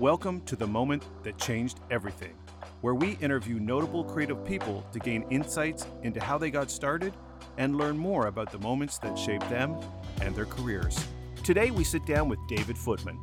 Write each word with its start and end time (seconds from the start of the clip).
Welcome 0.00 0.40
to 0.46 0.56
the 0.56 0.66
moment 0.66 1.04
that 1.22 1.38
changed 1.38 1.78
everything, 1.88 2.34
where 2.80 2.96
we 2.96 3.12
interview 3.20 3.60
notable 3.60 4.02
creative 4.02 4.44
people 4.44 4.84
to 4.92 4.98
gain 4.98 5.24
insights 5.30 5.86
into 6.02 6.20
how 6.20 6.36
they 6.36 6.50
got 6.50 6.68
started 6.68 7.14
and 7.58 7.78
learn 7.78 7.96
more 7.96 8.26
about 8.26 8.50
the 8.50 8.58
moments 8.58 8.98
that 8.98 9.16
shaped 9.16 9.48
them 9.48 9.76
and 10.20 10.34
their 10.34 10.46
careers. 10.46 10.98
Today, 11.44 11.70
we 11.70 11.84
sit 11.84 12.04
down 12.06 12.28
with 12.28 12.40
David 12.48 12.76
Footman. 12.76 13.20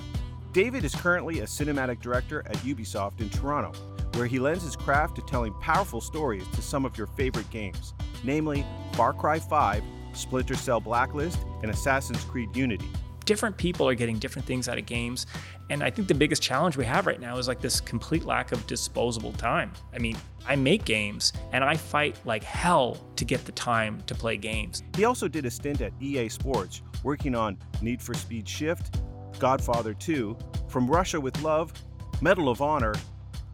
David 0.54 0.86
is 0.86 0.96
currently 0.96 1.42
a 1.42 1.46
cinematic 1.46 2.00
director 2.00 2.42
at 2.46 2.56
Ubisoft 2.60 3.20
in 3.20 3.30
Toronto, 3.30 3.78
where 4.14 4.26
he 4.26 4.40
lends 4.40 4.64
his 4.64 4.78
craft 4.78 5.18
to 5.18 5.22
telling 5.24 5.54
powerful 5.56 6.00
stories 6.00 6.48
to 6.54 6.62
some 6.62 6.86
of 6.86 6.98
your 6.98 7.08
favorite 7.08 7.50
games, 7.50 7.94
namely 8.24 8.66
Far 8.94 9.12
Cry 9.12 9.40
5, 9.40 9.84
Splinter 10.14 10.56
Cell 10.56 10.80
Blacklist, 10.80 11.40
and 11.64 11.70
Assassin's 11.70 12.24
Creed 12.24 12.56
Unity 12.56 12.81
different 13.26 13.58
people 13.58 13.88
are 13.88 13.96
getting 13.96 14.18
different 14.18 14.48
things 14.48 14.68
out 14.68 14.78
of 14.78 14.86
games. 14.86 15.26
And 15.70 15.84
I 15.84 15.90
think 15.90 16.08
the 16.08 16.14
biggest 16.14 16.42
challenge 16.42 16.78
we 16.78 16.86
have 16.86 17.08
right 17.08 17.20
now 17.20 17.38
is 17.38 17.48
like 17.48 17.62
this 17.62 17.80
complete 17.80 18.26
lack 18.26 18.52
of 18.52 18.66
disposable 18.68 19.34
time. 19.34 19.72
I 19.94 20.00
mean, 20.00 20.18
I 20.48 20.56
make 20.56 20.86
games 20.86 21.34
and 21.54 21.64
I 21.64 21.78
fight 21.78 22.20
like 22.26 22.44
hell 22.44 22.98
to 23.16 23.26
get 23.26 23.46
the 23.46 23.52
time 23.52 24.02
to 24.08 24.16
play 24.16 24.38
games. 24.38 24.84
He 24.96 25.06
also 25.06 25.28
did 25.28 25.46
a 25.46 25.52
stint 25.52 25.82
at 25.82 25.94
EA 26.02 26.30
Sports 26.30 26.82
working 27.04 27.36
on 27.36 27.58
Need 27.82 28.02
for 28.02 28.14
Speed 28.14 28.48
Shift, 28.48 29.00
Godfather 29.40 29.94
2, 29.94 30.38
From 30.68 30.90
Russia 30.90 31.20
with 31.20 31.40
Love, 31.42 31.74
Medal 32.22 32.50
of 32.50 32.62
Honor. 32.62 32.94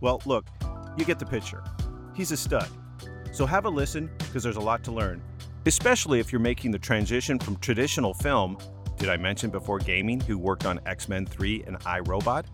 Well, 0.01 0.21
look, 0.25 0.45
you 0.97 1.05
get 1.05 1.19
the 1.19 1.25
picture. 1.25 1.63
He's 2.15 2.31
a 2.31 2.37
stud. 2.37 2.67
So 3.31 3.45
have 3.45 3.65
a 3.65 3.69
listen 3.69 4.09
because 4.17 4.43
there's 4.43 4.57
a 4.57 4.61
lot 4.61 4.83
to 4.85 4.91
learn, 4.91 5.21
especially 5.65 6.19
if 6.19 6.31
you're 6.31 6.41
making 6.41 6.71
the 6.71 6.79
transition 6.79 7.37
from 7.37 7.55
traditional 7.57 8.13
film 8.13 8.57
did 8.97 9.09
I 9.09 9.17
mention 9.17 9.51
before 9.51 9.77
gaming 9.77 10.19
who 10.19 10.37
worked 10.37 10.65
on 10.65 10.79
X 10.85 11.07
Men 11.07 11.25
3 11.25 11.63
and 11.67 11.77
I, 11.85 11.99
Robot? 11.99 12.45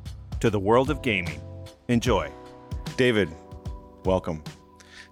To 0.42 0.50
the 0.50 0.60
world 0.60 0.90
of 0.90 1.02
gaming. 1.02 1.42
Enjoy. 1.88 2.30
David, 2.98 3.30
welcome. 4.04 4.44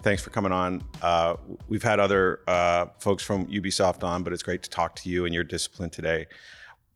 Thanks 0.04 0.22
for 0.22 0.30
coming 0.30 0.52
on. 0.52 0.84
Uh, 1.02 1.36
we've 1.70 1.84
had 1.84 2.00
other 2.00 2.42
uh, 2.48 2.88
folks 3.00 3.24
from 3.24 3.46
Ubisoft 3.48 4.04
on, 4.04 4.24
but 4.24 4.34
it's 4.34 4.44
great 4.44 4.62
to 4.64 4.70
talk 4.70 4.96
to 4.98 5.10
you 5.10 5.26
and 5.26 5.34
your 5.34 5.44
discipline 5.44 5.90
today. 5.90 6.28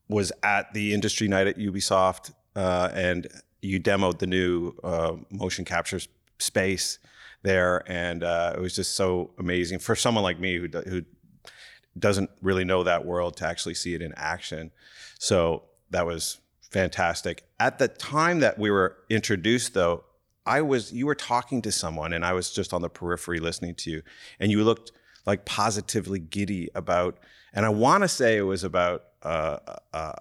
Was 0.09 0.31
at 0.43 0.73
the 0.73 0.93
industry 0.93 1.27
night 1.27 1.47
at 1.47 1.57
Ubisoft, 1.57 2.33
uh, 2.55 2.89
and 2.93 3.27
you 3.61 3.79
demoed 3.79 4.19
the 4.19 4.27
new 4.27 4.73
uh, 4.83 5.13
motion 5.31 5.63
capture 5.65 5.99
space 6.39 6.99
there, 7.41 7.83
and 7.89 8.23
uh, 8.23 8.53
it 8.55 8.59
was 8.59 8.75
just 8.75 8.95
so 8.95 9.31
amazing 9.39 9.79
for 9.79 9.95
someone 9.95 10.23
like 10.23 10.39
me 10.39 10.57
who, 10.57 10.67
who 10.67 11.03
doesn't 11.97 12.29
really 12.41 12.65
know 12.65 12.83
that 12.83 13.05
world 13.05 13.37
to 13.37 13.47
actually 13.47 13.75
see 13.75 13.93
it 13.93 14.01
in 14.01 14.13
action. 14.15 14.71
So 15.19 15.63
that 15.91 16.05
was 16.05 16.39
fantastic. 16.71 17.45
At 17.59 17.79
the 17.79 17.87
time 17.87 18.39
that 18.41 18.59
we 18.59 18.69
were 18.69 18.97
introduced, 19.09 19.73
though, 19.73 20.03
I 20.45 20.61
was 20.61 20.93
you 20.93 21.05
were 21.05 21.15
talking 21.15 21.61
to 21.63 21.71
someone, 21.71 22.13
and 22.13 22.25
I 22.25 22.33
was 22.33 22.51
just 22.51 22.73
on 22.73 22.81
the 22.81 22.89
periphery 22.89 23.39
listening 23.39 23.75
to 23.75 23.89
you, 23.89 24.03
and 24.39 24.51
you 24.51 24.63
looked 24.63 24.91
like 25.25 25.45
positively 25.45 26.19
giddy 26.19 26.69
about, 26.75 27.17
and 27.53 27.65
I 27.65 27.69
want 27.69 28.03
to 28.03 28.07
say 28.07 28.37
it 28.37 28.41
was 28.41 28.63
about 28.63 29.05
uh, 29.23 29.57
uh, 29.91 30.13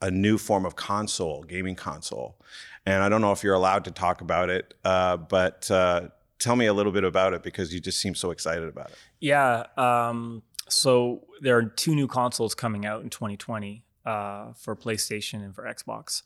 a 0.00 0.10
new 0.10 0.38
form 0.38 0.64
of 0.64 0.76
console, 0.76 1.42
gaming 1.42 1.74
console, 1.74 2.36
and 2.84 3.02
I 3.02 3.08
don't 3.08 3.20
know 3.20 3.32
if 3.32 3.42
you're 3.42 3.54
allowed 3.54 3.84
to 3.86 3.90
talk 3.90 4.20
about 4.20 4.50
it, 4.50 4.74
uh, 4.84 5.16
but 5.16 5.68
uh, 5.68 6.08
tell 6.38 6.54
me 6.54 6.66
a 6.66 6.72
little 6.72 6.92
bit 6.92 7.04
about 7.04 7.34
it 7.34 7.42
because 7.42 7.74
you 7.74 7.80
just 7.80 7.98
seem 7.98 8.14
so 8.14 8.30
excited 8.30 8.68
about 8.68 8.90
it. 8.90 8.98
Yeah. 9.18 9.64
Um, 9.76 10.42
so 10.68 11.24
there 11.40 11.56
are 11.56 11.64
two 11.64 11.94
new 11.94 12.06
consoles 12.06 12.54
coming 12.54 12.84
out 12.86 13.02
in 13.02 13.10
2020 13.10 13.84
uh, 14.04 14.52
for 14.54 14.76
PlayStation 14.76 15.44
and 15.44 15.54
for 15.54 15.64
Xbox. 15.64 16.22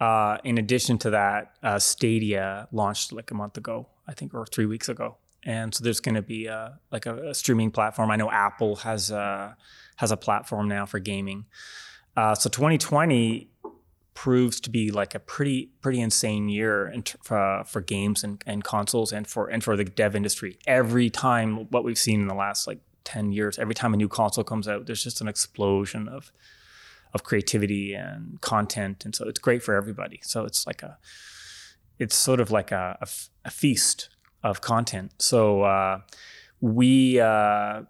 Uh, 0.00 0.38
in 0.44 0.58
addition 0.58 0.98
to 0.98 1.10
that, 1.10 1.52
uh, 1.62 1.78
Stadia 1.78 2.68
launched 2.72 3.12
like 3.12 3.30
a 3.30 3.34
month 3.34 3.56
ago, 3.56 3.88
I 4.08 4.12
think, 4.12 4.34
or 4.34 4.44
three 4.46 4.66
weeks 4.66 4.88
ago, 4.88 5.16
and 5.44 5.74
so 5.74 5.84
there's 5.84 6.00
going 6.00 6.16
to 6.16 6.22
be 6.22 6.46
a, 6.46 6.56
uh, 6.56 6.72
like 6.90 7.06
a, 7.06 7.30
a, 7.30 7.34
streaming 7.34 7.70
platform. 7.70 8.10
I 8.10 8.16
know 8.16 8.30
Apple 8.30 8.76
has 8.76 9.10
a, 9.10 9.56
has 9.96 10.10
a 10.10 10.16
platform 10.16 10.68
now 10.68 10.84
for 10.86 10.98
gaming. 10.98 11.46
Uh, 12.16 12.34
so 12.34 12.48
2020 12.48 13.50
proves 14.14 14.60
to 14.60 14.70
be 14.70 14.90
like 14.90 15.14
a 15.14 15.18
pretty 15.18 15.70
pretty 15.80 16.00
insane 16.00 16.48
year 16.48 16.92
t- 17.04 17.18
for, 17.22 17.64
for 17.66 17.80
games 17.80 18.22
and, 18.22 18.42
and 18.46 18.62
consoles 18.62 19.12
and 19.12 19.26
for 19.26 19.48
and 19.48 19.62
for 19.62 19.76
the 19.76 19.84
dev 19.84 20.14
industry. 20.14 20.56
Every 20.66 21.10
time 21.10 21.68
what 21.70 21.84
we've 21.84 21.98
seen 21.98 22.20
in 22.20 22.28
the 22.28 22.34
last 22.34 22.66
like 22.66 22.78
10 23.04 23.32
years 23.32 23.58
every 23.58 23.74
time 23.74 23.94
a 23.94 23.96
new 23.96 24.08
console 24.08 24.44
comes 24.44 24.66
out 24.66 24.86
there's 24.86 25.04
just 25.04 25.20
an 25.20 25.28
explosion 25.28 26.08
of 26.08 26.32
of 27.14 27.22
creativity 27.22 27.94
and 27.94 28.40
content. 28.40 29.04
And 29.04 29.14
so 29.14 29.26
it's 29.28 29.38
great 29.38 29.62
for 29.62 29.74
everybody. 29.74 30.20
So 30.22 30.44
it's 30.44 30.66
like 30.66 30.82
a 30.82 30.98
it's 32.00 32.16
sort 32.16 32.40
of 32.40 32.50
like 32.50 32.72
a, 32.72 32.98
a, 33.00 33.06
a 33.44 33.50
feast 33.50 34.08
of 34.42 34.60
content. 34.60 35.12
So 35.18 35.62
uh, 35.62 36.00
we 36.60 37.20
uh, 37.20 37.82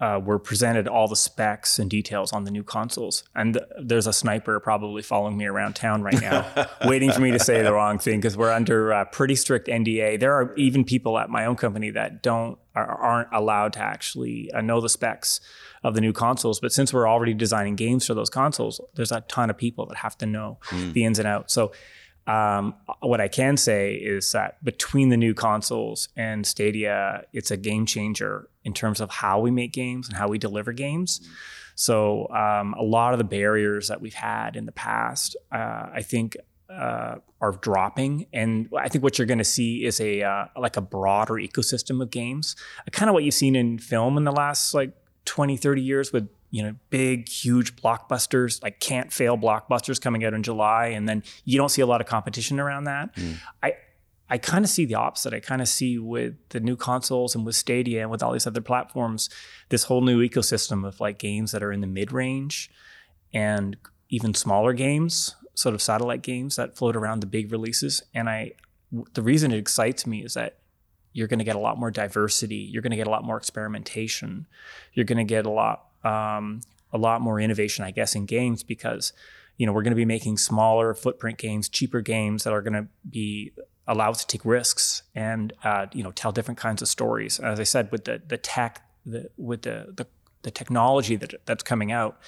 uh, 0.00 0.20
were 0.24 0.38
presented 0.38 0.86
all 0.86 1.08
the 1.08 1.16
specs 1.16 1.78
and 1.78 1.90
details 1.90 2.32
on 2.32 2.44
the 2.44 2.50
new 2.50 2.62
consoles. 2.62 3.24
And 3.34 3.54
th- 3.54 3.66
there's 3.82 4.06
a 4.06 4.12
sniper 4.12 4.60
probably 4.60 5.02
following 5.02 5.36
me 5.36 5.46
around 5.46 5.74
town 5.74 6.02
right 6.02 6.20
now, 6.20 6.68
waiting 6.84 7.10
for 7.10 7.20
me 7.20 7.32
to 7.32 7.38
say 7.38 7.62
the 7.62 7.72
wrong 7.72 7.98
thing 7.98 8.20
because 8.20 8.36
we're 8.36 8.52
under 8.52 8.92
a 8.92 9.06
pretty 9.06 9.34
strict 9.34 9.66
NDA. 9.66 10.20
There 10.20 10.32
are 10.34 10.54
even 10.54 10.84
people 10.84 11.18
at 11.18 11.30
my 11.30 11.44
own 11.46 11.56
company 11.56 11.90
that 11.90 12.22
don't 12.22 12.58
are, 12.76 13.26
not 13.30 13.40
allowed 13.40 13.72
to 13.72 13.80
actually 13.80 14.52
uh, 14.52 14.60
know 14.60 14.80
the 14.80 14.88
specs 14.88 15.40
of 15.82 15.94
the 15.94 16.00
new 16.00 16.12
consoles. 16.12 16.60
But 16.60 16.72
since 16.72 16.92
we're 16.92 17.08
already 17.08 17.34
designing 17.34 17.74
games 17.74 18.06
for 18.06 18.14
those 18.14 18.30
consoles, 18.30 18.80
there's 18.94 19.10
a 19.10 19.22
ton 19.22 19.50
of 19.50 19.58
people 19.58 19.86
that 19.86 19.98
have 19.98 20.16
to 20.18 20.26
know 20.26 20.58
mm. 20.68 20.92
the 20.92 21.04
ins 21.04 21.18
and 21.18 21.26
outs. 21.26 21.52
So 21.52 21.72
um, 22.28 22.74
what 23.00 23.22
I 23.22 23.28
can 23.28 23.56
say 23.56 23.94
is 23.94 24.32
that 24.32 24.62
between 24.62 25.08
the 25.08 25.16
new 25.16 25.32
consoles 25.32 26.10
and 26.14 26.46
Stadia, 26.46 27.24
it's 27.32 27.50
a 27.50 27.56
game 27.56 27.86
changer 27.86 28.48
in 28.64 28.74
terms 28.74 29.00
of 29.00 29.10
how 29.10 29.40
we 29.40 29.50
make 29.50 29.72
games 29.72 30.08
and 30.08 30.16
how 30.16 30.28
we 30.28 30.36
deliver 30.36 30.72
games. 30.72 31.26
So 31.74 32.28
um, 32.28 32.74
a 32.74 32.82
lot 32.82 33.14
of 33.14 33.18
the 33.18 33.24
barriers 33.24 33.88
that 33.88 34.02
we've 34.02 34.12
had 34.12 34.56
in 34.56 34.66
the 34.66 34.72
past, 34.72 35.36
uh, 35.50 35.86
I 35.94 36.02
think, 36.02 36.36
uh, 36.68 37.16
are 37.40 37.52
dropping, 37.52 38.26
and 38.34 38.68
I 38.76 38.88
think 38.88 39.02
what 39.02 39.18
you're 39.18 39.26
going 39.26 39.38
to 39.38 39.44
see 39.44 39.86
is 39.86 39.98
a 40.00 40.22
uh, 40.22 40.46
like 40.58 40.76
a 40.76 40.82
broader 40.82 41.34
ecosystem 41.34 42.02
of 42.02 42.10
games, 42.10 42.56
kind 42.92 43.08
of 43.08 43.14
what 43.14 43.24
you've 43.24 43.32
seen 43.32 43.56
in 43.56 43.78
film 43.78 44.18
in 44.18 44.24
the 44.24 44.32
last 44.32 44.74
like 44.74 44.92
20, 45.24 45.56
30 45.56 45.80
years 45.80 46.12
with 46.12 46.28
you 46.50 46.62
know, 46.62 46.74
big, 46.90 47.28
huge 47.28 47.76
blockbusters, 47.76 48.62
like 48.62 48.80
can't 48.80 49.12
fail 49.12 49.36
blockbusters 49.36 50.00
coming 50.00 50.24
out 50.24 50.34
in 50.34 50.42
July, 50.42 50.86
and 50.86 51.08
then 51.08 51.22
you 51.44 51.58
don't 51.58 51.68
see 51.68 51.82
a 51.82 51.86
lot 51.86 52.00
of 52.00 52.06
competition 52.06 52.58
around 52.58 52.84
that. 52.84 53.14
Mm. 53.16 53.36
I 53.62 53.74
I 54.30 54.38
kind 54.38 54.64
of 54.64 54.70
see 54.70 54.84
the 54.84 54.94
opposite. 54.94 55.32
I 55.32 55.40
kind 55.40 55.62
of 55.62 55.68
see 55.68 55.98
with 55.98 56.34
the 56.50 56.60
new 56.60 56.76
consoles 56.76 57.34
and 57.34 57.46
with 57.46 57.54
Stadia 57.54 58.02
and 58.02 58.10
with 58.10 58.22
all 58.22 58.32
these 58.32 58.46
other 58.46 58.60
platforms, 58.60 59.30
this 59.70 59.84
whole 59.84 60.02
new 60.02 60.26
ecosystem 60.26 60.86
of 60.86 61.00
like 61.00 61.18
games 61.18 61.52
that 61.52 61.62
are 61.62 61.72
in 61.72 61.80
the 61.80 61.86
mid 61.86 62.12
range 62.12 62.70
and 63.32 63.76
even 64.10 64.34
smaller 64.34 64.72
games, 64.72 65.34
sort 65.54 65.74
of 65.74 65.82
satellite 65.82 66.22
games 66.22 66.56
that 66.56 66.76
float 66.76 66.94
around 66.94 67.20
the 67.20 67.26
big 67.26 67.50
releases. 67.50 68.02
And 68.14 68.28
I, 68.28 68.52
the 69.14 69.22
reason 69.22 69.50
it 69.50 69.58
excites 69.58 70.06
me 70.06 70.22
is 70.24 70.34
that 70.34 70.58
you're 71.12 71.26
going 71.28 71.38
to 71.38 71.44
get 71.44 71.56
a 71.56 71.60
lot 71.60 71.78
more 71.78 71.90
diversity. 71.90 72.56
You're 72.56 72.82
going 72.82 72.90
to 72.90 72.96
get 72.96 73.06
a 73.06 73.10
lot 73.10 73.24
more 73.24 73.36
experimentation. 73.36 74.46
You're 74.92 75.06
going 75.06 75.18
to 75.18 75.24
get 75.24 75.46
a 75.46 75.50
lot 75.50 75.87
um, 76.04 76.60
a 76.92 76.98
lot 76.98 77.20
more 77.20 77.40
innovation, 77.40 77.84
I 77.84 77.90
guess, 77.90 78.14
in 78.14 78.26
games 78.26 78.62
because 78.62 79.12
you 79.56 79.66
know 79.66 79.72
we're 79.72 79.82
going 79.82 79.92
to 79.92 79.96
be 79.96 80.04
making 80.04 80.38
smaller 80.38 80.94
footprint 80.94 81.38
games, 81.38 81.68
cheaper 81.68 82.00
games 82.00 82.44
that 82.44 82.52
are 82.52 82.62
going 82.62 82.74
to 82.74 82.86
be 83.08 83.52
allowed 83.86 84.14
to 84.14 84.26
take 84.26 84.44
risks 84.44 85.02
and 85.14 85.52
uh, 85.64 85.86
you 85.92 86.02
know 86.02 86.12
tell 86.12 86.32
different 86.32 86.58
kinds 86.58 86.82
of 86.82 86.88
stories. 86.88 87.40
As 87.40 87.58
I 87.58 87.64
said, 87.64 87.90
with 87.90 88.04
the 88.04 88.22
the 88.26 88.36
tech, 88.38 88.82
the, 89.04 89.30
with 89.36 89.62
the, 89.62 89.92
the 89.96 90.06
the 90.42 90.50
technology 90.50 91.16
that 91.16 91.34
that's 91.46 91.62
coming 91.62 91.90
out, 91.90 92.18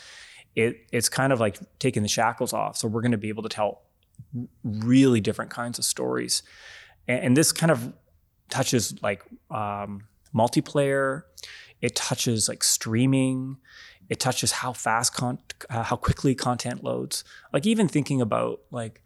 it 0.57 0.87
it's 0.91 1.09
kind 1.09 1.33
of 1.33 1.41
like 1.41 1.59
taking 1.79 2.03
the 2.03 2.09
shackles 2.09 2.53
off. 2.53 2.77
So 2.77 2.89
we're 2.89 3.03
going 3.03 3.13
to 3.13 3.19
be 3.19 3.29
able 3.29 3.45
to 3.45 3.49
tell 3.49 3.83
really 4.65 5.21
different 5.21 5.51
kinds 5.51 5.79
of 5.79 5.85
stories, 5.85 6.43
and, 7.07 7.25
and 7.25 7.37
this 7.37 7.53
kind 7.53 7.71
of 7.71 7.93
touches 8.49 9.01
like 9.03 9.23
um, 9.51 10.09
multiplayer. 10.35 11.23
It 11.81 11.97
touches 11.97 12.49
like 12.49 12.63
streaming. 12.63 13.59
It 14.09 14.21
touches 14.21 14.53
how 14.53 14.73
fast, 14.73 15.15
con- 15.15 15.39
uh, 15.69 15.85
how 15.85 15.97
quickly 15.97 16.35
content 16.35 16.83
loads. 16.83 17.25
Like 17.53 17.67
even 17.67 17.89
thinking 17.89 18.21
about 18.21 18.61
like 18.71 19.03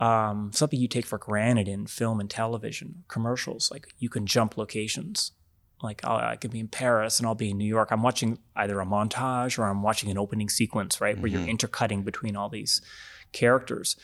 um, 0.00 0.50
something 0.52 0.80
you 0.80 0.88
take 0.88 1.06
for 1.06 1.18
granted 1.18 1.68
in 1.68 1.86
film 1.86 2.20
and 2.20 2.28
television 2.28 3.04
commercials. 3.08 3.70
Like 3.70 3.94
you 3.98 4.08
can 4.08 4.26
jump 4.26 4.56
locations. 4.56 5.32
Like 5.82 6.00
oh, 6.04 6.16
I 6.16 6.36
could 6.36 6.50
be 6.50 6.60
in 6.60 6.68
Paris 6.68 7.18
and 7.18 7.26
I'll 7.26 7.34
be 7.34 7.50
in 7.50 7.58
New 7.58 7.66
York. 7.66 7.88
I'm 7.90 8.02
watching 8.02 8.38
either 8.56 8.80
a 8.80 8.86
montage 8.86 9.58
or 9.58 9.64
I'm 9.64 9.82
watching 9.82 10.10
an 10.10 10.18
opening 10.18 10.48
sequence, 10.48 11.00
right, 11.00 11.14
mm-hmm. 11.14 11.22
where 11.22 11.30
you're 11.30 11.40
mm-hmm. 11.40 11.50
intercutting 11.50 12.02
between 12.02 12.36
all 12.36 12.48
these 12.48 12.80
characters. 13.32 13.96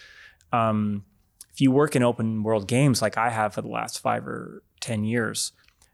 Um, 0.52 1.04
if 1.52 1.60
you 1.60 1.70
work 1.70 1.96
in 1.96 2.02
open 2.02 2.42
world 2.42 2.68
games 2.68 3.02
like 3.02 3.16
I 3.16 3.30
have 3.30 3.54
for 3.54 3.62
the 3.62 3.68
last 3.68 4.00
five 4.00 4.26
or 4.26 4.62
ten 4.80 5.04
years, 5.04 5.52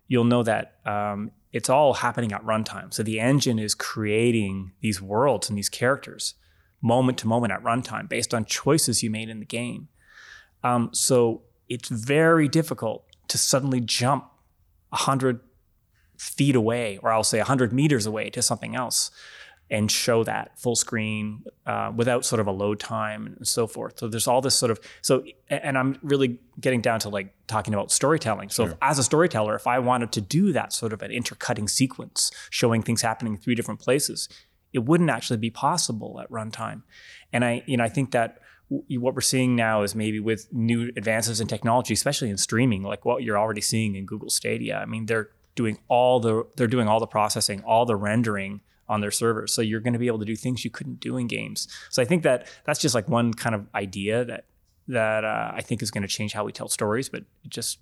you'll 0.09 0.25
know 0.25 0.43
that 0.43 0.75
um, 0.85 1.31
it's 1.57 1.71
all 1.71 1.95
happening 1.95 2.33
at 2.33 2.45
runtime. 2.45 2.93
So 2.93 3.03
the 3.03 3.19
engine 3.19 3.59
is 3.59 3.75
creating 3.75 4.73
these 4.81 5.01
worlds 5.01 5.49
and 5.49 5.57
these 5.57 5.71
characters 5.71 6.35
moment 6.83 7.17
to 7.19 7.27
moment 7.27 7.51
at 7.51 7.63
runtime 7.63 8.07
based 8.09 8.35
on 8.35 8.45
choices 8.45 9.03
you 9.03 9.09
made 9.09 9.31
in 9.31 9.41
the 9.41 9.47
game. 9.47 9.89
Um, 10.63 10.91
so 10.93 11.43
it's 11.71 11.89
very 11.89 12.47
difficult 12.47 13.07
to 13.29 13.39
suddenly 13.39 13.81
jump 13.81 14.25
100 14.91 15.41
feet 16.19 16.55
away, 16.55 16.99
or 17.03 17.11
I'll 17.11 17.25
say 17.25 17.39
100 17.39 17.73
meters 17.73 18.05
away 18.05 18.29
to 18.31 18.43
something 18.43 18.77
else 18.77 19.11
and 19.71 19.91
show 19.91 20.23
that 20.23 20.59
full 20.59 20.77
screen 20.77 21.43
uh, 21.67 21.93
without 21.95 22.25
sort 22.25 22.39
of 22.39 22.47
a 22.47 22.53
load 22.53 22.79
time 22.79 23.27
and 23.27 23.47
so 23.47 23.67
forth. 23.67 23.99
So 23.99 24.09
there's 24.09 24.29
all 24.29 24.41
this 24.41 24.55
sort 24.55 24.71
of 24.71 24.79
so, 25.03 25.25
and 25.49 25.77
I'm 25.77 25.99
really 26.03 26.39
getting 26.61 26.81
down 26.81 27.01
to 27.01 27.09
like 27.09 27.35
talking 27.49 27.75
about 27.75 27.91
storytelling. 27.91 28.51
So 28.51 28.65
sure. 28.65 28.73
if, 28.73 28.79
as 28.81 28.99
a 28.99 29.03
storyteller, 29.03 29.57
if 29.57 29.67
I 29.67 29.79
wanted 29.81 30.13
to 30.13 30.21
do 30.21 30.53
that 30.53 30.73
sort 30.73 30.93
of 30.93 31.03
an 31.03 31.11
intercutting 31.11 31.67
sequence, 31.67 32.31
showing 32.51 32.83
things 32.83 33.03
happening 33.03 33.35
in 33.35 33.41
three 33.41 33.57
different 33.57 33.81
places, 33.81 34.29
it 34.73 34.81
wouldn't 34.85 35.11
actually 35.11 35.39
be 35.39 35.51
possible 35.51 36.21
at 36.21 36.31
runtime. 36.31 36.83
And 37.33 37.45
I, 37.45 37.63
you 37.67 37.77
know, 37.77 37.85
I 37.85 37.89
think 37.89 38.13
that 38.13 38.39
what 38.69 39.15
we're 39.15 39.21
seeing 39.21 39.55
now 39.55 39.83
is 39.83 39.95
maybe 39.95 40.21
with 40.21 40.53
new 40.53 40.91
advances 40.97 41.41
in 41.41 41.47
technology, 41.47 41.95
especially 41.95 42.31
in 42.31 42.37
streaming, 42.37 42.83
like 42.83 43.05
what 43.05 43.23
you're 43.23 43.39
already 43.39 43.61
seeing 43.61 43.95
in 43.95 44.07
Google 44.07 44.31
Stadia. 44.31 44.79
I 44.79 44.87
mean, 44.87 45.07
they're 45.07 45.31
doing 45.55 45.79
all 45.89 46.21
the 46.21 46.47
they're 46.57 46.67
doing 46.67 46.87
all 46.87 47.01
the 47.01 47.07
processing, 47.07 47.63
all 47.65 47.85
the 47.85 47.97
rendering 47.97 48.61
on 48.89 49.01
their 49.01 49.11
servers. 49.11 49.53
So 49.53 49.63
you're 49.63 49.81
going 49.81 49.93
to 49.93 49.99
be 49.99 50.07
able 50.07 50.19
to 50.21 50.25
do 50.25 50.37
things 50.37 50.65
you 50.65 50.71
couldn't 50.71 51.01
do 51.01 51.17
in 51.17 51.27
games. 51.27 51.69
So 51.91 52.03
I 52.03 52.05
think 52.05 52.23
that 52.23 52.47
that's 52.65 52.81
just 52.81 52.95
like 52.95 53.09
one 53.09 53.35
kind 53.35 53.55
of 53.55 53.67
idea 53.75 54.25
that 54.25 54.45
that 54.89 55.25
uh, 55.25 55.51
I 55.55 55.63
think 55.63 55.83
is 55.83 55.91
going 55.91 56.03
to 56.03 56.09
change 56.09 56.33
how 56.33 56.45
we 56.45 56.53
tell 56.53 56.69
stories. 56.69 57.09
But 57.09 57.25
it 57.45 57.51
just 57.51 57.79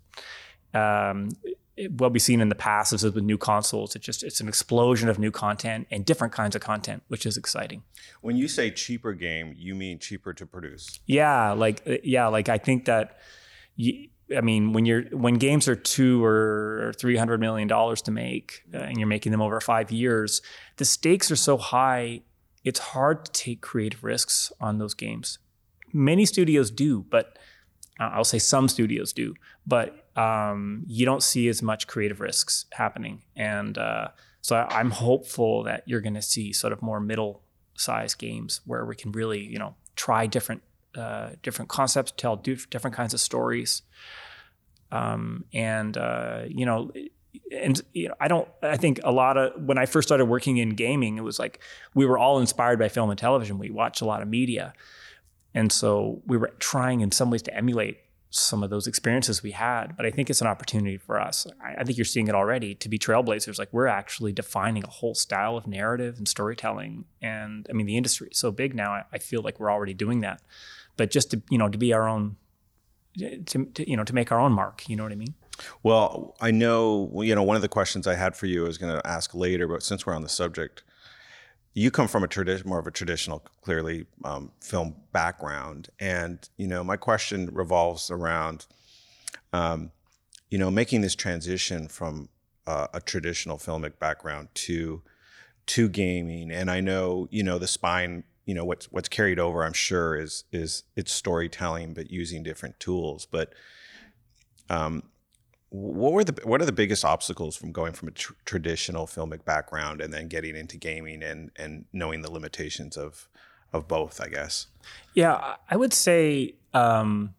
um, 0.73 1.31
it, 1.77 1.93
what 1.93 2.13
we've 2.13 2.23
seen 2.23 2.41
in 2.41 2.49
the 2.49 2.55
past 2.55 2.93
this 2.93 3.03
is 3.03 3.15
with 3.15 3.25
new 3.25 3.39
consoles, 3.39 3.95
it 3.95 4.03
just 4.03 4.23
it's 4.23 4.41
an 4.41 4.49
explosion 4.49 5.09
of 5.09 5.19
new 5.19 5.31
content 5.31 5.87
and 5.91 6.05
different 6.05 6.33
kinds 6.33 6.57
of 6.57 6.63
content, 6.63 7.03
which 7.09 7.27
is 7.27 7.37
exciting. 7.37 7.83
When 8.21 8.37
you 8.37 8.49
say 8.49 8.71
cheaper 8.71 9.13
game, 9.13 9.55
you 9.57 9.75
mean 9.75 9.99
cheaper 9.99 10.33
to 10.35 10.47
produce? 10.47 11.01
Yeah, 11.07 11.53
like 11.53 11.83
uh, 11.87 11.97
yeah, 12.03 12.29
like 12.29 12.49
I 12.49 12.59
think 12.59 12.87
that. 12.87 13.19
You, 13.77 14.07
I 14.37 14.41
mean, 14.41 14.73
when 14.73 14.87
you're 14.87 15.03
when 15.11 15.35
games 15.35 15.69
are 15.69 15.77
two 15.77 16.25
or 16.25 16.93
three 16.99 17.17
hundred 17.17 17.41
million 17.41 17.69
dollars 17.69 18.01
to 18.03 18.11
make, 18.11 18.63
uh, 18.73 18.79
and 18.79 18.99
you're 18.99 19.09
making 19.09 19.33
them 19.33 19.43
over 19.43 19.61
five 19.61 19.91
years, 19.91 20.41
the 20.77 20.85
stakes 20.85 21.31
are 21.31 21.37
so 21.37 21.57
high. 21.57 22.23
It's 22.65 22.79
hard 22.79 23.27
to 23.27 23.33
take 23.33 23.61
creative 23.61 24.03
risks 24.03 24.51
on 24.61 24.79
those 24.79 24.95
games. 24.95 25.39
Many 25.93 26.25
studios 26.25 26.71
do, 26.71 27.05
but 27.11 27.39
uh, 28.01 28.11
I'll 28.13 28.25
say 28.25 28.39
some 28.39 28.69
studios 28.69 29.13
do, 29.13 29.35
but 29.67 30.07
um, 30.17 30.85
you 30.87 31.05
don't 31.05 31.23
see 31.23 31.49
as 31.49 31.63
much 31.63 31.87
creative 31.87 32.21
risks 32.21 32.67
happening. 32.73 33.23
And 33.37 33.77
uh, 33.77 34.09
so 34.41 34.57
I'm 34.57 34.91
hopeful 34.91 35.63
that 35.65 35.83
you're 35.87 36.01
going 36.01 36.15
to 36.15 36.23
see 36.23 36.53
sort 36.53 36.73
of 36.73 36.83
more 36.83 37.01
middle-sized 37.01 38.19
games 38.19 38.61
where 38.65 38.85
we 38.85 38.97
can 38.97 39.13
really, 39.13 39.41
you 39.41 39.59
know, 39.59 39.75
try 39.97 40.27
different 40.27 40.63
uh, 40.97 41.31
different 41.43 41.69
concepts, 41.69 42.13
tell 42.17 42.37
different 42.37 42.97
kinds 42.97 43.15
of 43.15 43.21
stories, 43.21 43.83
um, 44.93 45.45
and 45.53 45.97
uh, 45.97 46.43
you 46.47 46.65
know, 46.67 46.93
and 47.53 47.81
you 47.93 48.09
know, 48.09 48.15
I 48.21 48.29
don't. 48.29 48.49
I 48.63 48.77
think 48.77 49.01
a 49.05 49.13
lot 49.13 49.37
of 49.37 49.63
when 49.63 49.79
I 49.79 49.87
first 49.87 50.09
started 50.09 50.27
working 50.27 50.59
in 50.59 50.71
gaming, 50.71 51.19
it 51.19 51.23
was 51.23 51.39
like 51.39 51.61
we 51.95 52.07
were 52.07 52.19
all 52.19 52.39
inspired 52.39 52.79
by 52.79 52.89
film 52.89 53.11
and 53.11 53.19
television. 53.19 53.59
We 53.59 53.71
watched 53.71 54.01
a 54.01 54.05
lot 54.05 54.23
of 54.23 54.29
media, 54.29 54.73
and 55.55 55.73
so 55.73 56.23
we 56.27 56.37
were 56.37 56.53
trying 56.59 57.01
in 57.01 57.11
some 57.11 57.31
ways 57.31 57.43
to 57.43 57.57
emulate 57.57 57.99
some 58.31 58.65
of 58.65 58.71
those 58.71 58.89
experiences 58.89 59.43
we 59.43 59.53
had. 59.53 59.97
But 59.97 60.07
I 60.07 60.11
think 60.11 60.29
it's 60.29 60.41
an 60.41 60.49
opportunity 60.49 60.97
for 60.97 61.21
us. 61.21 61.47
I, 61.63 61.81
I 61.81 61.85
think 61.85 61.97
you're 61.97 62.05
seeing 62.05 62.27
it 62.27 62.35
already 62.35 62.75
to 62.77 62.89
be 62.89 62.99
trailblazers. 62.99 63.59
Like 63.59 63.73
we're 63.73 63.87
actually 63.87 64.33
defining 64.33 64.83
a 64.83 64.91
whole 64.91 65.15
style 65.15 65.57
of 65.57 65.69
narrative 65.69 66.19
and 66.19 66.27
storytelling. 66.27 67.05
And 67.23 67.67
I 67.71 67.73
mean, 67.73 67.87
the 67.87 67.97
industry 67.97 68.29
is 68.33 68.39
so 68.39 68.51
big 68.51 68.75
now. 68.75 68.91
I, 68.93 69.05
I 69.13 69.19
feel 69.19 69.41
like 69.41 69.61
we're 69.61 69.71
already 69.71 69.95
doing 69.95 70.21
that 70.21 70.43
but 70.97 71.11
just 71.11 71.31
to 71.31 71.43
you 71.51 71.59
know 71.59 71.69
to 71.69 71.79
be 71.79 71.93
our 71.93 72.09
own 72.09 72.37
to, 73.19 73.65
to, 73.67 73.89
you 73.89 73.97
know 73.97 74.05
to 74.05 74.15
make 74.15 74.33
our 74.33 74.41
own 74.41 74.53
mark 74.53 74.89
you 74.89 74.97
know 74.97 75.05
what 75.05 75.13
i 75.13 75.17
mean? 75.17 75.35
Well 75.83 76.35
i 76.41 76.51
know 76.51 77.11
you 77.23 77.35
know 77.35 77.43
one 77.43 77.57
of 77.57 77.63
the 77.63 77.69
questions 77.69 78.07
i 78.07 78.15
had 78.15 78.35
for 78.37 78.47
you 78.47 78.65
i 78.65 78.67
was 78.67 78.79
going 78.79 78.93
to 78.93 79.07
ask 79.07 79.35
later 79.35 79.69
but 79.69 79.83
since 79.83 80.05
we're 80.05 80.15
on 80.15 80.23
the 80.23 80.29
subject 80.29 80.83
you 81.75 81.91
come 81.91 82.07
from 82.07 82.23
a 82.23 82.29
tradition 82.29 82.69
more 82.69 82.79
of 82.79 82.87
a 82.87 82.91
traditional 82.91 83.41
clearly 83.61 84.07
um, 84.25 84.53
film 84.61 84.95
background. 85.13 85.91
And 86.01 86.49
you 86.57 86.69
know 86.69 86.83
my 86.83 86.97
question 86.97 87.51
revolves 87.53 88.11
around 88.11 88.67
um, 89.53 89.91
you 90.51 90.59
know 90.59 90.71
making 90.71 91.03
this 91.03 91.15
transition 91.15 91.89
from 91.89 92.29
uh, 92.67 92.87
a 92.95 93.01
traditional 93.01 93.59
filmic 93.59 93.99
background 93.99 94.49
to 94.55 95.03
to 95.67 95.89
gaming. 95.89 96.51
And 96.51 96.71
i 96.71 96.81
know 96.81 97.29
you 97.31 97.43
know 97.43 97.59
the 97.59 97.67
spine 97.67 98.25
you 98.47 98.55
know 98.55 98.65
what's 98.65 98.87
what's 98.87 99.09
carried 99.09 99.39
over 99.39 99.65
i'm 99.65 99.73
sure 99.73 100.17
is 100.17 100.45
is 100.53 100.85
it's 100.97 101.13
storytelling 101.13 101.95
but 101.95 102.11
using 102.11 102.43
different 102.43 102.79
tools 102.79 103.27
but 103.27 103.53
um 104.71 105.03
what 105.71 106.13
were 106.13 106.25
the 106.25 106.35
what 106.45 106.63
are 106.63 106.67
the 106.67 106.73
biggest 106.73 107.05
obstacles 107.05 107.57
from 107.57 107.73
going 107.73 107.93
from 107.93 108.09
a 108.09 108.13
tr- 108.13 108.35
traditional 108.45 109.07
filmic 109.07 109.45
background 109.45 110.01
and 110.01 110.13
then 110.13 110.29
getting 110.29 110.57
into 110.57 110.77
gaming 110.77 111.23
and 111.23 111.51
and 111.57 111.85
knowing 111.93 112.23
the 112.23 112.31
limitations 112.31 112.97
of 112.97 113.29
of 113.73 113.89
both 113.89 114.21
i 114.21 114.29
guess 114.29 114.67
yeah 115.15 115.57
i 115.71 115.77
would 115.77 115.93
say 115.93 116.55
um 116.75 117.35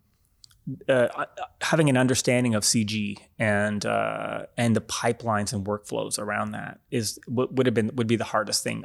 uh, 0.89 1.25
having 1.61 1.89
an 1.89 1.97
understanding 1.97 2.55
of 2.55 2.63
CG 2.63 3.17
and 3.37 3.85
uh, 3.85 4.45
and 4.57 4.75
the 4.75 4.81
pipelines 4.81 5.53
and 5.53 5.65
workflows 5.65 6.17
around 6.17 6.51
that 6.51 6.79
is 6.89 7.19
would 7.27 7.65
have 7.65 7.75
been 7.75 7.91
would 7.95 8.07
be 8.07 8.15
the 8.15 8.23
hardest 8.23 8.63
thing. 8.63 8.83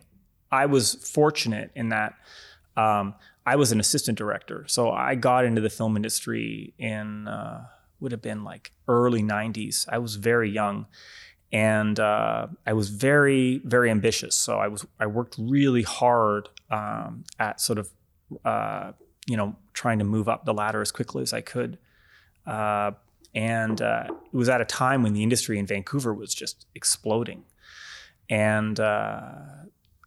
I 0.51 0.67
was 0.67 0.95
fortunate 0.95 1.71
in 1.75 1.91
that 1.91 2.15
um, 2.77 3.15
I 3.47 3.57
was 3.57 3.73
an 3.73 3.81
assistant 3.81 4.19
director. 4.19 4.65
So 4.69 4.91
I 4.91 5.15
got 5.15 5.45
into 5.45 5.61
the 5.61 5.71
film 5.71 5.97
industry 5.97 6.75
in, 6.79 7.29
uh, 7.29 7.67
would 8.01 8.13
have 8.13 8.23
been 8.23 8.45
like 8.45 8.73
early 8.89 9.23
90s. 9.23 9.87
I 9.89 9.99
was 9.99 10.17
very 10.17 10.51
young 10.51 10.87
and 11.53 11.99
uh, 11.99 12.47
I 12.67 12.73
was 12.73 12.91
very, 12.91 13.61
very 13.65 13.91
ambitious. 13.91 14.37
So 14.37 14.59
I 14.59 14.69
was, 14.69 14.87
I 14.99 15.07
worked 15.07 15.37
really 15.39 15.83
hard 15.83 16.49
um, 16.71 17.25
at 17.39 17.61
sort 17.61 17.79
of, 17.79 17.91
uh, 18.45 18.93
you 19.27 19.37
know, 19.37 19.57
trying 19.73 19.99
to 19.99 20.05
move 20.05 20.29
up 20.29 20.45
the 20.45 20.55
ladder 20.55 20.81
as 20.81 20.93
quickly 20.93 21.23
as 21.23 21.33
I 21.33 21.41
could. 21.41 21.79
Uh, 22.47 22.93
and 23.35 23.81
uh, 23.81 24.05
it 24.09 24.37
was 24.37 24.49
at 24.49 24.61
a 24.61 24.65
time 24.65 25.03
when 25.03 25.13
the 25.13 25.23
industry 25.23 25.59
in 25.59 25.67
Vancouver 25.67 26.13
was 26.15 26.35
just 26.35 26.67
exploding. 26.75 27.45
And 28.29 28.79
uh, 28.79 29.31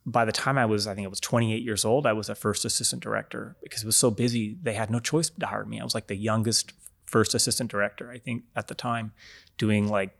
by 0.05 0.25
the 0.25 0.31
time 0.31 0.57
I 0.57 0.65
was, 0.65 0.87
I 0.87 0.95
think 0.95 1.05
I 1.05 1.09
was 1.09 1.19
28 1.19 1.63
years 1.63 1.85
old, 1.85 2.05
I 2.05 2.13
was 2.13 2.29
a 2.29 2.35
first 2.35 2.65
assistant 2.65 3.01
director 3.01 3.55
because 3.63 3.83
it 3.83 3.85
was 3.85 3.95
so 3.95 4.11
busy. 4.11 4.57
They 4.61 4.73
had 4.73 4.89
no 4.89 4.99
choice 4.99 5.29
but 5.29 5.39
to 5.41 5.45
hire 5.47 5.65
me. 5.65 5.79
I 5.79 5.83
was 5.83 5.95
like 5.95 6.07
the 6.07 6.15
youngest 6.15 6.73
first 7.05 7.33
assistant 7.33 7.71
director, 7.71 8.11
I 8.11 8.17
think, 8.17 8.43
at 8.55 8.67
the 8.67 8.75
time, 8.75 9.13
doing 9.57 9.87
like 9.87 10.17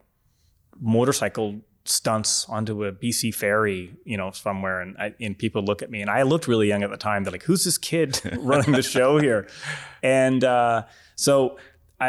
motorcycle 0.79 1.61
stunts 1.85 2.45
onto 2.47 2.85
a 2.85 2.93
BC 2.93 3.35
ferry, 3.35 3.93
you 4.05 4.15
know, 4.15 4.31
somewhere, 4.31 4.79
and 4.81 4.95
I, 4.97 5.13
and 5.19 5.37
people 5.37 5.63
look 5.63 5.81
at 5.81 5.91
me, 5.91 6.01
and 6.01 6.09
I 6.09 6.21
looked 6.21 6.47
really 6.47 6.67
young 6.67 6.83
at 6.83 6.89
the 6.89 6.97
time. 6.97 7.23
They're 7.23 7.31
like, 7.31 7.43
"Who's 7.43 7.65
this 7.65 7.77
kid 7.77 8.21
running 8.39 8.71
the 8.71 8.83
show 8.83 9.19
here?" 9.19 9.47
And 10.01 10.43
uh, 10.43 10.83
so 11.15 11.57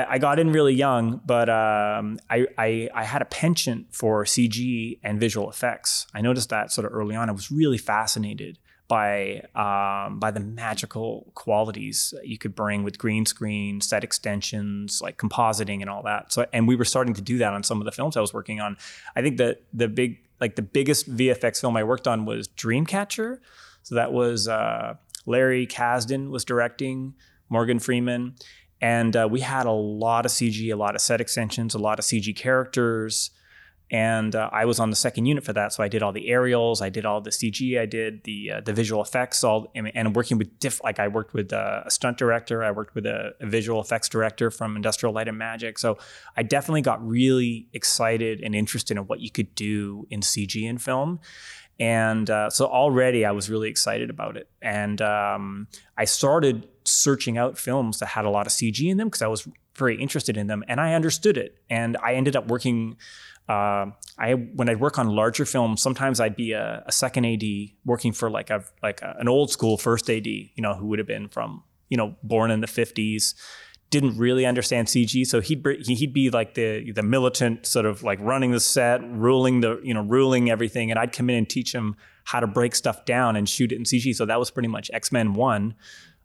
I, 0.02 0.18
got 0.18 0.38
in 0.38 0.52
really 0.52 0.74
young, 0.74 1.20
but 1.24 1.48
um, 1.48 2.18
I, 2.30 2.46
I, 2.58 2.88
I 2.94 3.04
had 3.04 3.22
a 3.22 3.24
penchant 3.26 3.94
for 3.94 4.24
CG 4.24 4.98
and 5.02 5.20
visual 5.20 5.48
effects. 5.50 6.06
I 6.14 6.20
noticed 6.20 6.50
that 6.50 6.72
sort 6.72 6.86
of 6.86 6.92
early 6.94 7.14
on. 7.14 7.28
I 7.28 7.32
was 7.32 7.50
really 7.50 7.78
fascinated 7.78 8.58
by 8.86 9.42
um, 9.54 10.18
by 10.18 10.30
the 10.30 10.40
magical 10.40 11.32
qualities 11.34 12.12
you 12.22 12.36
could 12.36 12.54
bring 12.54 12.82
with 12.82 12.98
green 12.98 13.24
screen, 13.24 13.80
set 13.80 14.04
extensions, 14.04 15.00
like 15.00 15.16
compositing 15.16 15.80
and 15.80 15.88
all 15.88 16.02
that. 16.02 16.32
So, 16.32 16.46
and 16.52 16.68
we 16.68 16.76
were 16.76 16.84
starting 16.84 17.14
to 17.14 17.22
do 17.22 17.38
that 17.38 17.52
on 17.52 17.62
some 17.62 17.80
of 17.80 17.86
the 17.86 17.92
films 17.92 18.16
I 18.16 18.20
was 18.20 18.34
working 18.34 18.60
on. 18.60 18.76
I 19.16 19.22
think 19.22 19.38
that 19.38 19.62
the 19.72 19.88
big 19.88 20.18
like 20.40 20.56
the 20.56 20.62
biggest 20.62 21.14
VFX 21.14 21.60
film 21.60 21.76
I 21.76 21.84
worked 21.84 22.06
on 22.06 22.26
was 22.26 22.48
Dreamcatcher. 22.48 23.38
So 23.82 23.94
that 23.94 24.12
was 24.12 24.48
uh, 24.48 24.94
Larry 25.26 25.66
Kasdan 25.66 26.30
was 26.30 26.44
directing, 26.44 27.14
Morgan 27.48 27.78
Freeman, 27.78 28.34
and 28.84 29.16
uh, 29.16 29.26
we 29.30 29.40
had 29.40 29.64
a 29.64 29.72
lot 29.72 30.26
of 30.26 30.30
CG, 30.30 30.70
a 30.70 30.76
lot 30.76 30.94
of 30.94 31.00
set 31.00 31.18
extensions, 31.18 31.74
a 31.74 31.78
lot 31.78 31.98
of 31.98 32.04
CG 32.04 32.36
characters. 32.36 33.30
And 33.90 34.36
uh, 34.36 34.50
I 34.52 34.66
was 34.66 34.78
on 34.78 34.90
the 34.90 34.96
second 34.96 35.24
unit 35.24 35.42
for 35.42 35.54
that, 35.54 35.72
so 35.72 35.82
I 35.82 35.88
did 35.88 36.02
all 36.02 36.12
the 36.12 36.28
aerials, 36.28 36.82
I 36.82 36.90
did 36.90 37.06
all 37.06 37.22
the 37.22 37.30
CG, 37.30 37.80
I 37.80 37.86
did 37.86 38.24
the 38.24 38.52
uh, 38.56 38.60
the 38.60 38.74
visual 38.74 39.00
effects, 39.00 39.42
all 39.42 39.72
and 39.74 40.14
working 40.14 40.36
with 40.36 40.58
diff. 40.58 40.82
Like 40.84 40.98
I 40.98 41.08
worked 41.08 41.32
with 41.32 41.50
uh, 41.50 41.82
a 41.86 41.90
stunt 41.90 42.18
director, 42.18 42.62
I 42.62 42.72
worked 42.72 42.94
with 42.94 43.06
a, 43.06 43.32
a 43.40 43.46
visual 43.46 43.80
effects 43.80 44.08
director 44.10 44.50
from 44.50 44.76
Industrial 44.76 45.14
Light 45.14 45.28
and 45.28 45.38
Magic. 45.38 45.78
So 45.78 45.96
I 46.36 46.42
definitely 46.42 46.82
got 46.82 47.06
really 47.06 47.68
excited 47.72 48.42
and 48.42 48.54
interested 48.54 48.98
in 48.98 49.04
what 49.04 49.20
you 49.20 49.30
could 49.30 49.54
do 49.54 50.06
in 50.10 50.20
CG 50.20 50.62
in 50.62 50.76
film. 50.76 51.20
And 51.81 52.31
uh, 52.31 52.50
so 52.50 52.66
already 52.66 53.25
I 53.25 53.33
was 53.33 53.50
really 53.50 53.69
excited 53.69 54.11
about 54.11 54.37
it. 54.37 54.49
And 54.62 55.02
um, 55.02 55.69
I 55.97 56.04
started 56.04 56.69
searching 56.85 57.38
out 57.38 57.59
films 57.59 57.99
that 57.99 58.07
had 58.07 58.25
a 58.25 58.31
lot 58.31 58.47
of 58.47 58.52
CG 58.52 58.88
in 58.88 58.97
them 58.97 59.09
because 59.09 59.23
I 59.23 59.26
was 59.26 59.49
very 59.75 60.00
interested 60.00 60.37
in 60.37 60.47
them 60.47 60.62
and 60.69 60.81
I 60.81 60.95
understood 60.95 61.37
it. 61.37 61.59
And 61.69 61.97
I 62.02 62.14
ended 62.14 62.37
up 62.37 62.49
working. 62.49 62.97
Uh, 63.49 63.90
I 64.16 64.33
when 64.54 64.71
I'd 64.71 64.81
work 64.81 64.99
on 64.99 65.09
larger 65.09 65.45
films, 65.45 65.83
sometimes 65.83 66.19
I'd 66.19 66.37
be 66.37 66.52
a, 66.52 66.83
a 66.87 66.93
second 66.93 67.26
AD 67.26 67.43
working 67.85 68.12
for 68.12 68.31
like 68.31 68.49
a 68.50 68.64
like 68.83 69.02
a, 69.02 69.16
an 69.19 69.28
old 69.28 69.50
school 69.50 69.76
first 69.76 70.09
AD, 70.09 70.26
you 70.26 70.50
know, 70.59 70.75
who 70.75 70.87
would 70.87 70.99
have 70.99 71.09
been 71.09 71.28
from 71.28 71.62
you 71.90 71.97
know 71.97 72.14
born 72.23 72.50
in 72.50 72.61
the 72.61 72.66
fifties, 72.66 73.35
didn't 73.94 74.18
really 74.18 74.44
understand 74.44 74.88
CG, 74.88 75.24
so 75.24 75.40
he'd 75.40 75.64
he'd 75.86 76.12
be 76.12 76.28
like 76.28 76.54
the 76.54 76.90
the 76.90 77.02
militant 77.04 77.64
sort 77.64 77.86
of 77.86 78.02
like 78.02 78.18
running 78.20 78.50
the 78.50 78.58
set, 78.58 79.00
ruling 79.08 79.60
the 79.60 79.80
you 79.84 79.94
know 79.94 80.02
ruling 80.02 80.50
everything, 80.50 80.90
and 80.90 80.98
I'd 80.98 81.12
come 81.12 81.30
in 81.30 81.36
and 81.36 81.48
teach 81.48 81.72
him 81.72 81.94
how 82.24 82.40
to 82.40 82.48
break 82.48 82.74
stuff 82.74 83.04
down 83.04 83.36
and 83.36 83.48
shoot 83.48 83.70
it 83.70 83.76
in 83.76 83.84
CG. 83.84 84.12
So 84.16 84.26
that 84.26 84.36
was 84.40 84.50
pretty 84.50 84.68
much 84.68 84.90
X 84.92 85.12
Men 85.12 85.32
One. 85.34 85.76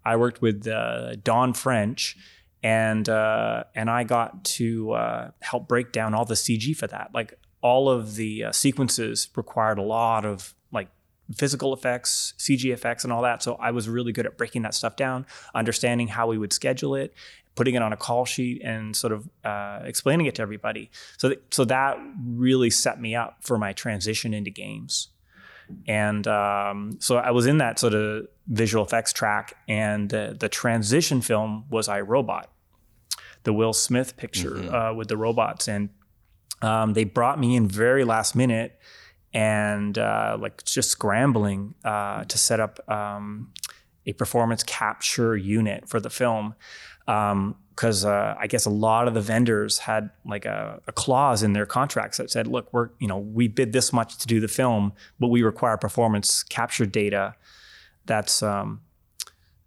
I 0.03 0.15
worked 0.15 0.41
with 0.41 0.67
uh, 0.67 1.17
Don 1.17 1.53
French, 1.53 2.17
and 2.63 3.07
uh, 3.07 3.65
and 3.75 3.87
I 3.87 4.03
got 4.03 4.43
to 4.45 4.91
uh, 4.93 5.31
help 5.41 5.67
break 5.67 5.91
down 5.91 6.15
all 6.15 6.25
the 6.25 6.33
CG 6.33 6.75
for 6.75 6.87
that. 6.87 7.11
Like 7.13 7.35
all 7.61 7.87
of 7.87 8.15
the 8.15 8.45
uh, 8.45 8.51
sequences 8.51 9.29
required 9.35 9.77
a 9.77 9.83
lot 9.83 10.25
of 10.25 10.55
like 10.71 10.87
physical 11.35 11.73
effects, 11.73 12.33
CG 12.39 12.73
effects, 12.73 13.03
and 13.03 13.13
all 13.13 13.21
that. 13.21 13.43
So 13.43 13.55
I 13.55 13.71
was 13.71 13.87
really 13.87 14.11
good 14.11 14.25
at 14.25 14.37
breaking 14.37 14.63
that 14.63 14.73
stuff 14.73 14.95
down, 14.95 15.27
understanding 15.53 16.07
how 16.07 16.27
we 16.27 16.37
would 16.37 16.51
schedule 16.51 16.95
it, 16.95 17.13
putting 17.59 17.75
it 17.75 17.81
on 17.81 17.91
a 17.91 17.97
call 17.97 18.23
sheet 18.23 18.61
and 18.63 18.95
sort 18.95 19.11
of 19.11 19.29
uh, 19.43 19.81
explaining 19.83 20.27
it 20.27 20.35
to 20.35 20.41
everybody. 20.41 20.89
So, 21.17 21.27
th- 21.27 21.41
so 21.51 21.65
that 21.65 21.97
really 22.25 22.69
set 22.69 23.01
me 23.01 23.15
up 23.15 23.39
for 23.41 23.57
my 23.57 23.73
transition 23.73 24.33
into 24.33 24.49
games. 24.49 25.09
And 25.85 26.25
um, 26.25 26.95
so 27.01 27.17
I 27.17 27.31
was 27.31 27.47
in 27.47 27.57
that 27.57 27.77
sort 27.77 27.93
of 27.93 28.27
visual 28.47 28.85
effects 28.85 29.11
track, 29.11 29.57
and 29.67 30.11
uh, 30.13 30.35
the 30.39 30.47
transition 30.47 31.19
film 31.19 31.65
was 31.69 31.89
I 31.89 31.99
Robot, 31.99 32.49
the 33.43 33.51
Will 33.51 33.73
Smith 33.73 34.15
picture 34.15 34.51
mm-hmm. 34.51 34.73
uh, 34.73 34.93
with 34.93 35.09
the 35.09 35.17
robots, 35.17 35.67
and 35.67 35.89
um, 36.61 36.93
they 36.93 37.03
brought 37.03 37.41
me 37.41 37.57
in 37.57 37.67
very 37.67 38.05
last 38.05 38.37
minute, 38.37 38.79
and 39.33 39.97
uh, 39.97 40.37
like 40.39 40.63
just 40.63 40.89
scrambling 40.91 41.75
uh, 41.83 42.23
to 42.23 42.37
set 42.37 42.61
up 42.61 42.79
um, 42.89 43.51
a 44.05 44.13
performance 44.13 44.63
capture 44.63 45.35
unit 45.35 45.89
for 45.89 45.99
the 45.99 46.09
film 46.09 46.55
because 47.09 48.05
um, 48.05 48.11
uh, 48.11 48.35
I 48.37 48.45
guess 48.45 48.67
a 48.67 48.69
lot 48.69 49.07
of 49.07 49.15
the 49.15 49.21
vendors 49.21 49.79
had 49.79 50.11
like 50.25 50.45
a, 50.45 50.79
a, 50.85 50.91
clause 50.91 51.41
in 51.41 51.53
their 51.53 51.65
contracts 51.65 52.17
that 52.17 52.29
said, 52.29 52.45
"Look, 52.45 52.71
we're 52.71 52.89
you 52.99 53.07
know 53.07 53.17
we 53.17 53.47
bid 53.47 53.73
this 53.73 53.91
much 53.91 54.17
to 54.19 54.27
do 54.27 54.39
the 54.39 54.47
film, 54.47 54.93
but 55.19 55.29
we 55.29 55.41
require 55.41 55.75
performance 55.75 56.43
capture 56.43 56.85
data 56.85 57.35
that's 58.05 58.43
um, 58.43 58.81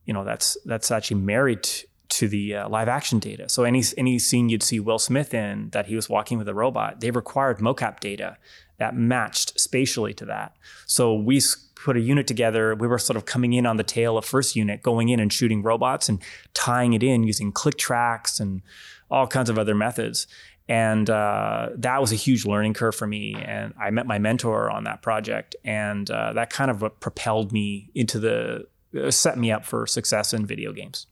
you 0.04 0.14
know 0.14 0.24
that's 0.24 0.56
that's 0.64 0.90
actually 0.90 1.20
married 1.20 1.66
to, 2.08 2.28
the 2.28 2.54
uh, 2.56 2.68
live 2.68 2.88
action 2.88 3.18
data. 3.18 3.48
So 3.48 3.64
any 3.64 3.82
any 3.96 4.18
scene 4.18 4.48
you'd 4.48 4.62
see 4.62 4.78
Will 4.78 4.98
Smith 4.98 5.34
in 5.34 5.70
that 5.70 5.86
he 5.86 5.96
was 5.96 6.08
walking 6.08 6.38
with 6.38 6.48
a 6.48 6.54
robot, 6.54 7.00
they 7.00 7.10
required 7.10 7.58
mocap 7.58 8.00
data 8.00 8.36
that 8.78 8.94
matched 8.94 9.58
spatially 9.58 10.12
to 10.14 10.26
that. 10.26 10.54
So 10.86 11.14
we 11.14 11.40
put 11.84 11.96
a 11.96 12.00
unit 12.00 12.26
together. 12.26 12.74
We 12.74 12.86
were 12.86 12.98
sort 12.98 13.16
of 13.16 13.24
coming 13.24 13.52
in 13.52 13.66
on 13.66 13.76
the 13.76 13.82
tail 13.82 14.16
of 14.16 14.24
first 14.24 14.56
unit, 14.56 14.82
going 14.82 15.08
in 15.08 15.20
and 15.20 15.32
shooting 15.32 15.62
robots 15.62 16.08
and 16.08 16.20
tying 16.54 16.92
it 16.92 17.02
in 17.02 17.24
using 17.24 17.52
click 17.52 17.76
tracks 17.76 18.40
and 18.40 18.62
all 19.10 19.26
kinds 19.26 19.50
of 19.50 19.58
other 19.58 19.74
methods. 19.74 20.26
And 20.68 21.10
uh, 21.10 21.70
that 21.76 22.00
was 22.00 22.12
a 22.12 22.16
huge 22.16 22.46
learning 22.46 22.74
curve 22.74 22.94
for 22.94 23.06
me. 23.06 23.34
And 23.34 23.74
I 23.78 23.90
met 23.90 24.06
my 24.06 24.18
mentor 24.18 24.70
on 24.70 24.84
that 24.84 25.02
project, 25.02 25.56
and 25.64 26.10
uh, 26.10 26.32
that 26.34 26.50
kind 26.50 26.70
of 26.70 27.00
propelled 27.00 27.52
me 27.52 27.90
into 27.94 28.18
the 28.18 28.66
uh, 28.98 29.10
set 29.10 29.38
me 29.38 29.50
up 29.50 29.64
for 29.64 29.86
success 29.86 30.32
in 30.32 30.46
video 30.46 30.72
games. 30.72 31.06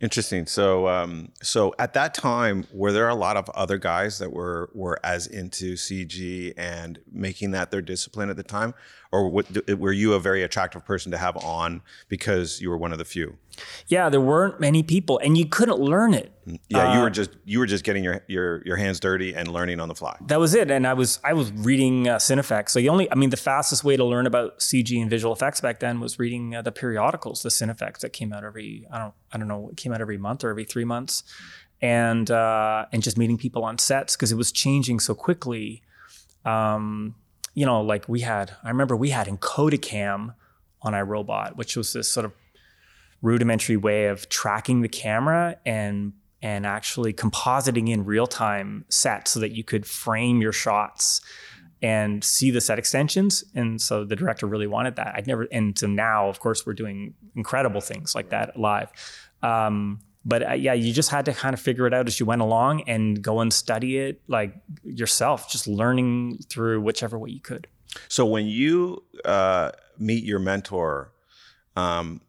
Interesting. 0.00 0.46
So, 0.46 0.88
um, 0.88 1.32
so 1.42 1.74
at 1.78 1.94
that 1.94 2.14
time, 2.14 2.66
were 2.72 2.92
there 2.92 3.08
a 3.08 3.14
lot 3.14 3.36
of 3.36 3.48
other 3.50 3.78
guys 3.78 4.18
that 4.18 4.32
were 4.32 4.70
were 4.72 4.98
as 5.02 5.26
into 5.26 5.74
CG 5.74 6.52
and 6.56 7.00
making 7.10 7.50
that 7.52 7.70
their 7.70 7.82
discipline 7.82 8.30
at 8.30 8.36
the 8.36 8.42
time, 8.42 8.74
or 9.14 9.28
what, 9.28 9.46
were 9.78 9.92
you 9.92 10.12
a 10.14 10.18
very 10.18 10.42
attractive 10.42 10.84
person 10.84 11.12
to 11.12 11.18
have 11.18 11.36
on 11.36 11.82
because 12.08 12.60
you 12.60 12.68
were 12.68 12.76
one 12.76 12.90
of 12.90 12.98
the 12.98 13.04
few? 13.04 13.38
Yeah, 13.86 14.08
there 14.08 14.20
weren't 14.20 14.58
many 14.58 14.82
people, 14.82 15.18
and 15.18 15.38
you 15.38 15.46
couldn't 15.46 15.78
learn 15.78 16.14
it. 16.14 16.32
Mm, 16.48 16.58
yeah, 16.68 16.90
uh, 16.90 16.94
you 16.94 17.00
were 17.00 17.06
uh, 17.06 17.10
just 17.10 17.30
you 17.44 17.60
were 17.60 17.66
just 17.66 17.84
getting 17.84 18.02
your, 18.02 18.24
your 18.26 18.66
your 18.66 18.76
hands 18.76 18.98
dirty 18.98 19.32
and 19.32 19.46
learning 19.46 19.78
on 19.78 19.86
the 19.86 19.94
fly. 19.94 20.16
That 20.26 20.40
was 20.40 20.52
it, 20.52 20.68
and 20.68 20.84
I 20.84 20.94
was 20.94 21.20
I 21.22 21.32
was 21.32 21.52
reading 21.52 22.08
uh, 22.08 22.16
Cinefex. 22.16 22.70
So 22.70 22.80
the 22.80 22.88
only, 22.88 23.10
I 23.12 23.14
mean, 23.14 23.30
the 23.30 23.36
fastest 23.36 23.84
way 23.84 23.96
to 23.96 24.04
learn 24.04 24.26
about 24.26 24.58
CG 24.58 25.00
and 25.00 25.08
visual 25.08 25.32
effects 25.32 25.60
back 25.60 25.78
then 25.78 26.00
was 26.00 26.18
reading 26.18 26.56
uh, 26.56 26.62
the 26.62 26.72
periodicals, 26.72 27.42
the 27.42 27.50
Cinefex 27.50 28.00
that 28.00 28.12
came 28.12 28.32
out 28.32 28.42
every 28.42 28.84
I 28.90 28.98
don't 28.98 29.14
I 29.30 29.38
don't 29.38 29.46
know 29.46 29.68
it 29.68 29.76
came 29.76 29.92
out 29.92 30.00
every 30.00 30.18
month 30.18 30.42
or 30.42 30.50
every 30.50 30.64
three 30.64 30.84
months, 30.84 31.22
and 31.80 32.28
uh, 32.32 32.86
and 32.92 33.00
just 33.00 33.16
meeting 33.16 33.38
people 33.38 33.64
on 33.64 33.78
sets 33.78 34.16
because 34.16 34.32
it 34.32 34.36
was 34.36 34.50
changing 34.50 34.98
so 34.98 35.14
quickly. 35.14 35.84
Um, 36.44 37.14
you 37.54 37.64
know, 37.64 37.80
like 37.80 38.08
we 38.08 38.20
had, 38.20 38.52
I 38.62 38.68
remember 38.68 38.96
we 38.96 39.10
had 39.10 39.26
Encodacam 39.26 40.34
on 40.82 40.94
I, 40.94 41.00
Robot, 41.00 41.56
which 41.56 41.76
was 41.76 41.92
this 41.92 42.08
sort 42.08 42.26
of 42.26 42.32
rudimentary 43.22 43.76
way 43.76 44.06
of 44.06 44.28
tracking 44.28 44.82
the 44.82 44.88
camera 44.88 45.56
and 45.64 46.12
and 46.42 46.66
actually 46.66 47.14
compositing 47.14 47.88
in 47.88 48.04
real 48.04 48.26
time 48.26 48.84
sets 48.90 49.30
so 49.30 49.40
that 49.40 49.52
you 49.52 49.64
could 49.64 49.86
frame 49.86 50.42
your 50.42 50.52
shots 50.52 51.22
and 51.80 52.22
see 52.22 52.50
the 52.50 52.60
set 52.60 52.78
extensions. 52.78 53.42
And 53.54 53.80
so 53.80 54.04
the 54.04 54.14
director 54.14 54.46
really 54.46 54.66
wanted 54.66 54.96
that. 54.96 55.14
I'd 55.16 55.26
never, 55.26 55.48
and 55.50 55.78
so 55.78 55.86
now, 55.86 56.28
of 56.28 56.40
course, 56.40 56.66
we're 56.66 56.74
doing 56.74 57.14
incredible 57.34 57.80
things 57.80 58.14
like 58.14 58.28
that 58.28 58.58
live. 58.58 58.90
Um, 59.42 60.00
but 60.24 60.48
uh, 60.48 60.52
yeah, 60.52 60.72
you 60.72 60.92
just 60.92 61.10
had 61.10 61.24
to 61.26 61.32
kind 61.32 61.54
of 61.54 61.60
figure 61.60 61.86
it 61.86 61.94
out 61.94 62.06
as 62.06 62.18
you 62.18 62.26
went 62.26 62.42
along 62.42 62.82
and 62.88 63.20
go 63.22 63.40
and 63.40 63.52
study 63.52 63.98
it 63.98 64.22
like 64.26 64.54
yourself, 64.82 65.50
just 65.50 65.66
learning 65.66 66.38
through 66.48 66.80
whichever 66.80 67.18
way 67.18 67.30
you 67.30 67.40
could. 67.40 67.66
So 68.08 68.24
when 68.24 68.46
you 68.46 69.04
uh, 69.24 69.72
meet 69.98 70.24
your 70.24 70.38
mentor, 70.38 71.12
um, 71.76 72.20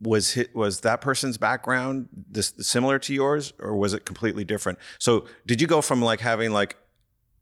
was 0.00 0.32
hit, 0.32 0.54
was 0.54 0.80
that 0.80 1.00
person's 1.00 1.38
background 1.38 2.08
this 2.28 2.54
similar 2.58 2.98
to 2.98 3.14
yours, 3.14 3.52
or 3.60 3.76
was 3.76 3.94
it 3.94 4.04
completely 4.04 4.44
different? 4.44 4.78
So 4.98 5.26
did 5.46 5.60
you 5.60 5.66
go 5.66 5.80
from 5.80 6.02
like 6.02 6.20
having 6.20 6.52
like 6.52 6.76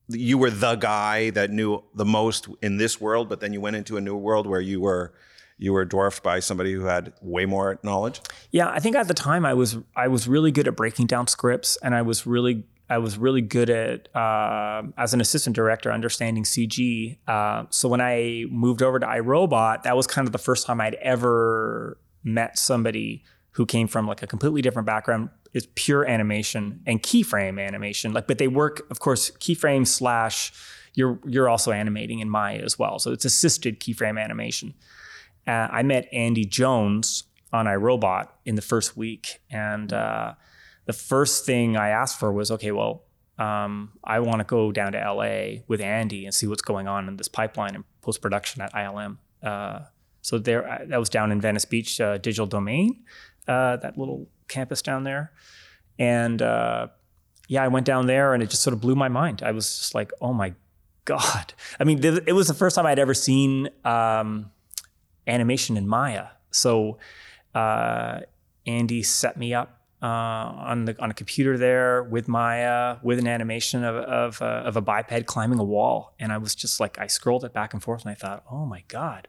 you 0.08 0.36
were 0.36 0.50
the 0.50 0.74
guy 0.74 1.30
that 1.30 1.50
knew 1.50 1.82
the 1.94 2.04
most 2.04 2.48
in 2.60 2.76
this 2.76 3.00
world, 3.00 3.28
but 3.28 3.40
then 3.40 3.52
you 3.52 3.60
went 3.60 3.76
into 3.76 3.96
a 3.96 4.00
new 4.00 4.16
world 4.16 4.46
where 4.46 4.60
you 4.60 4.80
were 4.80 5.14
you 5.60 5.74
were 5.74 5.84
dwarfed 5.84 6.22
by 6.22 6.40
somebody 6.40 6.72
who 6.72 6.84
had 6.84 7.12
way 7.20 7.44
more 7.44 7.78
knowledge? 7.82 8.20
Yeah, 8.50 8.70
I 8.70 8.80
think 8.80 8.96
at 8.96 9.08
the 9.08 9.14
time 9.14 9.44
I 9.44 9.54
was 9.54 9.76
I 9.94 10.08
was 10.08 10.26
really 10.26 10.50
good 10.50 10.66
at 10.66 10.74
breaking 10.74 11.06
down 11.06 11.26
scripts, 11.26 11.76
and 11.82 11.94
I 11.94 12.02
was 12.02 12.26
really 12.26 12.64
I 12.88 12.98
was 12.98 13.18
really 13.18 13.42
good 13.42 13.68
at 13.68 14.14
uh, 14.16 14.82
as 14.96 15.12
an 15.12 15.20
assistant 15.20 15.54
director 15.54 15.92
understanding 15.92 16.44
CG. 16.44 17.18
Uh, 17.28 17.64
so 17.68 17.88
when 17.88 18.00
I 18.00 18.46
moved 18.50 18.82
over 18.82 18.98
to 18.98 19.06
I, 19.06 19.20
Robot, 19.20 19.84
that 19.84 19.96
was 19.96 20.06
kind 20.06 20.26
of 20.26 20.32
the 20.32 20.38
first 20.38 20.66
time 20.66 20.80
I'd 20.80 20.94
ever 20.94 21.98
met 22.24 22.58
somebody 22.58 23.22
who 23.52 23.66
came 23.66 23.86
from 23.86 24.06
like 24.06 24.22
a 24.22 24.26
completely 24.26 24.62
different 24.62 24.86
background 24.86 25.28
is 25.52 25.66
pure 25.74 26.06
animation 26.06 26.80
and 26.86 27.02
keyframe 27.02 27.60
animation 27.60 28.12
like 28.12 28.26
but 28.26 28.38
they 28.38 28.46
work 28.46 28.82
of 28.90 29.00
course 29.00 29.30
keyframe 29.32 29.84
slash 29.86 30.52
you're 30.94 31.18
you're 31.26 31.48
also 31.48 31.72
animating 31.72 32.20
in 32.20 32.30
maya 32.30 32.60
as 32.62 32.78
well 32.78 33.00
so 33.00 33.10
it's 33.10 33.24
assisted 33.24 33.80
keyframe 33.80 34.22
animation 34.22 34.74
uh, 35.47 35.68
I 35.70 35.82
met 35.82 36.09
Andy 36.12 36.44
Jones 36.44 37.25
on 37.52 37.66
I, 37.66 37.75
Robot 37.75 38.37
in 38.44 38.54
the 38.54 38.62
first 38.62 38.97
week, 38.97 39.40
and 39.50 39.92
uh, 39.92 40.35
the 40.87 40.92
first 40.92 41.44
thing 41.44 41.76
I 41.76 41.88
asked 41.88 42.18
for 42.18 42.32
was, 42.32 42.50
okay, 42.50 42.70
well, 42.70 43.04
um, 43.38 43.92
I 44.04 44.20
want 44.20 44.38
to 44.38 44.44
go 44.44 44.70
down 44.70 44.92
to 44.92 44.99
LA 44.99 45.62
with 45.66 45.80
Andy 45.80 46.26
and 46.26 46.35
see 46.35 46.47
what's 46.47 46.62
going 46.62 46.87
on 46.87 47.09
in 47.09 47.16
this 47.16 47.28
pipeline 47.28 47.75
and 47.75 47.85
post 48.02 48.20
production 48.20 48.61
at 48.62 48.73
ILM. 48.75 49.18
Uh, 49.42 49.80
so 50.20 50.38
there, 50.38 50.68
uh, 50.68 50.85
that 50.87 50.99
was 50.99 51.09
down 51.09 51.32
in 51.32 51.40
Venice 51.40 51.64
Beach, 51.64 52.00
uh, 52.00 52.18
Digital 52.18 52.47
Domain, 52.47 53.02
uh, 53.49 53.76
that 53.78 53.97
little 53.97 54.28
campus 54.49 54.82
down 54.82 55.04
there, 55.04 55.32
and 55.99 56.40
yeah, 57.50 57.64
I 57.64 57.68
went 57.68 57.85
down 57.85 58.06
there 58.06 58.32
and 58.32 58.44
it 58.44 58.49
just 58.49 58.62
sort 58.62 58.75
of 58.75 58.80
blew 58.80 58.94
my 58.94 59.09
mind. 59.09 59.42
I 59.42 59.50
was 59.50 59.66
just 59.66 59.92
like, 59.92 60.12
oh 60.20 60.32
my 60.32 60.54
god! 61.04 61.52
I 61.80 61.85
mean, 61.85 62.00
th- 62.00 62.23
it 62.26 62.32
was 62.32 62.47
the 62.47 62.54
first 62.54 62.76
time 62.76 62.87
I'd 62.87 63.00
ever 63.00 63.12
seen. 63.12 63.68
Um, 63.85 64.52
animation 65.26 65.76
in 65.76 65.86
Maya. 65.86 66.28
So 66.50 66.98
uh, 67.54 68.20
Andy 68.66 69.02
set 69.02 69.36
me 69.36 69.54
up 69.54 69.80
uh, 70.02 70.06
on 70.06 70.86
the 70.86 71.00
on 71.02 71.10
a 71.10 71.14
computer 71.14 71.58
there 71.58 72.02
with 72.02 72.26
Maya 72.28 72.96
with 73.02 73.18
an 73.18 73.26
animation 73.26 73.84
of 73.84 73.96
of, 73.96 74.42
uh, 74.42 74.62
of 74.64 74.76
a 74.76 74.80
biped 74.80 75.26
climbing 75.26 75.58
a 75.58 75.64
wall, 75.64 76.14
and 76.18 76.32
I 76.32 76.38
was 76.38 76.54
just 76.54 76.80
like 76.80 76.98
I 76.98 77.06
scrolled 77.06 77.44
it 77.44 77.52
back 77.52 77.74
and 77.74 77.82
forth, 77.82 78.02
and 78.02 78.10
I 78.10 78.14
thought, 78.14 78.44
oh 78.50 78.66
my 78.66 78.84
god. 78.88 79.28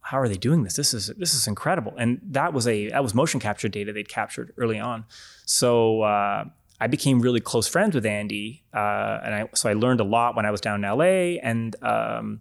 How 0.00 0.18
are 0.18 0.28
they 0.28 0.38
doing 0.38 0.62
this? 0.62 0.74
This 0.74 0.94
is 0.94 1.08
this 1.18 1.34
is 1.34 1.46
incredible, 1.46 1.92
and 1.98 2.18
that 2.30 2.54
was 2.54 2.66
a 2.66 2.88
that 2.88 3.02
was 3.02 3.14
motion 3.14 3.40
capture 3.40 3.68
data 3.68 3.92
they'd 3.92 4.08
captured 4.08 4.54
early 4.56 4.78
on. 4.78 5.04
So 5.44 6.00
uh, 6.00 6.44
I 6.80 6.86
became 6.86 7.20
really 7.20 7.40
close 7.40 7.68
friends 7.68 7.94
with 7.94 8.06
Andy, 8.06 8.62
uh, 8.72 9.20
and 9.22 9.34
I 9.34 9.48
so 9.54 9.68
I 9.68 9.74
learned 9.74 10.00
a 10.00 10.04
lot 10.04 10.34
when 10.34 10.46
I 10.46 10.50
was 10.50 10.62
down 10.62 10.82
in 10.82 10.90
LA, 10.90 11.40
and 11.42 11.76
um, 11.82 12.40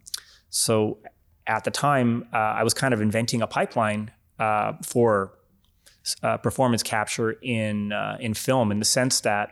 so 0.50 1.00
at 1.48 1.64
the 1.64 1.72
time, 1.72 2.28
uh, 2.34 2.38
I 2.38 2.64
was 2.64 2.74
kind 2.74 2.94
of 2.94 3.02
inventing 3.02 3.42
a 3.42 3.48
pipeline 3.48 4.12
uh, 4.38 4.74
for 4.84 5.34
uh, 6.22 6.38
performance 6.38 6.84
capture 6.84 7.32
in 7.32 7.92
uh, 7.92 8.18
in 8.20 8.34
film, 8.34 8.72
in 8.72 8.80
the 8.80 8.86
sense 8.86 9.22
that 9.22 9.50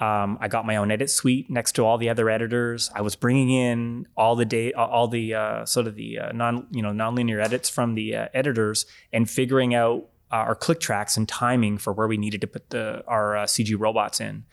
um, 0.00 0.38
I 0.40 0.48
got 0.48 0.64
my 0.64 0.76
own 0.76 0.90
edit 0.90 1.10
suite 1.10 1.50
next 1.50 1.72
to 1.72 1.84
all 1.84 1.98
the 1.98 2.08
other 2.08 2.30
editors. 2.30 2.90
I 2.94 3.02
was 3.02 3.16
bringing 3.16 3.50
in 3.50 4.06
all 4.16 4.36
the 4.36 4.44
day, 4.44 4.72
all 4.72 5.08
the 5.08 5.34
uh, 5.34 5.64
sort 5.66 5.86
of 5.88 5.96
the 5.96 6.18
uh, 6.20 6.32
non 6.32 6.66
you 6.70 6.82
know 6.82 6.90
nonlinear 6.90 7.44
edits 7.44 7.68
from 7.68 7.94
the 7.94 8.14
editors, 8.14 8.86
and 9.12 9.28
figuring 9.28 9.74
out 9.74 10.08
our 10.30 10.54
click 10.54 10.78
tracks 10.80 11.16
and 11.16 11.28
timing 11.28 11.78
for 11.78 11.92
where 11.92 12.06
we 12.06 12.16
needed 12.16 12.40
to 12.42 12.46
put 12.46 12.70
the 12.70 13.02
our 13.06 13.36
uh, 13.36 13.44
CG 13.44 13.74
robots 13.78 14.20
in, 14.20 14.44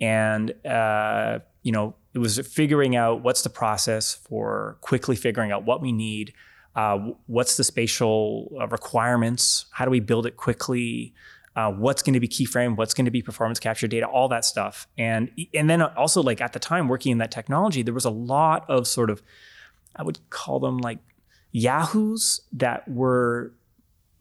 and 0.00 0.54
uh, 0.66 1.40
you 1.62 1.72
know 1.72 1.94
it 2.18 2.20
was 2.20 2.38
figuring 2.40 2.96
out 2.96 3.22
what's 3.22 3.42
the 3.42 3.48
process 3.48 4.12
for 4.12 4.76
quickly 4.80 5.14
figuring 5.14 5.52
out 5.52 5.64
what 5.64 5.80
we 5.80 5.92
need, 5.92 6.32
uh, 6.74 6.98
what's 7.26 7.56
the 7.56 7.62
spatial 7.62 8.52
uh, 8.60 8.66
requirements, 8.66 9.66
how 9.70 9.84
do 9.84 9.90
we 9.92 10.00
build 10.00 10.26
it 10.26 10.36
quickly. 10.36 11.14
Uh, 11.54 11.72
what's 11.72 12.02
going 12.02 12.14
to 12.14 12.20
be 12.20 12.28
keyframe, 12.28 12.76
what's 12.76 12.94
going 12.94 13.04
to 13.04 13.10
be 13.10 13.20
performance 13.20 13.58
capture 13.58 13.88
data, 13.88 14.06
all 14.06 14.28
that 14.28 14.44
stuff, 14.44 14.86
and 14.96 15.28
and 15.52 15.68
then 15.68 15.82
also 15.82 16.22
like 16.22 16.40
at 16.40 16.52
the 16.52 16.58
time 16.60 16.86
working 16.86 17.10
in 17.10 17.18
that 17.18 17.32
technology, 17.32 17.82
there 17.82 17.94
was 17.94 18.04
a 18.04 18.10
lot 18.10 18.64
of 18.68 18.86
sort 18.86 19.10
of, 19.10 19.22
I 19.96 20.04
would 20.04 20.20
call 20.30 20.60
them 20.60 20.78
like 20.78 20.98
yahoos 21.50 22.42
that 22.52 22.86
were 22.88 23.52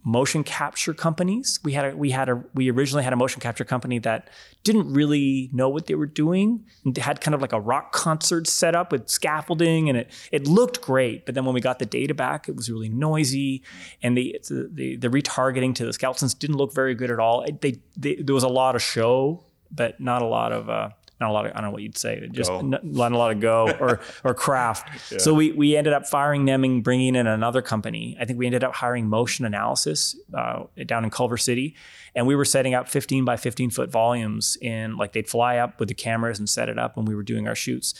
motion 0.08 0.42
capture 0.42 0.94
companies. 0.94 1.60
We 1.66 1.74
had 1.74 1.94
a 1.94 1.98
we 1.98 2.12
had 2.12 2.30
a 2.30 2.42
we 2.54 2.72
originally 2.72 3.04
had 3.04 3.12
a 3.12 3.18
motion 3.18 3.42
capture 3.42 3.66
company 3.66 4.00
that 4.00 4.30
didn't 4.64 4.94
really 4.94 5.50
know 5.52 5.68
what 5.68 5.88
they 5.88 5.96
were 5.96 6.06
doing 6.06 6.66
and 6.86 6.98
had 6.98 7.20
kind 7.20 7.36
of 7.36 7.42
like 7.42 7.52
a 7.52 7.60
rock 7.60 7.92
concert 7.92 8.48
set 8.48 8.74
up 8.74 8.94
with 8.94 9.10
scaffolding 9.10 9.90
and 9.90 9.98
it 9.98 10.10
it 10.32 10.48
looked 10.48 10.80
great. 10.80 11.26
But 11.26 11.36
then 11.36 11.44
when 11.44 11.54
we 11.54 11.60
got 11.60 11.80
the 11.80 11.86
data 11.86 12.14
back, 12.14 12.48
it 12.48 12.56
was 12.56 12.72
really 12.72 12.88
noisy 12.88 13.64
and 14.02 14.18
the 14.18 14.40
the 14.48 14.96
the 14.96 15.10
retargeting 15.10 15.76
to 15.76 15.86
the 15.86 15.92
skeletons 15.92 16.34
didn't 16.34 16.56
look 16.56 16.74
very 16.74 16.96
good 16.96 17.12
at 17.12 17.20
all. 17.20 17.46
They, 17.62 17.82
they 17.98 18.16
there 18.16 18.34
was 18.34 18.46
a 18.46 18.48
lot 18.48 18.78
of 18.78 18.82
show, 18.82 19.44
but 19.70 20.00
not 20.00 20.22
a 20.22 20.26
lot 20.26 20.54
of 20.54 20.70
uh, 20.70 20.90
not 21.20 21.30
a 21.30 21.34
lot 21.34 21.46
of 21.46 21.52
I 21.52 21.56
don't 21.56 21.66
know 21.66 21.72
what 21.72 21.82
you'd 21.82 21.98
say, 21.98 22.28
just 22.32 22.52
not, 22.52 22.84
not 22.84 23.12
a 23.12 23.18
lot 23.18 23.32
of 23.32 23.40
go 23.40 23.70
or 23.80 24.00
or 24.24 24.34
craft. 24.34 25.12
Yeah. 25.12 25.18
So 25.18 25.34
we 25.34 25.52
we 25.52 25.76
ended 25.76 25.94
up 25.94 26.06
firing 26.06 26.46
them 26.46 26.64
and 26.64 26.84
bringing 26.84 27.16
in 27.16 27.28
another 27.28 27.62
company. 27.62 28.18
I 28.20 28.26
think 28.26 28.38
we 28.38 28.46
ended 28.46 28.64
up 28.64 28.76
hiring 28.76 29.08
Motion 29.08 29.46
Analysis 29.46 30.16
uh, 30.34 30.64
down 30.86 31.04
in 31.04 31.10
Culver 31.10 31.38
City, 31.38 31.76
and 32.16 32.28
we 32.28 32.36
were 32.36 32.46
setting 32.46 32.74
up 32.74 32.88
15 32.88 33.26
by 33.26 33.38
15 33.38 33.72
foot 33.72 33.92
volumes 33.92 34.58
in 34.62 34.98
like 34.98 35.14
they'd 35.14 35.30
fly 35.30 35.58
up 35.58 35.80
with 35.80 35.90
the 35.90 35.96
cameras 35.96 36.40
and 36.40 36.50
set 36.50 36.70
it 36.70 36.78
up 36.78 36.98
when 36.98 37.06
we 37.06 37.16
were 37.16 37.24
doing 37.24 37.48
our 37.48 37.56
shoots. 37.56 37.94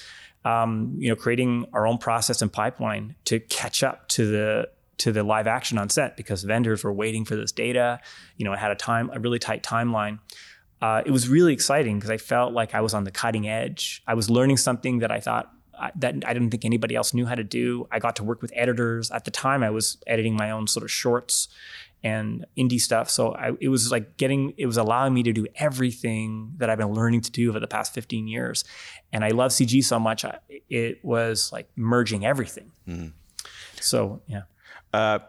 Um, 0.46 0.96
you 0.98 1.10
know, 1.10 1.16
creating 1.16 1.66
our 1.74 1.88
own 1.88 1.98
process 1.98 2.42
and 2.42 2.54
pipeline 2.54 3.16
to 3.26 3.40
catch 3.40 3.84
up 3.84 4.08
to 4.10 4.30
the 4.30 4.70
to 5.00 5.12
the 5.12 5.24
live 5.24 5.48
action 5.48 5.78
on 5.78 5.90
set 5.90 6.18
because 6.18 6.44
vendors 6.44 6.84
were 6.84 6.94
waiting 6.94 7.26
for 7.26 7.36
this 7.36 7.52
data. 7.52 8.00
You 8.38 8.46
know, 8.46 8.54
it 8.54 8.60
had 8.60 8.72
a 8.72 8.76
time 8.76 9.10
a 9.14 9.20
really 9.20 9.40
tight 9.40 9.64
timeline 9.64 10.20
uh, 10.82 11.02
it 11.06 11.12
was 11.12 11.28
really 11.28 11.54
exciting 11.54 11.98
because 11.98 12.12
I 12.12 12.18
felt 12.18 12.54
like 12.54 12.76
I 12.76 12.82
was 12.82 12.94
on 12.94 13.04
the 13.04 13.12
cutting 13.12 13.48
edge. 13.48 14.04
I 14.08 14.14
was 14.14 14.30
learning 14.30 14.58
something 14.58 15.00
that 15.00 15.12
I 15.12 15.20
thought 15.20 15.52
I, 15.80 15.92
that 15.96 16.16
I 16.26 16.34
didn't 16.34 16.52
think 16.52 16.66
anybody 16.66 16.96
else 16.96 17.14
knew 17.14 17.26
how 17.26 17.36
to 17.36 17.44
do. 17.44 17.88
I 17.92 18.00
got 18.00 18.16
to 18.18 18.24
work 18.24 18.42
with 18.42 18.52
editors. 18.56 19.12
At 19.12 19.26
the 19.26 19.32
time, 19.32 19.64
I 19.64 19.70
was 19.70 19.98
editing 20.08 20.36
my 20.36 20.52
own 20.52 20.68
sort 20.68 20.84
of 20.84 20.92
shorts 20.92 21.48
and 22.04 22.46
indie 22.58 22.80
stuff. 22.80 23.10
So 23.10 23.34
I, 23.34 23.52
it 23.60 23.70
was 23.70 23.92
like 23.92 24.18
getting, 24.18 24.54
it 24.58 24.68
was 24.68 24.78
allowing 24.78 25.14
me 25.14 25.24
to 25.24 25.34
do 25.34 25.48
everything 25.56 26.54
that 26.58 26.70
I've 26.70 26.78
been 26.78 26.94
learning 26.94 27.22
to 27.22 27.32
do 27.32 27.50
over 27.50 27.60
the 27.60 27.68
past 27.68 27.94
15 27.94 28.28
years. 28.28 28.64
And 29.12 29.24
I 29.24 29.30
love 29.30 29.52
CG 29.52 29.84
so 29.84 30.00
much, 30.00 30.24
I, 30.24 30.38
it 30.70 31.04
was 31.04 31.52
like 31.52 31.70
merging 31.76 32.26
everything. 32.26 32.72
Mm. 32.88 33.14
So, 33.80 34.22
yeah. 34.28 34.44
Uh, 34.94 35.20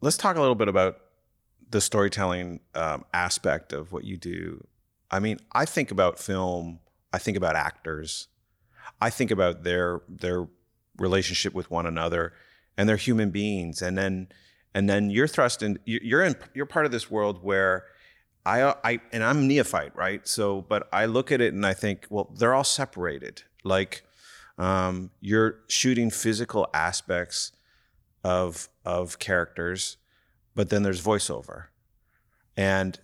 let's 0.00 0.16
talk 0.16 0.36
a 0.36 0.40
little 0.40 0.54
bit 0.54 0.68
about 0.68 0.98
the 1.70 1.80
storytelling 1.80 2.60
um, 2.74 3.04
aspect 3.12 3.72
of 3.72 3.92
what 3.92 4.04
you 4.04 4.16
do. 4.16 4.66
I 5.10 5.20
mean, 5.20 5.38
I 5.52 5.64
think 5.64 5.90
about 5.90 6.18
film. 6.18 6.80
I 7.12 7.18
think 7.18 7.36
about 7.36 7.56
actors. 7.56 8.28
I 9.00 9.10
think 9.10 9.30
about 9.30 9.64
their 9.64 10.02
their 10.08 10.48
relationship 10.98 11.54
with 11.54 11.70
one 11.70 11.86
another, 11.86 12.32
and 12.76 12.88
they're 12.88 12.96
human 12.96 13.30
beings. 13.30 13.82
And 13.82 13.96
then 13.96 14.28
and 14.74 14.88
then 14.88 15.10
you're 15.10 15.28
thrust 15.28 15.62
in. 15.62 15.78
You're 15.84 16.22
in. 16.22 16.36
You're 16.54 16.66
part 16.66 16.86
of 16.86 16.92
this 16.92 17.10
world 17.10 17.42
where 17.42 17.84
I 18.44 18.74
I 18.84 19.00
and 19.12 19.22
I'm 19.22 19.46
neophyte, 19.46 19.94
right? 19.94 20.26
So, 20.26 20.62
but 20.62 20.88
I 20.92 21.06
look 21.06 21.32
at 21.32 21.40
it 21.40 21.54
and 21.54 21.64
I 21.64 21.74
think, 21.74 22.06
well, 22.10 22.34
they're 22.36 22.54
all 22.54 22.64
separated. 22.64 23.42
Like 23.62 24.04
um, 24.58 25.10
you're 25.20 25.60
shooting 25.68 26.10
physical 26.10 26.68
aspects 26.74 27.52
of 28.22 28.68
of 28.84 29.18
characters 29.18 29.96
but 30.54 30.70
then 30.70 30.82
there's 30.82 31.02
voiceover. 31.02 31.66
And 32.56 32.98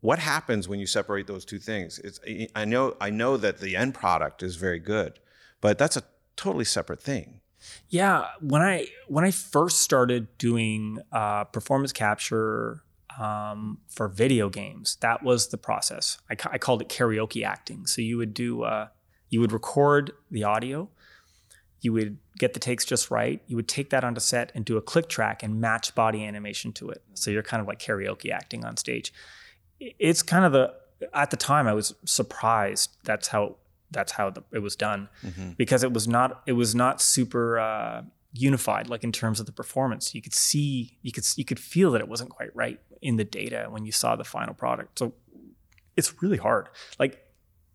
what 0.00 0.18
happens 0.18 0.68
when 0.68 0.78
you 0.78 0.86
separate 0.86 1.26
those 1.26 1.44
two 1.44 1.58
things? 1.58 1.98
It's, 1.98 2.20
I 2.54 2.64
know 2.64 2.96
I 3.00 3.10
know 3.10 3.36
that 3.36 3.60
the 3.60 3.76
end 3.76 3.94
product 3.94 4.42
is 4.42 4.56
very 4.56 4.78
good, 4.78 5.18
but 5.60 5.78
that's 5.78 5.96
a 5.96 6.02
totally 6.36 6.64
separate 6.64 7.00
thing. 7.00 7.40
Yeah, 7.88 8.26
when 8.40 8.62
I 8.62 8.86
when 9.08 9.24
I 9.24 9.30
first 9.30 9.78
started 9.78 10.28
doing 10.38 11.00
uh, 11.12 11.44
performance 11.44 11.92
capture 11.92 12.82
um, 13.18 13.78
for 13.88 14.08
video 14.08 14.48
games, 14.48 14.96
that 15.00 15.22
was 15.22 15.48
the 15.48 15.58
process. 15.58 16.18
I, 16.30 16.36
I, 16.52 16.58
called 16.58 16.82
it 16.82 16.88
karaoke 16.88 17.44
acting. 17.44 17.86
So 17.86 18.02
you 18.02 18.18
would 18.18 18.34
do 18.34 18.62
uh, 18.62 18.88
you 19.30 19.40
would 19.40 19.52
record 19.52 20.12
the 20.30 20.44
audio, 20.44 20.90
you 21.80 21.92
would 21.92 22.18
get 22.38 22.54
the 22.54 22.60
takes 22.60 22.84
just 22.84 23.10
right. 23.10 23.40
You 23.46 23.56
would 23.56 23.68
take 23.68 23.90
that 23.90 24.04
onto 24.04 24.20
set 24.20 24.52
and 24.54 24.64
do 24.64 24.76
a 24.76 24.82
click 24.82 25.08
track 25.08 25.42
and 25.42 25.60
match 25.60 25.94
body 25.94 26.24
animation 26.24 26.72
to 26.74 26.90
it. 26.90 27.02
So 27.14 27.30
you're 27.30 27.42
kind 27.42 27.60
of 27.60 27.66
like 27.66 27.78
karaoke 27.78 28.30
acting 28.30 28.64
on 28.64 28.76
stage. 28.76 29.12
It's 29.78 30.22
kind 30.22 30.44
of 30.44 30.52
the 30.52 30.74
at 31.12 31.30
the 31.30 31.36
time 31.36 31.66
I 31.66 31.74
was 31.74 31.94
surprised 32.04 32.96
that's 33.04 33.28
how 33.28 33.56
that's 33.90 34.12
how 34.12 34.30
the, 34.30 34.42
it 34.52 34.60
was 34.60 34.74
done 34.74 35.08
mm-hmm. 35.24 35.50
because 35.52 35.84
it 35.84 35.92
was 35.92 36.08
not 36.08 36.42
it 36.46 36.52
was 36.52 36.74
not 36.74 37.00
super 37.00 37.58
uh, 37.58 38.02
unified 38.32 38.88
like 38.88 39.04
in 39.04 39.12
terms 39.12 39.40
of 39.40 39.46
the 39.46 39.52
performance. 39.52 40.14
You 40.14 40.22
could 40.22 40.34
see 40.34 40.98
you 41.02 41.12
could 41.12 41.24
you 41.36 41.44
could 41.44 41.60
feel 41.60 41.90
that 41.92 42.00
it 42.00 42.08
wasn't 42.08 42.30
quite 42.30 42.54
right 42.54 42.80
in 43.02 43.16
the 43.16 43.24
data 43.24 43.66
when 43.68 43.84
you 43.84 43.92
saw 43.92 44.16
the 44.16 44.24
final 44.24 44.54
product. 44.54 44.98
So 44.98 45.12
it's 45.96 46.22
really 46.22 46.38
hard. 46.38 46.68
Like 46.98 47.25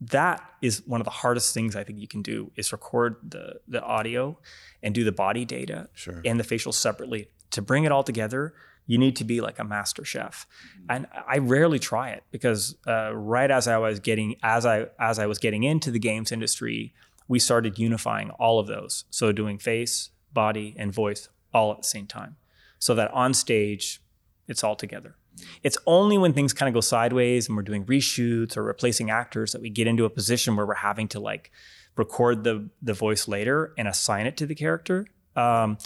that 0.01 0.43
is 0.61 0.81
one 0.87 0.99
of 0.99 1.05
the 1.05 1.11
hardest 1.11 1.53
things 1.53 1.75
I 1.75 1.83
think 1.83 1.99
you 1.99 2.07
can 2.07 2.23
do 2.23 2.51
is 2.55 2.71
record 2.71 3.17
the 3.23 3.59
the 3.67 3.81
audio 3.83 4.39
and 4.81 4.95
do 4.95 5.03
the 5.03 5.11
body 5.11 5.45
data 5.45 5.89
sure. 5.93 6.21
and 6.25 6.39
the 6.39 6.43
facial 6.43 6.71
separately. 6.71 7.29
To 7.51 7.61
bring 7.61 7.83
it 7.83 7.91
all 7.91 8.03
together, 8.03 8.53
you 8.87 8.97
need 8.97 9.15
to 9.17 9.23
be 9.23 9.41
like 9.41 9.59
a 9.59 9.63
master 9.63 10.03
chef. 10.03 10.47
Mm-hmm. 10.47 10.85
And 10.89 11.07
I 11.27 11.37
rarely 11.37 11.77
try 11.77 12.09
it 12.09 12.23
because 12.31 12.75
uh, 12.87 13.13
right 13.13 13.51
as 13.51 13.67
I 13.67 13.77
was 13.77 13.99
getting 13.99 14.37
as 14.41 14.65
I 14.65 14.87
as 14.99 15.19
I 15.19 15.27
was 15.27 15.37
getting 15.37 15.63
into 15.63 15.91
the 15.91 15.99
games 15.99 16.31
industry, 16.31 16.93
we 17.27 17.37
started 17.37 17.77
unifying 17.77 18.31
all 18.31 18.59
of 18.59 18.67
those. 18.67 19.05
So 19.11 19.31
doing 19.31 19.59
face, 19.59 20.09
body, 20.33 20.75
and 20.77 20.91
voice 20.91 21.29
all 21.53 21.71
at 21.71 21.77
the 21.77 21.87
same 21.87 22.07
time, 22.07 22.37
so 22.79 22.95
that 22.95 23.11
on 23.11 23.35
stage, 23.35 24.01
it's 24.47 24.63
all 24.63 24.75
together. 24.75 25.15
It's 25.63 25.77
only 25.85 26.17
when 26.17 26.33
things 26.33 26.53
kind 26.53 26.67
of 26.67 26.73
go 26.73 26.81
sideways 26.81 27.47
and 27.47 27.55
we're 27.55 27.63
doing 27.63 27.85
reshoots 27.85 28.57
or 28.57 28.63
replacing 28.63 29.09
actors 29.09 29.51
that 29.51 29.61
we 29.61 29.69
get 29.69 29.87
into 29.87 30.05
a 30.05 30.09
position 30.09 30.55
where 30.55 30.65
we're 30.65 30.73
having 30.75 31.07
to 31.09 31.19
like 31.19 31.51
record 31.95 32.43
the 32.43 32.69
the 32.81 32.93
voice 32.93 33.27
later 33.27 33.73
and 33.77 33.87
assign 33.87 34.25
it 34.25 34.37
to 34.37 34.45
the 34.45 34.55
character. 34.55 35.07
Um, 35.35 35.77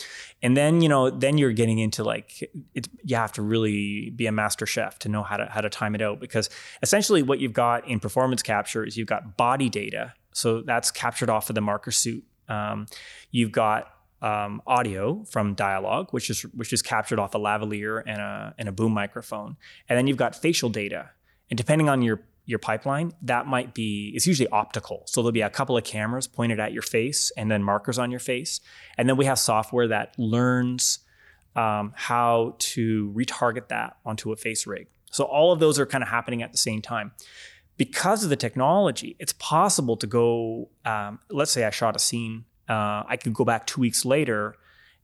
and 0.41 0.57
then 0.57 0.81
you 0.81 0.89
know, 0.89 1.09
then 1.09 1.37
you're 1.37 1.51
getting 1.51 1.77
into 1.77 2.03
like 2.03 2.51
you 2.73 3.15
have 3.15 3.31
to 3.33 3.41
really 3.41 4.09
be 4.09 4.25
a 4.25 4.31
master 4.31 4.65
chef 4.65 4.97
to 4.99 5.09
know 5.09 5.23
how 5.23 5.37
to 5.37 5.45
how 5.45 5.61
to 5.61 5.69
time 5.69 5.95
it 5.95 6.01
out 6.01 6.19
because 6.19 6.49
essentially 6.81 7.21
what 7.21 7.39
you've 7.39 7.53
got 7.53 7.87
in 7.87 7.99
performance 7.99 8.41
capture 8.41 8.83
is 8.83 8.97
you've 8.97 9.07
got 9.07 9.37
body 9.37 9.69
data, 9.69 10.13
so 10.33 10.61
that's 10.61 10.91
captured 10.91 11.29
off 11.29 11.49
of 11.49 11.55
the 11.55 11.61
marker 11.61 11.91
suit. 11.91 12.23
Um, 12.47 12.87
you've 13.31 13.51
got 13.51 13.94
um, 14.21 14.61
audio 14.65 15.23
from 15.25 15.53
dialogue, 15.53 16.07
which 16.11 16.29
is 16.29 16.41
which 16.53 16.73
is 16.73 16.81
captured 16.81 17.19
off 17.19 17.35
a 17.35 17.39
lavalier 17.39 18.01
and 18.05 18.21
a 18.21 18.53
and 18.57 18.69
a 18.69 18.71
boom 18.71 18.93
microphone, 18.93 19.57
and 19.89 19.97
then 19.97 20.07
you've 20.07 20.17
got 20.17 20.35
facial 20.35 20.69
data. 20.69 21.11
And 21.49 21.57
depending 21.57 21.89
on 21.89 22.01
your 22.01 22.21
your 22.45 22.59
pipeline, 22.59 23.11
that 23.21 23.47
might 23.47 23.73
be 23.73 24.11
it's 24.15 24.27
usually 24.27 24.49
optical. 24.49 25.03
So 25.05 25.21
there'll 25.21 25.31
be 25.31 25.41
a 25.41 25.49
couple 25.49 25.77
of 25.77 25.83
cameras 25.83 26.27
pointed 26.27 26.59
at 26.59 26.73
your 26.73 26.81
face 26.81 27.31
and 27.35 27.51
then 27.51 27.63
markers 27.63 27.99
on 27.99 28.11
your 28.11 28.19
face, 28.19 28.61
and 28.97 29.09
then 29.09 29.17
we 29.17 29.25
have 29.25 29.39
software 29.39 29.87
that 29.87 30.17
learns 30.17 30.99
um, 31.55 31.93
how 31.95 32.55
to 32.59 33.11
retarget 33.15 33.67
that 33.69 33.97
onto 34.05 34.31
a 34.31 34.35
face 34.35 34.65
rig. 34.67 34.87
So 35.11 35.23
all 35.23 35.51
of 35.51 35.59
those 35.59 35.79
are 35.79 35.85
kind 35.85 36.03
of 36.03 36.09
happening 36.09 36.41
at 36.41 36.51
the 36.51 36.57
same 36.57 36.81
time. 36.81 37.13
Because 37.77 38.23
of 38.23 38.29
the 38.29 38.35
technology, 38.35 39.15
it's 39.19 39.33
possible 39.33 39.97
to 39.97 40.07
go. 40.07 40.69
Um, 40.85 41.19
let's 41.29 41.51
say 41.51 41.65
I 41.65 41.69
shot 41.69 41.95
a 41.95 41.99
scene 41.99 42.45
uh, 42.69 43.03
I 43.07 43.17
could 43.17 43.33
go 43.33 43.45
back 43.45 43.67
two 43.67 43.81
weeks 43.81 44.05
later 44.05 44.55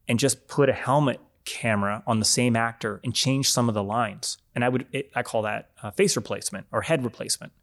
and 0.08 0.20
just 0.20 0.48
put 0.48 0.70
a 0.70 0.74
helmet 0.74 1.20
camera 1.46 2.04
on 2.06 2.20
the 2.20 2.26
same 2.26 2.56
actor 2.56 3.00
and 3.04 3.14
change 3.14 3.50
some 3.50 3.68
of 3.68 3.76
the 3.76 3.84
lines. 3.84 4.38
And 4.56 4.64
I 4.64 4.70
would, 4.70 4.86
it, 4.92 5.12
I 5.16 5.24
call 5.24 5.42
that 5.44 5.70
uh, 5.82 5.92
face 5.92 6.16
replacement 6.16 6.68
or 6.72 6.82
head 6.82 7.04
replacement. 7.04 7.54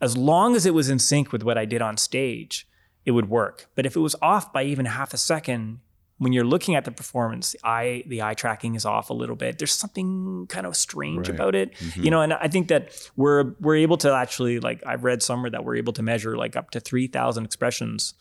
As 0.00 0.16
long 0.16 0.54
as 0.54 0.66
it 0.66 0.74
was 0.74 0.88
in 0.88 0.98
sync 0.98 1.32
with 1.32 1.42
what 1.42 1.58
I 1.58 1.64
did 1.64 1.82
on 1.82 1.96
stage, 1.96 2.68
it 3.04 3.12
would 3.12 3.28
work. 3.28 3.68
But 3.74 3.86
if 3.86 3.96
it 3.96 4.00
was 4.00 4.14
off 4.20 4.52
by 4.52 4.64
even 4.64 4.86
half 4.86 5.14
a 5.14 5.16
second, 5.16 5.80
when 6.18 6.32
you're 6.32 6.44
looking 6.44 6.74
at 6.74 6.84
the 6.84 6.90
performance, 6.90 7.52
the 7.52 7.60
eye 7.64 8.02
the 8.06 8.22
eye 8.22 8.34
tracking 8.34 8.74
is 8.74 8.84
off 8.84 9.08
a 9.08 9.14
little 9.14 9.36
bit. 9.36 9.58
There's 9.58 9.72
something 9.72 10.46
kind 10.48 10.66
of 10.66 10.76
strange 10.76 11.28
right. 11.28 11.34
about 11.34 11.54
it, 11.54 11.74
mm-hmm. 11.74 12.02
you 12.02 12.10
know. 12.10 12.20
And 12.20 12.32
I 12.34 12.48
think 12.48 12.68
that 12.68 12.92
we're 13.16 13.54
we're 13.60 13.76
able 13.76 13.96
to 13.98 14.12
actually 14.12 14.58
like 14.58 14.82
I've 14.84 15.04
read 15.04 15.22
somewhere 15.22 15.50
that 15.50 15.64
we're 15.64 15.76
able 15.76 15.92
to 15.94 16.02
measure 16.02 16.36
like 16.36 16.56
up 16.56 16.70
to 16.72 16.80
three 16.80 17.06
thousand 17.06 17.44
expressions 17.44 18.14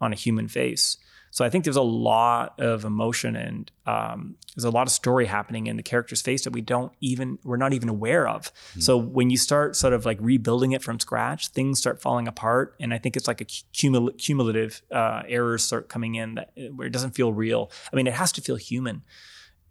on 0.00 0.12
a 0.12 0.16
human 0.16 0.48
face. 0.48 0.98
So 1.34 1.44
I 1.44 1.50
think 1.50 1.64
there's 1.64 1.74
a 1.74 1.82
lot 1.82 2.60
of 2.60 2.84
emotion 2.84 3.34
and 3.34 3.68
um, 3.86 4.36
there's 4.54 4.64
a 4.64 4.70
lot 4.70 4.86
of 4.86 4.92
story 4.92 5.26
happening 5.26 5.66
in 5.66 5.76
the 5.76 5.82
character's 5.82 6.22
face 6.22 6.44
that 6.44 6.52
we 6.52 6.60
don't 6.60 6.92
even 7.00 7.40
we're 7.42 7.56
not 7.56 7.72
even 7.72 7.88
aware 7.88 8.28
of. 8.28 8.52
Mm-hmm. 8.52 8.80
So 8.80 8.96
when 8.96 9.30
you 9.30 9.36
start 9.36 9.74
sort 9.74 9.94
of 9.94 10.06
like 10.06 10.16
rebuilding 10.20 10.70
it 10.70 10.82
from 10.84 11.00
scratch, 11.00 11.48
things 11.48 11.80
start 11.80 12.00
falling 12.00 12.28
apart, 12.28 12.76
and 12.78 12.94
I 12.94 12.98
think 12.98 13.16
it's 13.16 13.26
like 13.26 13.40
a 13.40 13.46
cumul- 13.46 14.16
cumulative 14.16 14.80
uh, 14.92 15.22
errors 15.26 15.64
start 15.64 15.88
coming 15.88 16.14
in 16.14 16.36
that 16.36 16.52
where 16.76 16.86
it 16.86 16.92
doesn't 16.92 17.16
feel 17.16 17.32
real. 17.32 17.68
I 17.92 17.96
mean, 17.96 18.06
it 18.06 18.14
has 18.14 18.30
to 18.30 18.40
feel 18.40 18.54
human. 18.54 19.02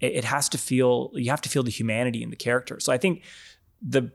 It, 0.02 0.16
it 0.16 0.24
has 0.26 0.50
to 0.50 0.58
feel 0.58 1.12
you 1.14 1.30
have 1.30 1.42
to 1.44 1.50
feel 1.50 1.64
the 1.64 1.72
humanity 1.72 2.24
in 2.24 2.30
the 2.30 2.36
character. 2.36 2.82
So 2.82 2.92
I 2.92 2.98
think 2.98 3.24
the 3.82 4.12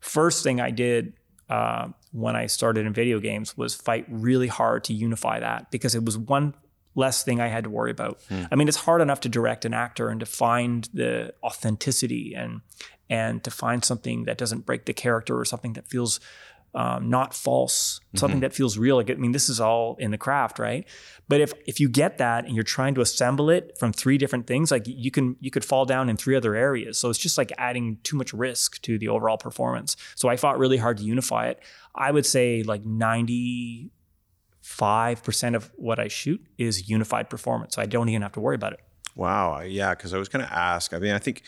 first 0.00 0.42
thing 0.42 0.60
I 0.60 0.72
did 0.72 1.12
uh, 1.48 1.88
when 2.12 2.36
I 2.36 2.46
started 2.46 2.86
in 2.86 2.92
video 2.92 3.20
games 3.20 3.56
was 3.56 3.74
fight 3.74 4.06
really 4.08 4.48
hard 4.48 4.84
to 4.84 4.92
unify 4.92 5.40
that 5.40 5.70
because 5.70 5.94
it 5.94 6.04
was 6.04 6.18
one 6.18 6.54
less 6.94 7.22
thing 7.22 7.40
I 7.40 7.46
had 7.46 7.64
to 7.64 7.70
worry 7.70 7.90
about. 7.90 8.20
Hmm. 8.28 8.44
I 8.50 8.56
mean, 8.56 8.68
it's 8.68 8.78
hard 8.78 9.00
enough 9.00 9.20
to 9.20 9.28
direct 9.28 9.64
an 9.64 9.72
actor 9.72 10.08
and 10.08 10.20
to 10.20 10.26
find 10.26 10.88
the 10.92 11.32
authenticity 11.42 12.34
and 12.34 12.60
and 13.10 13.42
to 13.44 13.50
find 13.50 13.84
something 13.84 14.24
that 14.24 14.36
doesn't 14.36 14.66
break 14.66 14.84
the 14.84 14.92
character 14.92 15.38
or 15.38 15.44
something 15.44 15.72
that 15.74 15.88
feels 15.88 16.20
um, 16.78 17.10
not 17.10 17.34
false, 17.34 18.00
something 18.14 18.36
mm-hmm. 18.36 18.42
that 18.42 18.54
feels 18.54 18.78
real. 18.78 18.94
Like, 18.94 19.10
I 19.10 19.14
mean, 19.14 19.32
this 19.32 19.48
is 19.48 19.60
all 19.60 19.96
in 19.98 20.12
the 20.12 20.16
craft, 20.16 20.60
right? 20.60 20.86
But 21.26 21.40
if 21.40 21.52
if 21.66 21.80
you 21.80 21.88
get 21.88 22.18
that 22.18 22.44
and 22.44 22.54
you're 22.54 22.62
trying 22.62 22.94
to 22.94 23.00
assemble 23.00 23.50
it 23.50 23.76
from 23.76 23.92
three 23.92 24.16
different 24.16 24.46
things, 24.46 24.70
like 24.70 24.84
you 24.86 25.10
can 25.10 25.34
you 25.40 25.50
could 25.50 25.64
fall 25.64 25.84
down 25.86 26.08
in 26.08 26.16
three 26.16 26.36
other 26.36 26.54
areas. 26.54 26.96
So 26.96 27.10
it's 27.10 27.18
just 27.18 27.36
like 27.36 27.50
adding 27.58 27.98
too 28.04 28.16
much 28.16 28.32
risk 28.32 28.80
to 28.82 28.96
the 28.96 29.08
overall 29.08 29.36
performance. 29.36 29.96
So 30.14 30.28
I 30.28 30.36
fought 30.36 30.56
really 30.56 30.76
hard 30.76 30.98
to 30.98 31.02
unify 31.02 31.48
it. 31.48 31.60
I 31.96 32.12
would 32.12 32.24
say 32.24 32.62
like 32.62 32.84
ninety 32.84 33.90
five 34.60 35.24
percent 35.24 35.56
of 35.56 35.72
what 35.74 35.98
I 35.98 36.06
shoot 36.06 36.40
is 36.58 36.88
unified 36.88 37.28
performance. 37.28 37.74
So 37.74 37.82
I 37.82 37.86
don't 37.86 38.08
even 38.08 38.22
have 38.22 38.32
to 38.34 38.40
worry 38.40 38.54
about 38.54 38.74
it. 38.74 38.80
Wow. 39.16 39.62
Yeah, 39.62 39.96
because 39.96 40.14
I 40.14 40.18
was 40.18 40.28
going 40.28 40.46
to 40.46 40.54
ask. 40.56 40.94
I 40.94 41.00
mean, 41.00 41.12
I 41.12 41.18
think 41.18 41.42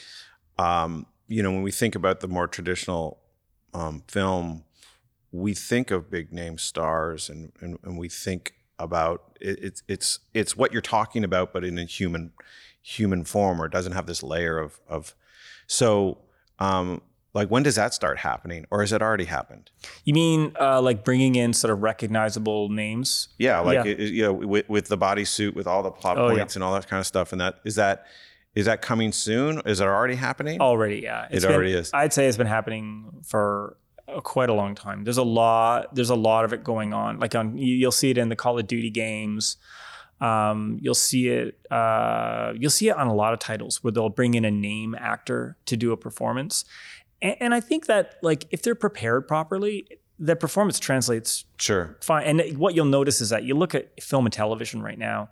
um, 0.58 1.06
you 1.28 1.40
know 1.40 1.52
when 1.52 1.62
we 1.62 1.70
think 1.70 1.94
about 1.94 2.18
the 2.18 2.26
more 2.26 2.48
traditional 2.48 3.20
um, 3.74 4.02
film 4.08 4.64
we 5.32 5.54
think 5.54 5.90
of 5.90 6.10
big 6.10 6.32
name 6.32 6.58
stars 6.58 7.28
and, 7.28 7.52
and, 7.60 7.78
and 7.84 7.98
we 7.98 8.08
think 8.08 8.54
about 8.78 9.36
it, 9.40 9.58
it's 9.62 9.82
it's 9.86 10.18
it's 10.34 10.56
what 10.56 10.72
you're 10.72 10.82
talking 10.82 11.22
about, 11.22 11.52
but 11.52 11.64
in 11.64 11.78
a 11.78 11.84
human 11.84 12.32
human 12.82 13.24
form, 13.24 13.60
or 13.60 13.66
it 13.66 13.72
doesn't 13.72 13.92
have 13.92 14.06
this 14.06 14.22
layer 14.22 14.58
of 14.58 14.80
of 14.88 15.14
so 15.66 16.18
um, 16.58 17.02
like 17.32 17.48
when 17.48 17.62
does 17.62 17.76
that 17.76 17.94
start 17.94 18.18
happening, 18.18 18.66
or 18.70 18.80
has 18.80 18.92
it 18.92 19.02
already 19.02 19.26
happened? 19.26 19.70
You 20.04 20.14
mean 20.14 20.52
uh, 20.58 20.80
like 20.80 21.04
bringing 21.04 21.36
in 21.36 21.52
sort 21.52 21.72
of 21.72 21.82
recognizable 21.82 22.68
names? 22.68 23.28
Yeah, 23.38 23.60
like 23.60 23.84
yeah. 23.84 23.92
It, 23.92 24.00
you 24.00 24.22
know, 24.22 24.32
with, 24.32 24.68
with 24.68 24.88
the 24.88 24.98
bodysuit, 24.98 25.54
with 25.54 25.66
all 25.66 25.82
the 25.82 25.92
plot 25.92 26.18
oh, 26.18 26.30
points 26.30 26.54
yeah. 26.54 26.58
and 26.58 26.64
all 26.64 26.74
that 26.74 26.88
kind 26.88 27.00
of 27.00 27.06
stuff, 27.06 27.32
and 27.32 27.40
that 27.40 27.60
is 27.64 27.76
that 27.76 28.06
is 28.54 28.66
that 28.66 28.82
coming 28.82 29.12
soon? 29.12 29.62
Is 29.64 29.80
it 29.80 29.84
already 29.86 30.16
happening? 30.16 30.60
Already, 30.60 31.00
yeah. 31.00 31.28
It's 31.30 31.44
it 31.44 31.48
been, 31.48 31.56
already 31.56 31.72
is. 31.72 31.90
I'd 31.94 32.12
say 32.12 32.26
it's 32.26 32.36
been 32.36 32.48
happening 32.48 33.22
for 33.24 33.76
quite 34.22 34.48
a 34.48 34.54
long 34.54 34.74
time. 34.74 35.04
There's 35.04 35.18
a 35.18 35.22
lot. 35.22 35.94
There's 35.94 36.10
a 36.10 36.16
lot 36.16 36.44
of 36.44 36.52
it 36.52 36.64
going 36.64 36.92
on. 36.92 37.18
Like 37.18 37.34
on, 37.34 37.56
you'll 37.56 37.92
see 37.92 38.10
it 38.10 38.18
in 38.18 38.28
the 38.28 38.36
Call 38.36 38.58
of 38.58 38.66
Duty 38.66 38.90
games. 38.90 39.56
Um, 40.20 40.78
you'll 40.82 40.94
see 40.94 41.28
it. 41.28 41.58
Uh, 41.70 42.52
you'll 42.58 42.70
see 42.70 42.88
it 42.88 42.96
on 42.96 43.06
a 43.06 43.14
lot 43.14 43.32
of 43.32 43.38
titles 43.38 43.82
where 43.82 43.90
they'll 43.90 44.10
bring 44.10 44.34
in 44.34 44.44
a 44.44 44.50
name 44.50 44.94
actor 44.94 45.56
to 45.66 45.76
do 45.76 45.92
a 45.92 45.96
performance, 45.96 46.64
and, 47.22 47.36
and 47.40 47.54
I 47.54 47.60
think 47.60 47.86
that 47.86 48.16
like 48.22 48.46
if 48.50 48.62
they're 48.62 48.74
prepared 48.74 49.26
properly, 49.26 49.86
the 50.18 50.36
performance 50.36 50.78
translates 50.78 51.44
sure 51.56 51.96
fine. 52.02 52.40
And 52.40 52.58
what 52.58 52.74
you'll 52.74 52.84
notice 52.84 53.20
is 53.20 53.30
that 53.30 53.44
you 53.44 53.54
look 53.54 53.74
at 53.74 54.02
film 54.02 54.26
and 54.26 54.32
television 54.32 54.82
right 54.82 54.98
now, 54.98 55.30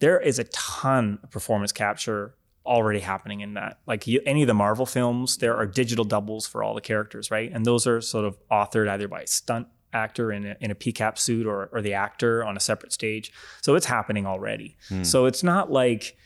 there 0.00 0.18
is 0.18 0.38
a 0.38 0.44
ton 0.44 1.20
of 1.22 1.30
performance 1.30 1.70
capture 1.70 2.34
already 2.66 3.00
happening 3.00 3.40
in 3.40 3.54
that. 3.54 3.78
Like 3.86 4.06
any 4.26 4.42
of 4.42 4.46
the 4.46 4.54
Marvel 4.54 4.86
films, 4.86 5.38
there 5.38 5.56
are 5.56 5.66
digital 5.66 6.04
doubles 6.04 6.46
for 6.46 6.62
all 6.62 6.74
the 6.74 6.80
characters, 6.80 7.30
right? 7.30 7.50
And 7.52 7.64
those 7.64 7.86
are 7.86 8.00
sort 8.00 8.24
of 8.24 8.36
authored 8.50 8.88
either 8.88 9.08
by 9.08 9.22
a 9.22 9.26
stunt 9.26 9.68
actor 9.92 10.30
in 10.32 10.46
a, 10.46 10.56
in 10.60 10.70
a 10.70 10.74
PCAP 10.74 11.18
suit 11.18 11.46
or, 11.46 11.70
or 11.72 11.80
the 11.80 11.94
actor 11.94 12.44
on 12.44 12.56
a 12.56 12.60
separate 12.60 12.92
stage. 12.92 13.32
So 13.62 13.74
it's 13.74 13.86
happening 13.86 14.26
already. 14.26 14.76
Hmm. 14.88 15.02
So 15.02 15.26
it's 15.26 15.42
not 15.42 15.72
like 15.72 16.16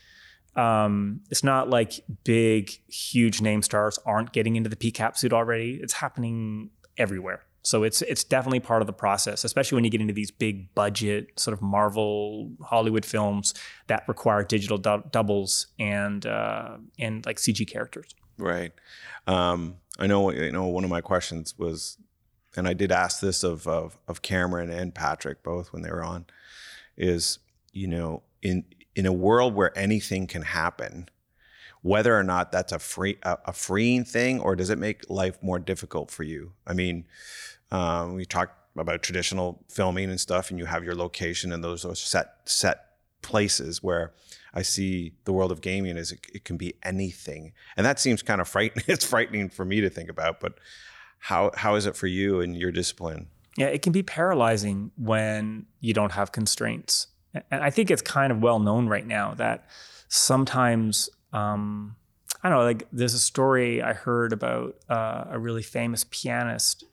um, 0.56 1.20
it's 1.30 1.44
not 1.44 1.70
like 1.70 2.04
big, 2.24 2.70
huge 2.88 3.40
name 3.40 3.62
stars 3.62 3.98
aren't 4.04 4.32
getting 4.32 4.56
into 4.56 4.68
the 4.68 4.76
PCAP 4.76 5.16
suit 5.16 5.32
already. 5.32 5.78
It's 5.82 5.94
happening 5.94 6.70
everywhere. 6.98 7.44
So 7.64 7.84
it's 7.84 8.02
it's 8.02 8.24
definitely 8.24 8.60
part 8.60 8.82
of 8.82 8.86
the 8.86 8.92
process, 8.92 9.44
especially 9.44 9.76
when 9.76 9.84
you 9.84 9.90
get 9.90 10.00
into 10.00 10.12
these 10.12 10.32
big 10.32 10.74
budget 10.74 11.38
sort 11.38 11.54
of 11.54 11.62
Marvel 11.62 12.50
Hollywood 12.60 13.04
films 13.04 13.54
that 13.86 14.02
require 14.08 14.42
digital 14.42 14.78
doubles 14.78 15.68
and 15.78 16.26
uh, 16.26 16.78
and 16.98 17.24
like 17.24 17.36
CG 17.36 17.68
characters. 17.68 18.14
Right. 18.36 18.72
Um, 19.28 19.76
I 19.98 20.08
know. 20.08 20.32
You 20.32 20.50
know, 20.50 20.66
one 20.66 20.82
of 20.82 20.90
my 20.90 21.00
questions 21.00 21.56
was, 21.56 21.98
and 22.56 22.66
I 22.66 22.72
did 22.72 22.90
ask 22.90 23.20
this 23.20 23.44
of, 23.44 23.68
of 23.68 23.96
of 24.08 24.22
Cameron 24.22 24.70
and 24.70 24.92
Patrick 24.92 25.44
both 25.44 25.72
when 25.72 25.82
they 25.82 25.90
were 25.90 26.02
on, 26.02 26.26
is 26.96 27.38
you 27.72 27.86
know 27.86 28.22
in 28.42 28.64
in 28.96 29.06
a 29.06 29.12
world 29.12 29.54
where 29.54 29.76
anything 29.78 30.26
can 30.26 30.42
happen, 30.42 31.08
whether 31.82 32.18
or 32.18 32.24
not 32.24 32.50
that's 32.50 32.72
a 32.72 32.80
free 32.80 33.18
a, 33.22 33.38
a 33.46 33.52
freeing 33.52 34.04
thing 34.04 34.40
or 34.40 34.56
does 34.56 34.68
it 34.68 34.78
make 34.78 35.08
life 35.08 35.40
more 35.40 35.60
difficult 35.60 36.10
for 36.10 36.24
you? 36.24 36.54
I 36.66 36.72
mean 36.72 37.04
um, 37.72 38.14
we 38.14 38.26
talked 38.26 38.54
about 38.76 39.02
traditional 39.02 39.64
filming 39.68 40.10
and 40.10 40.20
stuff, 40.20 40.50
and 40.50 40.58
you 40.58 40.66
have 40.66 40.84
your 40.84 40.94
location 40.94 41.52
and 41.52 41.64
those, 41.64 41.82
those 41.82 42.00
set 42.00 42.34
set 42.44 42.86
places 43.22 43.82
where 43.82 44.12
I 44.52 44.62
see 44.62 45.14
the 45.24 45.32
world 45.32 45.50
of 45.50 45.60
gaming 45.60 45.96
is 45.96 46.12
it, 46.12 46.26
it 46.34 46.44
can 46.44 46.56
be 46.56 46.74
anything, 46.82 47.52
and 47.76 47.84
that 47.84 47.98
seems 47.98 48.22
kind 48.22 48.40
of 48.40 48.48
frightening. 48.48 48.84
it's 48.88 49.04
frightening 49.04 49.48
for 49.48 49.64
me 49.64 49.80
to 49.80 49.88
think 49.90 50.10
about, 50.10 50.38
but 50.38 50.58
how 51.18 51.50
how 51.56 51.74
is 51.74 51.86
it 51.86 51.96
for 51.96 52.06
you 52.06 52.40
and 52.40 52.56
your 52.56 52.70
discipline? 52.70 53.28
Yeah, 53.56 53.66
it 53.66 53.82
can 53.82 53.92
be 53.92 54.02
paralyzing 54.02 54.92
when 54.96 55.66
you 55.80 55.94
don't 55.94 56.12
have 56.12 56.30
constraints, 56.30 57.06
and 57.50 57.62
I 57.64 57.70
think 57.70 57.90
it's 57.90 58.02
kind 58.02 58.30
of 58.30 58.42
well 58.42 58.60
known 58.60 58.86
right 58.86 59.06
now 59.06 59.34
that 59.34 59.66
sometimes. 60.08 61.08
Um, 61.32 61.96
I 62.44 62.48
don't 62.48 62.58
know, 62.58 62.64
like 62.64 62.88
there's 62.92 63.14
a 63.14 63.20
story 63.20 63.80
I 63.80 63.92
heard 63.92 64.32
about 64.32 64.74
uh, 64.88 65.26
a 65.30 65.38
really 65.38 65.62
famous 65.62 66.04
pianist 66.10 66.84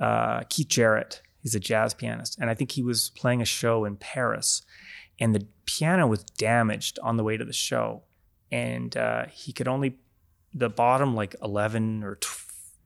uh, 0.00 0.42
Keith 0.48 0.68
Jarrett. 0.68 1.22
He's 1.42 1.54
a 1.54 1.60
jazz 1.60 1.94
pianist, 1.94 2.36
and 2.40 2.50
I 2.50 2.54
think 2.54 2.72
he 2.72 2.82
was 2.82 3.10
playing 3.10 3.40
a 3.40 3.46
show 3.46 3.84
in 3.84 3.96
Paris, 3.96 4.62
and 5.20 5.34
the 5.34 5.46
piano 5.66 6.06
was 6.06 6.24
damaged 6.24 6.98
on 7.02 7.16
the 7.16 7.24
way 7.24 7.36
to 7.36 7.44
the 7.44 7.52
show, 7.52 8.02
and 8.50 8.96
uh, 8.96 9.26
he 9.26 9.52
could 9.52 9.68
only 9.68 9.98
the 10.52 10.68
bottom 10.68 11.14
like 11.14 11.36
eleven 11.42 12.02
or 12.02 12.18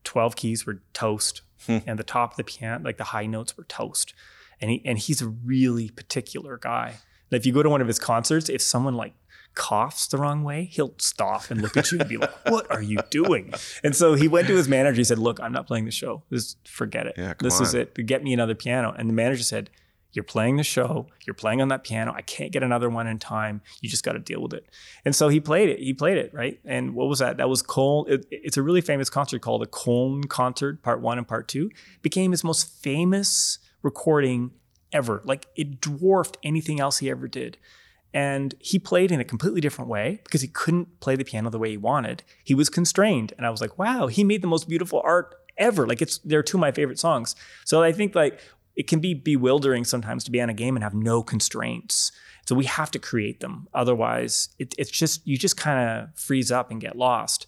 twelve 0.05 0.37
keys 0.37 0.67
were 0.67 0.83
toast, 0.93 1.43
hmm. 1.67 1.79
and 1.87 1.99
the 1.99 2.05
top 2.05 2.33
of 2.33 2.37
the 2.37 2.45
piano 2.45 2.85
like 2.85 2.99
the 2.99 3.05
high 3.05 3.27
notes 3.27 3.57
were 3.57 3.65
toast, 3.65 4.15
and 4.61 4.71
he 4.71 4.83
and 4.85 4.99
he's 4.99 5.23
a 5.23 5.29
really 5.29 5.89
particular 5.89 6.59
guy. 6.59 6.97
if 7.31 7.47
you 7.47 7.53
go 7.53 7.63
to 7.63 7.71
one 7.71 7.81
of 7.81 7.89
his 7.89 7.99
concerts, 7.99 8.49
if 8.51 8.61
someone 8.61 8.95
like 8.95 9.15
coughs 9.55 10.07
the 10.07 10.19
wrong 10.19 10.43
way, 10.43 10.65
he'll 10.65 10.95
stop 10.99 11.51
and 11.51 11.61
look 11.61 11.77
at 11.77 11.93
you 11.93 11.99
and 11.99 12.09
be 12.09 12.17
like, 12.17 12.33
"What 12.49 12.71
are 12.71 12.83
you 12.83 12.99
doing?" 13.11 13.53
And 13.85 13.95
so 13.95 14.15
he 14.15 14.29
went 14.29 14.47
to 14.49 14.57
his 14.57 14.69
manager. 14.69 14.97
He 14.97 15.05
said, 15.05 15.19
"Look, 15.19 15.41
I'm 15.41 15.53
not 15.53 15.67
playing 15.67 15.85
the 15.85 15.91
show. 15.91 16.23
Just 16.33 16.57
forget 16.67 17.07
it. 17.07 17.15
Yeah, 17.17 17.35
this 17.39 17.59
on. 17.59 17.63
is 17.63 17.75
it. 17.75 17.95
Get 18.07 18.23
me 18.23 18.33
another 18.33 18.55
piano." 18.55 18.95
And 18.97 19.09
the 19.09 19.15
manager 19.15 19.43
said, 19.43 19.71
"You're 20.13 20.25
playing 20.25 20.57
the 20.57 20.65
show. 20.65 21.07
You're 21.27 21.35
playing 21.35 21.61
on 21.61 21.69
that 21.69 21.85
piano. 21.85 22.13
I 22.15 22.23
can't 22.23 22.53
get 22.53 22.63
another 22.63 22.89
one 22.89 23.07
in 23.07 23.19
time. 23.19 23.63
You 23.81 23.89
just 23.89 24.05
got 24.05 24.13
to 24.13 24.19
deal 24.19 24.43
with 24.43 24.55
it." 24.55 24.67
And 25.05 25.15
so 25.15 25.29
he 25.29 25.41
played 25.41 25.69
it. 25.69 25.79
He 25.79 25.93
played 25.95 26.19
it 26.19 26.33
right. 26.33 26.59
And 26.65 26.95
what 26.95 27.09
was 27.09 27.19
that? 27.19 27.37
That 27.37 27.49
was 27.49 27.63
Cole. 27.63 28.07
It, 28.07 28.27
it's 28.31 28.57
a 28.57 28.63
really 28.63 28.81
famous 28.81 29.11
concert 29.11 29.43
called 29.43 29.63
the 29.63 29.67
Cologne 29.67 30.25
Concert 30.25 30.83
Part 30.83 31.01
One 31.01 31.19
and 31.19 31.27
Part 31.27 31.49
Two. 31.49 31.71
Became 32.03 32.31
his 32.31 32.45
most 32.45 32.69
famous 32.83 33.59
recording 33.83 34.53
ever. 34.93 35.23
Like 35.25 35.47
it 35.57 35.81
dwarfed 35.81 36.39
anything 36.43 36.81
else 36.81 36.99
he 36.99 37.11
ever 37.11 37.29
did. 37.29 37.59
And 38.15 38.55
he 38.59 38.79
played 38.79 39.11
in 39.11 39.21
a 39.21 39.25
completely 39.25 39.61
different 39.61 39.91
way 39.91 40.21
because 40.25 40.43
he 40.43 40.49
couldn't 40.49 41.01
play 41.01 41.17
the 41.17 41.25
piano 41.25 41.51
the 41.51 41.59
way 41.59 41.71
he 41.71 41.77
wanted. 41.79 42.23
He 42.45 42.55
was 42.55 42.69
constrained. 42.69 43.33
And 43.37 43.47
I 43.47 43.51
was 43.51 43.61
like, 43.61 43.79
wow, 43.79 44.07
he 44.07 44.23
made 44.23 44.43
the 44.43 44.49
most 44.49 44.69
beautiful 44.69 45.01
art 45.05 45.35
ever. 45.57 45.87
Like 45.87 46.03
it's 46.03 46.19
they're 46.19 46.43
two 46.43 46.59
of 46.59 46.61
my 46.61 46.73
favorite 46.73 46.99
songs. 46.99 47.35
So 47.65 47.83
I 47.83 47.93
think 47.93 48.15
like 48.15 48.41
it 48.77 48.87
can 48.87 49.01
be 49.01 49.15
bewildering 49.15 49.85
sometimes 49.85 50.25
to 50.25 50.31
be 50.31 50.41
on 50.41 50.51
a 50.51 50.55
game 50.55 50.77
and 50.77 50.83
have 50.83 50.95
no 50.95 51.23
constraints. 51.23 52.13
So 52.47 52.55
we 52.55 52.65
have 52.65 52.91
to 52.93 52.99
create 52.99 53.41
them. 53.41 53.69
Otherwise, 53.73 54.51
it, 54.59 54.75
it's 54.79 54.91
just 54.91 55.27
you 55.27 55.39
just 55.39 55.57
kind 55.57 55.89
of 55.89 56.19
freeze 56.19 56.51
up 56.51 56.71
and 56.71 56.81
get 56.81 56.97
lost. 56.97 57.47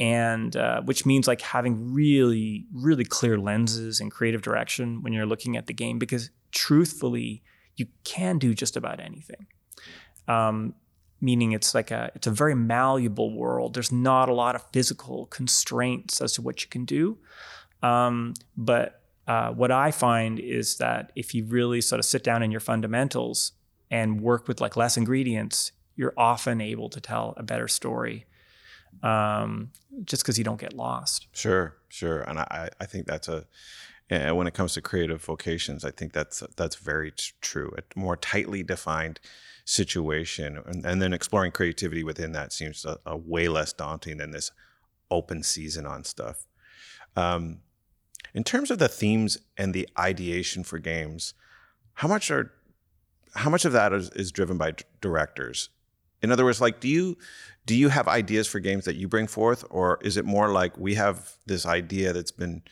And 0.00 0.56
uh, 0.56 0.82
which 0.82 1.04
means 1.04 1.26
like 1.26 1.40
having 1.40 1.92
really, 1.92 2.66
really 2.72 3.04
clear 3.04 3.36
lenses 3.36 3.98
and 3.98 4.12
creative 4.12 4.42
direction 4.42 5.02
when 5.02 5.12
you're 5.12 5.26
looking 5.26 5.56
at 5.56 5.66
the 5.66 5.74
game, 5.74 5.98
because 5.98 6.30
truthfully, 6.52 7.42
you 7.74 7.86
can 8.04 8.38
do 8.38 8.54
just 8.54 8.76
about 8.76 9.00
anything 9.00 9.48
um, 10.28 10.74
meaning 11.20 11.52
it's 11.52 11.74
like 11.74 11.90
a 11.90 12.12
it's 12.14 12.26
a 12.26 12.30
very 12.30 12.54
malleable 12.54 13.34
world. 13.34 13.74
There's 13.74 13.90
not 13.90 14.28
a 14.28 14.34
lot 14.34 14.54
of 14.54 14.62
physical 14.72 15.26
constraints 15.26 16.20
as 16.20 16.32
to 16.34 16.42
what 16.42 16.62
you 16.62 16.68
can 16.68 16.84
do. 16.84 17.18
Um, 17.82 18.34
but 18.56 19.02
uh, 19.26 19.50
what 19.50 19.70
I 19.70 19.90
find 19.90 20.38
is 20.38 20.76
that 20.78 21.12
if 21.16 21.34
you 21.34 21.44
really 21.44 21.80
sort 21.80 21.98
of 21.98 22.04
sit 22.04 22.22
down 22.22 22.42
in 22.42 22.50
your 22.50 22.60
fundamentals, 22.60 23.52
and 23.90 24.20
work 24.20 24.48
with 24.48 24.60
like 24.60 24.76
less 24.76 24.96
ingredients, 24.96 25.72
you're 25.96 26.14
often 26.16 26.60
able 26.60 26.88
to 26.90 27.00
tell 27.00 27.34
a 27.36 27.42
better 27.42 27.68
story. 27.68 28.26
Um, 29.02 29.70
just 30.04 30.22
because 30.22 30.38
you 30.38 30.44
don't 30.44 30.60
get 30.60 30.72
lost. 30.72 31.28
Sure, 31.32 31.76
sure, 31.88 32.22
and 32.22 32.38
I, 32.38 32.70
I 32.80 32.86
think 32.86 33.06
that's 33.06 33.28
a 33.28 33.44
when 34.08 34.46
it 34.46 34.54
comes 34.54 34.72
to 34.72 34.80
creative 34.80 35.22
vocations, 35.22 35.84
I 35.84 35.90
think 35.90 36.12
that's 36.12 36.42
that's 36.56 36.76
very 36.76 37.10
t- 37.10 37.32
true. 37.40 37.72
A 37.76 37.82
more 37.98 38.16
tightly 38.16 38.62
defined 38.62 39.20
situation, 39.68 40.58
and, 40.64 40.86
and, 40.86 41.02
then 41.02 41.12
exploring 41.12 41.52
creativity 41.52 42.02
within 42.02 42.32
that 42.32 42.54
seems 42.54 42.86
a, 42.86 42.98
a, 43.04 43.14
way 43.14 43.48
less 43.48 43.70
daunting 43.74 44.16
than 44.16 44.30
this 44.30 44.50
open 45.10 45.42
season 45.42 45.84
on 45.84 46.04
stuff. 46.04 46.46
Um, 47.16 47.58
in 48.32 48.44
terms 48.44 48.70
of 48.70 48.78
the 48.78 48.88
themes 48.88 49.36
and 49.58 49.74
the 49.74 49.86
ideation 49.98 50.64
for 50.64 50.78
games, 50.78 51.34
how 51.92 52.08
much 52.08 52.30
are 52.30 52.50
how 53.34 53.50
much 53.50 53.66
of 53.66 53.72
that 53.72 53.92
is, 53.92 54.08
is 54.10 54.32
driven 54.32 54.56
by 54.56 54.70
d- 54.70 54.84
directors? 55.02 55.68
In 56.22 56.32
other 56.32 56.46
words, 56.46 56.62
like, 56.62 56.80
do 56.80 56.88
you 56.88 57.18
do 57.66 57.76
you 57.76 57.90
have 57.90 58.08
ideas 58.08 58.48
for 58.48 58.60
games 58.60 58.86
that 58.86 58.96
you 58.96 59.06
bring 59.06 59.26
forth, 59.26 59.66
or 59.68 59.98
is 60.00 60.16
it 60.16 60.24
more 60.24 60.50
like 60.50 60.78
we 60.78 60.94
have 60.94 61.34
this 61.44 61.66
idea 61.66 62.14
that's 62.14 62.30
been 62.30 62.62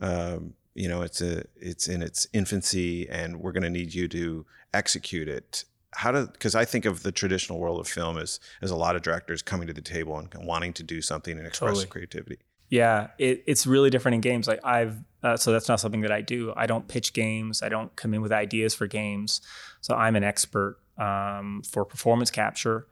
um, 0.00 0.54
you 0.74 0.88
know 0.88 1.02
it's 1.02 1.20
a 1.20 1.44
it's 1.54 1.86
in 1.86 2.02
its 2.02 2.26
infancy 2.32 3.08
and 3.08 3.40
we're 3.40 3.52
going 3.52 3.62
to 3.62 3.70
need 3.70 3.94
you 3.94 4.08
to 4.08 4.46
execute 4.74 5.28
it 5.28 5.64
how 5.92 6.12
do 6.12 6.26
because 6.26 6.54
i 6.54 6.64
think 6.64 6.84
of 6.84 7.02
the 7.02 7.12
traditional 7.12 7.58
world 7.58 7.80
of 7.80 7.88
film 7.88 8.16
as 8.16 8.40
as 8.62 8.70
a 8.70 8.76
lot 8.76 8.96
of 8.96 9.02
directors 9.02 9.42
coming 9.42 9.66
to 9.66 9.72
the 9.72 9.80
table 9.80 10.16
and 10.16 10.28
wanting 10.46 10.72
to 10.72 10.82
do 10.82 11.00
something 11.02 11.36
and 11.36 11.46
express 11.46 11.70
totally. 11.70 11.86
creativity. 11.86 12.38
Yeah 12.68 13.08
it, 13.18 13.42
it's 13.46 13.66
really 13.66 13.90
different 13.90 14.14
in 14.16 14.20
games. 14.20 14.46
Like 14.46 14.60
i've 14.64 14.98
uh, 15.22 15.36
so 15.36 15.52
that's 15.52 15.68
not 15.68 15.80
something 15.80 16.00
that 16.02 16.12
i 16.12 16.20
do. 16.20 16.52
I 16.56 16.66
don't 16.66 16.86
pitch 16.88 17.12
games. 17.12 17.62
I 17.62 17.68
don't 17.68 17.94
come 17.96 18.14
in 18.14 18.22
with 18.22 18.32
ideas 18.32 18.74
for 18.74 18.86
games. 18.86 19.40
So 19.80 19.94
i'm 19.94 20.16
an 20.16 20.24
expert 20.24 20.78
um, 20.98 21.62
for 21.68 21.84
performance 21.84 22.30
capture 22.30 22.86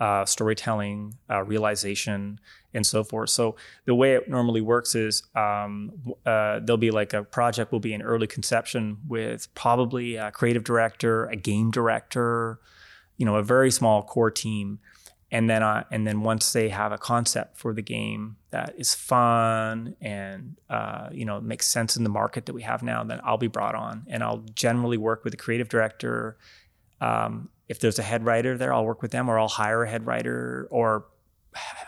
uh, 0.00 0.24
storytelling, 0.24 1.16
uh, 1.30 1.42
realization, 1.42 2.38
and 2.74 2.86
so 2.86 3.02
forth. 3.02 3.30
So 3.30 3.56
the 3.86 3.94
way 3.94 4.14
it 4.14 4.28
normally 4.28 4.60
works 4.60 4.94
is 4.94 5.22
um, 5.34 5.92
uh, 6.26 6.60
there'll 6.60 6.76
be 6.76 6.90
like 6.90 7.14
a 7.14 7.22
project 7.22 7.72
will 7.72 7.80
be 7.80 7.94
in 7.94 8.02
early 8.02 8.26
conception 8.26 8.98
with 9.08 9.52
probably 9.54 10.16
a 10.16 10.30
creative 10.30 10.64
director, 10.64 11.26
a 11.26 11.36
game 11.36 11.70
director, 11.70 12.60
you 13.16 13.24
know, 13.24 13.36
a 13.36 13.42
very 13.42 13.70
small 13.70 14.02
core 14.02 14.30
team, 14.30 14.78
and 15.30 15.48
then 15.48 15.62
uh, 15.62 15.84
and 15.90 16.06
then 16.06 16.20
once 16.22 16.52
they 16.52 16.68
have 16.68 16.92
a 16.92 16.98
concept 16.98 17.56
for 17.56 17.72
the 17.72 17.82
game 17.82 18.36
that 18.50 18.74
is 18.76 18.94
fun 18.94 19.96
and 20.00 20.56
uh, 20.68 21.08
you 21.10 21.24
know 21.24 21.40
makes 21.40 21.66
sense 21.66 21.96
in 21.96 22.04
the 22.04 22.10
market 22.10 22.46
that 22.46 22.52
we 22.52 22.62
have 22.62 22.82
now, 22.82 23.02
then 23.02 23.20
I'll 23.24 23.38
be 23.38 23.48
brought 23.48 23.74
on, 23.74 24.04
and 24.08 24.22
I'll 24.22 24.44
generally 24.54 24.98
work 24.98 25.24
with 25.24 25.32
the 25.32 25.36
creative 25.38 25.68
director. 25.68 26.36
Um, 27.00 27.48
if 27.68 27.80
there's 27.80 27.98
a 27.98 28.02
head 28.02 28.24
writer 28.24 28.56
there, 28.56 28.72
I'll 28.72 28.84
work 28.84 29.02
with 29.02 29.10
them 29.10 29.28
or 29.28 29.38
I'll 29.38 29.48
hire 29.48 29.84
a 29.84 29.88
head 29.90 30.06
writer 30.06 30.68
or 30.70 31.06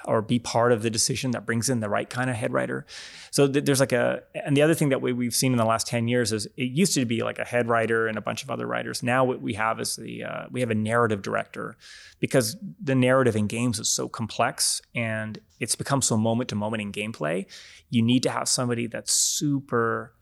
or 0.05 0.23
be 0.23 0.39
part 0.39 0.73
of 0.73 0.83
the 0.83 0.91
decision 0.91 1.33
that 1.33 1.45
brings 1.45 1.69
in 1.69 1.81
the 1.81 1.89
right 1.89 2.09
kind 2.09 2.31
of 2.31 2.37
head 2.37 2.53
writer. 2.53 2.87
So 3.31 3.47
th- 3.47 3.65
there's 3.65 3.81
like 3.81 3.93
a, 3.93 4.23
and 4.35 4.57
the 4.57 4.63
other 4.63 4.75
thing 4.75 4.89
that 4.89 5.03
we, 5.03 5.13
we've 5.13 5.35
seen 5.35 5.53
in 5.53 5.59
the 5.59 5.65
last 5.65 5.87
10 5.87 6.09
years 6.09 6.33
is 6.33 6.47
it 6.57 6.71
used 6.71 6.95
to 6.95 7.05
be 7.05 7.23
like 7.23 7.39
a 7.39 7.45
head 7.45 7.69
writer 7.69 8.07
and 8.07 8.17
a 8.17 8.21
bunch 8.21 8.43
of 8.43 8.51
other 8.51 8.67
writers. 8.67 9.03
Now 9.03 9.25
what 9.25 9.43
we 9.43 9.55
have 9.55 9.81
is 9.81 9.97
the, 9.97 10.25
uh, 10.25 10.47
we 10.51 10.61
have 10.61 10.71
a 10.71 10.75
narrative 10.75 11.23
director 11.23 11.77
because 12.21 12.57
the 12.83 12.95
narrative 12.95 13.37
in 13.37 13.47
games 13.47 13.79
is 13.79 13.89
so 13.89 14.09
complex 14.09 14.81
and 14.95 15.39
it's 15.61 15.75
become 15.75 16.01
so 16.01 16.17
moment 16.17 16.49
to 16.51 16.55
moment 16.55 16.81
in 16.81 16.93
gameplay. 16.93 17.47
You 17.91 18.03
need 18.03 18.23
to 18.23 18.31
have 18.31 18.49
somebody 18.49 18.87
that's 18.87 19.13
super 19.13 20.15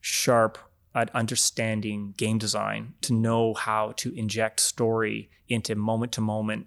sharp 0.00 0.58
at 0.96 1.14
understanding 1.14 2.14
game 2.16 2.38
design 2.38 2.94
to 3.02 3.12
know 3.12 3.52
how 3.52 3.92
to 3.96 4.12
inject 4.18 4.58
story 4.58 5.30
into 5.48 5.74
moment 5.76 6.10
to 6.12 6.22
moment 6.22 6.66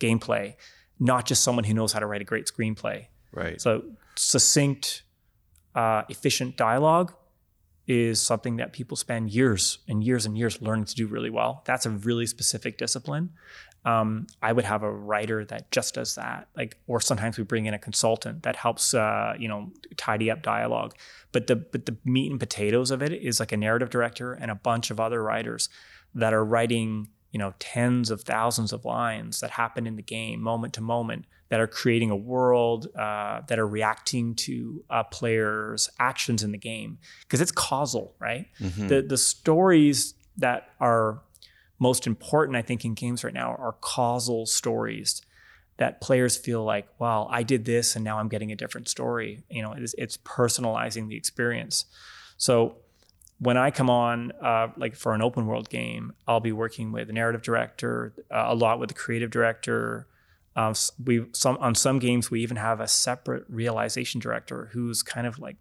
gameplay, 0.00 0.54
not 0.98 1.26
just 1.26 1.44
someone 1.44 1.64
who 1.64 1.74
knows 1.74 1.92
how 1.92 2.00
to 2.00 2.06
write 2.06 2.22
a 2.22 2.24
great 2.24 2.46
screenplay. 2.46 3.06
Right. 3.30 3.60
So 3.60 3.82
succinct, 4.16 5.02
uh, 5.74 6.02
efficient 6.08 6.56
dialogue 6.56 7.14
is 7.86 8.20
something 8.22 8.56
that 8.56 8.72
people 8.72 8.96
spend 8.96 9.30
years 9.30 9.78
and 9.86 10.02
years 10.02 10.24
and 10.24 10.38
years 10.38 10.62
learning 10.62 10.86
to 10.86 10.94
do 10.94 11.06
really 11.06 11.28
well. 11.28 11.62
That's 11.66 11.84
a 11.84 11.90
really 11.90 12.26
specific 12.26 12.78
discipline 12.78 13.30
um, 13.84 14.26
I 14.40 14.52
would 14.52 14.64
have 14.64 14.82
a 14.82 14.90
writer 14.90 15.44
that 15.46 15.70
just 15.70 15.94
does 15.94 16.14
that. 16.14 16.48
Like, 16.56 16.78
or 16.86 17.00
sometimes 17.00 17.36
we 17.36 17.44
bring 17.44 17.66
in 17.66 17.74
a 17.74 17.78
consultant 17.78 18.42
that 18.42 18.56
helps, 18.56 18.94
uh, 18.94 19.34
you 19.38 19.46
know, 19.46 19.72
tidy 19.96 20.30
up 20.30 20.42
dialogue. 20.42 20.94
But 21.32 21.48
the 21.48 21.56
but 21.56 21.86
the 21.86 21.96
meat 22.04 22.30
and 22.30 22.40
potatoes 22.40 22.90
of 22.90 23.02
it 23.02 23.12
is 23.12 23.40
like 23.40 23.52
a 23.52 23.56
narrative 23.56 23.90
director 23.90 24.32
and 24.32 24.50
a 24.50 24.54
bunch 24.54 24.90
of 24.90 25.00
other 25.00 25.22
writers 25.22 25.68
that 26.14 26.32
are 26.32 26.44
writing, 26.44 27.08
you 27.30 27.38
know, 27.38 27.52
tens 27.58 28.10
of 28.10 28.22
thousands 28.22 28.72
of 28.72 28.84
lines 28.84 29.40
that 29.40 29.50
happen 29.50 29.86
in 29.86 29.96
the 29.96 30.02
game, 30.02 30.40
moment 30.40 30.72
to 30.74 30.80
moment, 30.80 31.26
that 31.50 31.60
are 31.60 31.66
creating 31.66 32.10
a 32.10 32.16
world, 32.16 32.88
uh, 32.96 33.42
that 33.48 33.58
are 33.58 33.66
reacting 33.66 34.34
to 34.34 34.82
uh, 34.88 35.02
players' 35.04 35.90
actions 35.98 36.42
in 36.42 36.52
the 36.52 36.58
game 36.58 36.98
because 37.22 37.42
it's 37.42 37.52
causal, 37.52 38.14
right? 38.18 38.46
Mm-hmm. 38.60 38.88
The 38.88 39.02
the 39.02 39.18
stories 39.18 40.14
that 40.38 40.70
are 40.80 41.20
most 41.78 42.06
important, 42.06 42.56
I 42.56 42.62
think, 42.62 42.84
in 42.84 42.94
games 42.94 43.24
right 43.24 43.34
now 43.34 43.54
are 43.54 43.76
causal 43.80 44.46
stories 44.46 45.22
that 45.76 46.00
players 46.00 46.36
feel 46.36 46.62
like, 46.62 46.86
well, 46.98 47.28
I 47.30 47.42
did 47.42 47.64
this 47.64 47.96
and 47.96 48.04
now 48.04 48.18
I'm 48.18 48.28
getting 48.28 48.52
a 48.52 48.56
different 48.56 48.88
story. 48.88 49.42
You 49.50 49.62
know, 49.62 49.72
it's, 49.72 49.94
it's 49.98 50.16
personalizing 50.18 51.08
the 51.08 51.16
experience. 51.16 51.86
So 52.36 52.76
when 53.38 53.56
I 53.56 53.70
come 53.70 53.90
on, 53.90 54.32
uh, 54.40 54.68
like 54.76 54.94
for 54.94 55.14
an 55.14 55.22
open 55.22 55.46
world 55.46 55.68
game, 55.68 56.12
I'll 56.28 56.40
be 56.40 56.52
working 56.52 56.92
with 56.92 57.10
a 57.10 57.12
narrative 57.12 57.42
director, 57.42 58.14
uh, 58.30 58.46
a 58.48 58.54
lot 58.54 58.78
with 58.78 58.88
the 58.88 58.94
creative 58.94 59.30
director. 59.30 60.06
Um, 60.56 60.74
we 61.04 61.26
some 61.32 61.56
on 61.58 61.74
some 61.74 61.98
games 61.98 62.30
we 62.30 62.40
even 62.40 62.56
have 62.56 62.78
a 62.78 62.86
separate 62.86 63.44
realization 63.48 64.20
director 64.20 64.70
who's 64.72 65.02
kind 65.02 65.26
of 65.26 65.40
like 65.40 65.56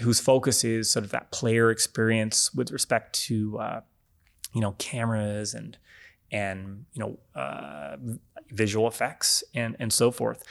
whose 0.00 0.20
focus 0.20 0.64
is 0.64 0.90
sort 0.90 1.04
of 1.04 1.10
that 1.10 1.30
player 1.32 1.70
experience 1.70 2.54
with 2.54 2.70
respect 2.70 3.12
to 3.26 3.58
uh, 3.58 3.80
you 4.52 4.60
know 4.60 4.72
cameras 4.78 5.54
and 5.54 5.76
and 6.30 6.84
you 6.92 7.00
know 7.00 7.18
uh, 7.40 7.96
visual 8.50 8.86
effects 8.86 9.44
and 9.54 9.76
and 9.78 9.92
so 9.92 10.10
forth. 10.10 10.44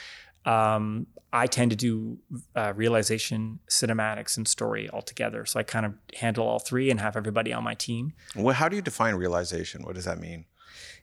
Um, 0.44 1.06
I 1.32 1.46
tend 1.46 1.70
to 1.70 1.76
do 1.76 2.18
uh, 2.54 2.74
realization, 2.76 3.60
cinematics, 3.68 4.36
and 4.36 4.46
story 4.46 4.90
all 4.90 5.00
together. 5.00 5.46
So 5.46 5.58
I 5.58 5.62
kind 5.62 5.86
of 5.86 5.94
handle 6.18 6.46
all 6.46 6.58
three 6.58 6.90
and 6.90 7.00
have 7.00 7.16
everybody 7.16 7.52
on 7.52 7.64
my 7.64 7.74
team. 7.74 8.12
Well, 8.36 8.54
how 8.54 8.68
do 8.68 8.76
you 8.76 8.82
define 8.82 9.14
realization? 9.14 9.82
What 9.82 9.94
does 9.94 10.04
that 10.04 10.18
mean? 10.20 10.44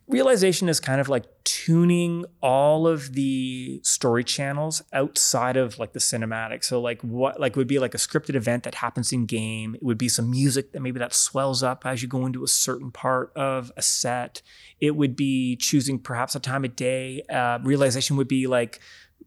Realization 0.10 0.68
is 0.68 0.80
kind 0.80 1.00
of 1.00 1.08
like 1.08 1.26
tuning 1.44 2.26
all 2.42 2.88
of 2.88 3.14
the 3.14 3.80
story 3.84 4.24
channels 4.24 4.82
outside 4.92 5.56
of 5.56 5.78
like 5.78 5.94
the 5.94 6.00
cinematic. 6.00 6.64
So 6.64 6.82
like 6.82 7.00
what 7.02 7.40
like 7.40 7.56
would 7.56 7.68
be 7.68 7.78
like 7.78 7.94
a 7.94 7.98
scripted 7.98 8.34
event 8.34 8.64
that 8.64 8.76
happens 8.76 9.14
in 9.14 9.28
game. 9.28 9.76
It 9.76 9.84
would 9.84 10.00
be 10.00 10.10
some 10.10 10.32
music 10.32 10.72
that 10.74 10.82
maybe 10.82 11.00
that 11.00 11.14
swells 11.14 11.62
up 11.62 11.86
as 11.86 12.02
you 12.02 12.08
go 12.08 12.26
into 12.26 12.44
a 12.44 12.48
certain 12.48 12.92
part 12.92 13.32
of 13.36 13.72
a 13.78 13.84
set. 13.84 14.42
It 14.82 14.96
would 14.96 15.16
be 15.16 15.56
choosing 15.56 16.00
perhaps 16.00 16.36
a 16.36 16.40
time 16.40 16.66
of 16.66 16.76
day. 16.76 17.22
Uh, 17.30 17.60
realization 17.62 18.18
would 18.18 18.28
be 18.28 18.48
like 18.48 18.80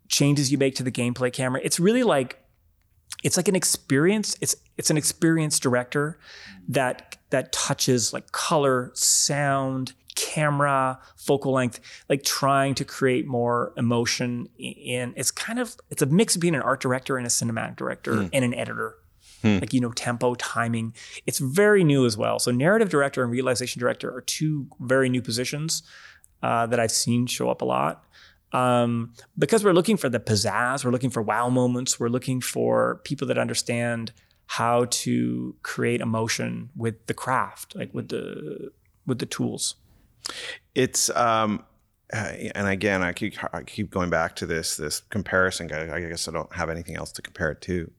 changes 0.09 0.51
you 0.51 0.59
make 0.59 0.75
to 0.75 0.83
the 0.83 0.93
gameplay 0.93 1.33
camera. 1.33 1.61
It's 1.63 1.79
really 1.79 2.03
like 2.03 2.39
it's 3.23 3.37
like 3.37 3.47
an 3.47 3.55
experience 3.55 4.37
it's 4.41 4.57
it's 4.77 4.91
an 4.91 4.97
experienced 4.97 5.63
director 5.63 6.19
that 6.69 7.19
that 7.31 7.53
touches 7.53 8.13
like 8.13 8.33
color 8.33 8.91
sound 8.95 9.93
camera 10.15 10.99
focal 11.17 11.53
length 11.53 11.81
like 12.09 12.23
trying 12.23 12.75
to 12.75 12.85
create 12.85 13.27
more 13.27 13.73
emotion 13.77 14.49
in 14.59 15.15
it's 15.17 15.31
kind 15.31 15.59
of 15.59 15.77
it's 15.91 16.03
a 16.03 16.07
mix 16.07 16.35
of 16.35 16.41
being 16.41 16.55
an 16.55 16.63
art 16.63 16.81
director 16.81 17.17
and 17.17 17.27
a 17.27 17.31
cinematic 17.31 17.77
director 17.77 18.15
mm. 18.15 18.31
and 18.33 18.45
an 18.45 18.53
editor 18.55 18.97
hmm. 19.43 19.59
like 19.59 19.73
you 19.73 19.81
know 19.81 19.93
tempo 19.93 20.35
timing 20.35 20.95
it's 21.27 21.39
very 21.39 21.83
new 21.83 22.05
as 22.05 22.17
well 22.17 22.39
so 22.39 22.51
narrative 22.51 22.91
director 22.91 23.23
and 23.23 23.33
realization 23.33 23.81
director 23.81 24.15
are 24.15 24.21
two 24.21 24.67
very 24.81 25.09
new 25.09 25.23
positions 25.23 25.83
uh, 26.43 26.67
that 26.67 26.79
i've 26.79 26.93
seen 26.93 27.27
show 27.27 27.49
up 27.51 27.63
a 27.63 27.65
lot 27.65 28.05
um, 28.55 29.15
because 29.39 29.65
we're 29.65 29.73
looking 29.73 29.97
for 29.97 30.11
the 30.11 30.21
pizzazz 30.21 30.85
we're 30.85 30.91
looking 30.91 31.11
for 31.11 31.23
wow 31.23 31.49
moments 31.49 31.99
we're 31.99 32.09
looking 32.09 32.41
for 32.41 33.01
people 33.05 33.27
that 33.27 33.39
understand 33.39 34.13
how 34.47 34.87
to 34.91 35.57
create 35.63 36.03
emotion 36.03 36.69
with 36.77 37.07
the 37.07 37.15
craft 37.15 37.75
like 37.75 37.95
with 37.95 38.09
the 38.09 38.71
with 39.07 39.19
the 39.19 39.27
tools 39.27 39.77
it's 40.75 41.11
um, 41.11 41.65
uh, 42.13 42.33
and 42.55 42.69
again, 42.69 43.03
I 43.03 43.13
keep 43.13 43.35
I 43.55 43.63
keep 43.63 43.91
going 43.91 44.11
back 44.11 44.37
to 44.37 44.47
this 44.47 44.77
this 44.77 45.01
comparison. 45.01 45.73
I 45.73 46.01
guess 46.01 46.29
I 46.29 46.33
don't 46.33 46.53
have 46.55 46.69
anything 46.69 46.97
else 46.97 47.13
to 47.13 47.23
compare 47.23 47.51
it 47.51 47.61
to, 47.63 47.91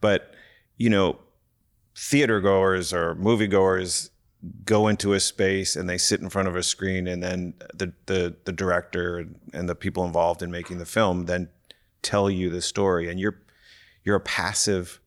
but 0.00 0.34
you 0.76 0.90
know, 0.90 1.18
theater 1.96 2.40
goers 2.40 2.92
or 2.92 3.14
moviegoers 3.14 4.10
go 4.64 4.88
into 4.88 5.12
a 5.12 5.20
space 5.20 5.76
and 5.76 5.88
they 5.88 5.98
sit 5.98 6.20
in 6.20 6.28
front 6.28 6.48
of 6.48 6.56
a 6.56 6.62
screen, 6.62 7.06
and 7.06 7.22
then 7.22 7.54
the 7.74 7.92
the 8.06 8.36
the 8.44 8.52
director 8.52 9.26
and 9.52 9.68
the 9.68 9.74
people 9.74 10.04
involved 10.04 10.42
in 10.42 10.50
making 10.50 10.78
the 10.78 10.86
film 10.86 11.26
then 11.26 11.48
tell 12.02 12.28
you 12.28 12.50
the 12.50 12.62
story, 12.62 13.08
and 13.08 13.20
you're 13.20 13.40
you're 14.04 14.16
a 14.16 14.20
passive 14.20 15.00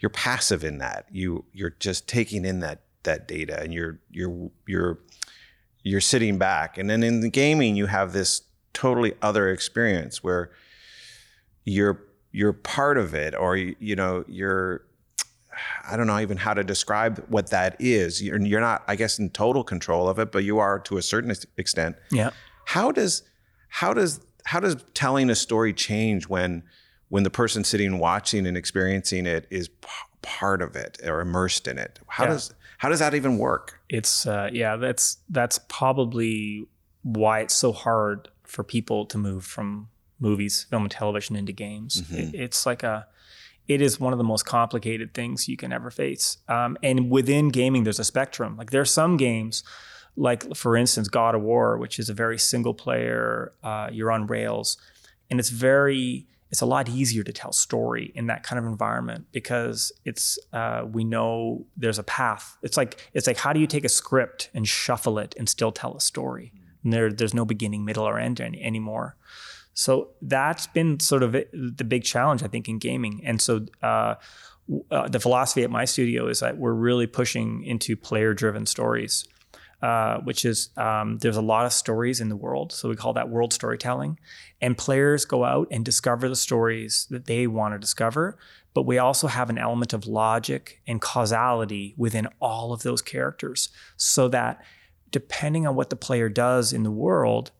you're 0.00 0.10
passive 0.10 0.64
in 0.64 0.78
that. 0.78 1.06
You 1.10 1.46
you're 1.52 1.76
just 1.78 2.08
taking 2.08 2.44
in 2.44 2.60
that 2.60 2.82
that 3.04 3.26
data 3.26 3.60
and 3.60 3.72
you're 3.72 4.00
you're 4.10 4.50
you're 4.66 4.98
you're 5.82 6.00
sitting 6.00 6.38
back 6.38 6.78
and 6.78 6.88
then 6.88 7.02
in 7.02 7.20
the 7.20 7.30
gaming 7.30 7.76
you 7.76 7.86
have 7.86 8.12
this 8.12 8.42
totally 8.72 9.14
other 9.20 9.50
experience 9.50 10.22
where 10.22 10.50
you're 11.64 12.00
you're 12.32 12.52
part 12.52 12.98
of 12.98 13.14
it 13.14 13.34
or 13.34 13.56
you, 13.56 13.94
know 13.94 14.24
you're 14.26 14.82
I 15.88 15.96
don't 15.96 16.06
know 16.06 16.18
even 16.18 16.38
how 16.38 16.54
to 16.54 16.64
describe 16.64 17.24
what 17.28 17.50
that 17.50 17.76
is. 17.78 18.22
You're, 18.22 18.40
you're 18.40 18.60
not, 18.60 18.82
I 18.88 18.96
guess, 18.96 19.18
in 19.18 19.28
total 19.30 19.62
control 19.62 20.08
of 20.08 20.18
it, 20.18 20.32
but 20.32 20.44
you 20.44 20.58
are 20.58 20.78
to 20.80 20.96
a 20.96 21.02
certain 21.02 21.34
extent. 21.58 21.96
Yeah. 22.10 22.30
How 22.64 22.90
does 22.90 23.22
how 23.68 23.92
does 23.92 24.20
how 24.44 24.60
does 24.60 24.76
telling 24.94 25.28
a 25.28 25.34
story 25.34 25.74
change 25.74 26.26
when 26.26 26.62
when 27.10 27.22
the 27.22 27.30
person 27.30 27.64
sitting 27.64 27.98
watching 27.98 28.46
and 28.46 28.56
experiencing 28.56 29.26
it 29.26 29.46
is 29.50 29.68
p- 29.68 29.88
part 30.22 30.62
of 30.62 30.74
it 30.74 30.98
or 31.04 31.20
immersed 31.20 31.68
in 31.68 31.78
it? 31.78 31.98
How 32.06 32.24
yeah. 32.24 32.30
does 32.30 32.54
how 32.82 32.88
does 32.88 32.98
that 32.98 33.14
even 33.14 33.38
work? 33.38 33.80
It's 33.88 34.26
uh, 34.26 34.50
yeah, 34.52 34.74
that's 34.74 35.18
that's 35.30 35.60
probably 35.68 36.66
why 37.04 37.38
it's 37.38 37.54
so 37.54 37.70
hard 37.70 38.28
for 38.42 38.64
people 38.64 39.06
to 39.06 39.18
move 39.18 39.44
from 39.44 39.88
movies, 40.18 40.66
film, 40.68 40.82
and 40.82 40.90
television 40.90 41.36
into 41.36 41.52
games. 41.52 42.02
Mm-hmm. 42.02 42.34
It, 42.34 42.34
it's 42.34 42.66
like 42.66 42.82
a 42.82 43.06
it 43.68 43.80
is 43.80 44.00
one 44.00 44.12
of 44.12 44.18
the 44.18 44.24
most 44.24 44.46
complicated 44.46 45.14
things 45.14 45.46
you 45.46 45.56
can 45.56 45.72
ever 45.72 45.92
face. 45.92 46.38
Um, 46.48 46.76
and 46.82 47.08
within 47.08 47.50
gaming, 47.50 47.84
there's 47.84 48.00
a 48.00 48.04
spectrum. 48.04 48.56
Like 48.56 48.70
there 48.70 48.80
are 48.80 48.84
some 48.84 49.16
games, 49.16 49.62
like 50.16 50.56
for 50.56 50.76
instance, 50.76 51.06
God 51.06 51.36
of 51.36 51.42
War, 51.42 51.78
which 51.78 52.00
is 52.00 52.08
a 52.08 52.14
very 52.14 52.36
single 52.36 52.74
player. 52.74 53.52
Uh, 53.62 53.90
you're 53.92 54.10
on 54.10 54.26
rails, 54.26 54.76
and 55.30 55.38
it's 55.38 55.50
very 55.50 56.26
it's 56.52 56.60
a 56.60 56.66
lot 56.66 56.86
easier 56.88 57.22
to 57.22 57.32
tell 57.32 57.50
story 57.50 58.12
in 58.14 58.26
that 58.26 58.42
kind 58.42 58.58
of 58.58 58.66
environment 58.66 59.24
because 59.32 59.90
it's 60.04 60.38
uh, 60.52 60.84
we 60.86 61.02
know 61.02 61.64
there's 61.78 61.98
a 61.98 62.02
path. 62.02 62.58
It's 62.62 62.76
like 62.76 63.08
it's 63.14 63.26
like 63.26 63.38
how 63.38 63.54
do 63.54 63.58
you 63.58 63.66
take 63.66 63.86
a 63.86 63.88
script 63.88 64.50
and 64.52 64.68
shuffle 64.68 65.18
it 65.18 65.34
and 65.38 65.48
still 65.48 65.72
tell 65.72 65.96
a 65.96 66.00
story? 66.00 66.52
And 66.84 66.92
there 66.92 67.10
there's 67.10 67.32
no 67.32 67.46
beginning, 67.46 67.86
middle, 67.86 68.06
or 68.06 68.18
end 68.18 68.38
any, 68.38 68.62
anymore. 68.62 69.16
So 69.72 70.10
that's 70.20 70.66
been 70.66 71.00
sort 71.00 71.22
of 71.22 71.32
the 71.32 71.84
big 71.88 72.04
challenge 72.04 72.42
I 72.42 72.48
think 72.48 72.68
in 72.68 72.78
gaming. 72.78 73.22
And 73.24 73.40
so 73.40 73.64
uh, 73.82 74.16
uh, 74.90 75.08
the 75.08 75.20
philosophy 75.20 75.62
at 75.62 75.70
my 75.70 75.86
studio 75.86 76.26
is 76.28 76.40
that 76.40 76.58
we're 76.58 76.74
really 76.74 77.06
pushing 77.06 77.64
into 77.64 77.96
player 77.96 78.34
driven 78.34 78.66
stories. 78.66 79.24
Uh, 79.82 80.20
which 80.20 80.44
is 80.44 80.68
um, 80.76 81.18
there's 81.18 81.36
a 81.36 81.42
lot 81.42 81.66
of 81.66 81.72
stories 81.72 82.20
in 82.20 82.28
the 82.28 82.36
world. 82.36 82.70
So 82.70 82.88
we 82.88 82.94
call 82.94 83.14
that 83.14 83.28
world 83.28 83.52
storytelling. 83.52 84.16
And 84.60 84.78
players 84.78 85.24
go 85.24 85.44
out 85.44 85.66
and 85.72 85.84
discover 85.84 86.28
the 86.28 86.36
stories 86.36 87.08
that 87.10 87.26
they 87.26 87.48
want 87.48 87.74
to 87.74 87.80
discover. 87.80 88.38
But 88.74 88.86
we 88.86 88.98
also 88.98 89.26
have 89.26 89.50
an 89.50 89.58
element 89.58 89.92
of 89.92 90.06
logic 90.06 90.80
and 90.86 91.00
causality 91.00 91.94
within 91.96 92.28
all 92.40 92.72
of 92.72 92.84
those 92.84 93.02
characters 93.02 93.70
so 93.96 94.28
that 94.28 94.62
depending 95.10 95.66
on 95.66 95.74
what 95.74 95.90
the 95.90 95.96
player 95.96 96.28
does 96.28 96.72
in 96.72 96.84
the 96.84 96.90
world, 96.92 97.50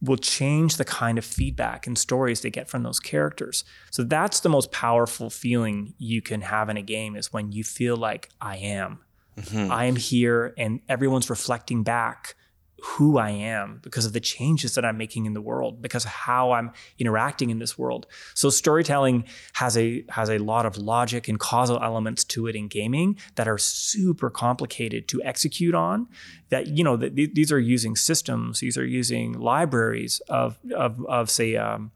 will 0.00 0.16
change 0.16 0.76
the 0.76 0.84
kind 0.84 1.18
of 1.18 1.24
feedback 1.24 1.88
and 1.88 1.98
stories 1.98 2.40
they 2.40 2.50
get 2.50 2.68
from 2.68 2.84
those 2.84 3.00
characters. 3.00 3.64
So 3.90 4.04
that's 4.04 4.38
the 4.40 4.48
most 4.48 4.70
powerful 4.70 5.28
feeling 5.28 5.94
you 5.98 6.22
can 6.22 6.42
have 6.42 6.68
in 6.68 6.76
a 6.76 6.82
game 6.82 7.16
is 7.16 7.32
when 7.32 7.50
you 7.50 7.64
feel 7.64 7.96
like 7.96 8.28
I 8.40 8.58
am. 8.58 9.00
Mm-hmm. 9.38 9.72
I 9.72 9.84
am 9.84 9.96
here 9.96 10.54
and 10.56 10.80
everyone's 10.88 11.30
reflecting 11.30 11.82
back 11.82 12.34
who 12.80 13.18
I 13.18 13.30
am 13.30 13.80
because 13.82 14.06
of 14.06 14.12
the 14.12 14.20
changes 14.20 14.74
that 14.74 14.84
I'm 14.84 14.96
making 14.96 15.26
in 15.26 15.34
the 15.34 15.40
world, 15.40 15.82
because 15.82 16.04
of 16.04 16.10
how 16.10 16.52
I'm 16.52 16.70
interacting 16.98 17.50
in 17.50 17.58
this 17.58 17.76
world. 17.76 18.06
So 18.34 18.50
storytelling 18.50 19.24
has 19.54 19.76
a 19.76 20.04
has 20.10 20.30
a 20.30 20.38
lot 20.38 20.64
of 20.64 20.78
logic 20.78 21.28
and 21.28 21.40
causal 21.40 21.82
elements 21.82 22.22
to 22.24 22.46
it 22.46 22.54
in 22.54 22.68
gaming 22.68 23.18
that 23.34 23.48
are 23.48 23.58
super 23.58 24.30
complicated 24.30 25.08
to 25.08 25.22
execute 25.24 25.74
on. 25.74 26.06
That 26.50 26.68
you 26.68 26.84
know 26.84 26.96
that 26.96 27.16
these 27.16 27.50
are 27.50 27.58
using 27.58 27.96
systems, 27.96 28.60
these 28.60 28.78
are 28.78 28.86
using 28.86 29.32
libraries 29.32 30.20
of 30.28 30.58
of 30.74 31.04
of 31.06 31.30
say, 31.30 31.56
um, 31.56 31.90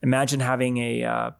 imagine 0.00 0.40
having 0.40 0.78
a 0.78 1.04
uh, 1.04 1.30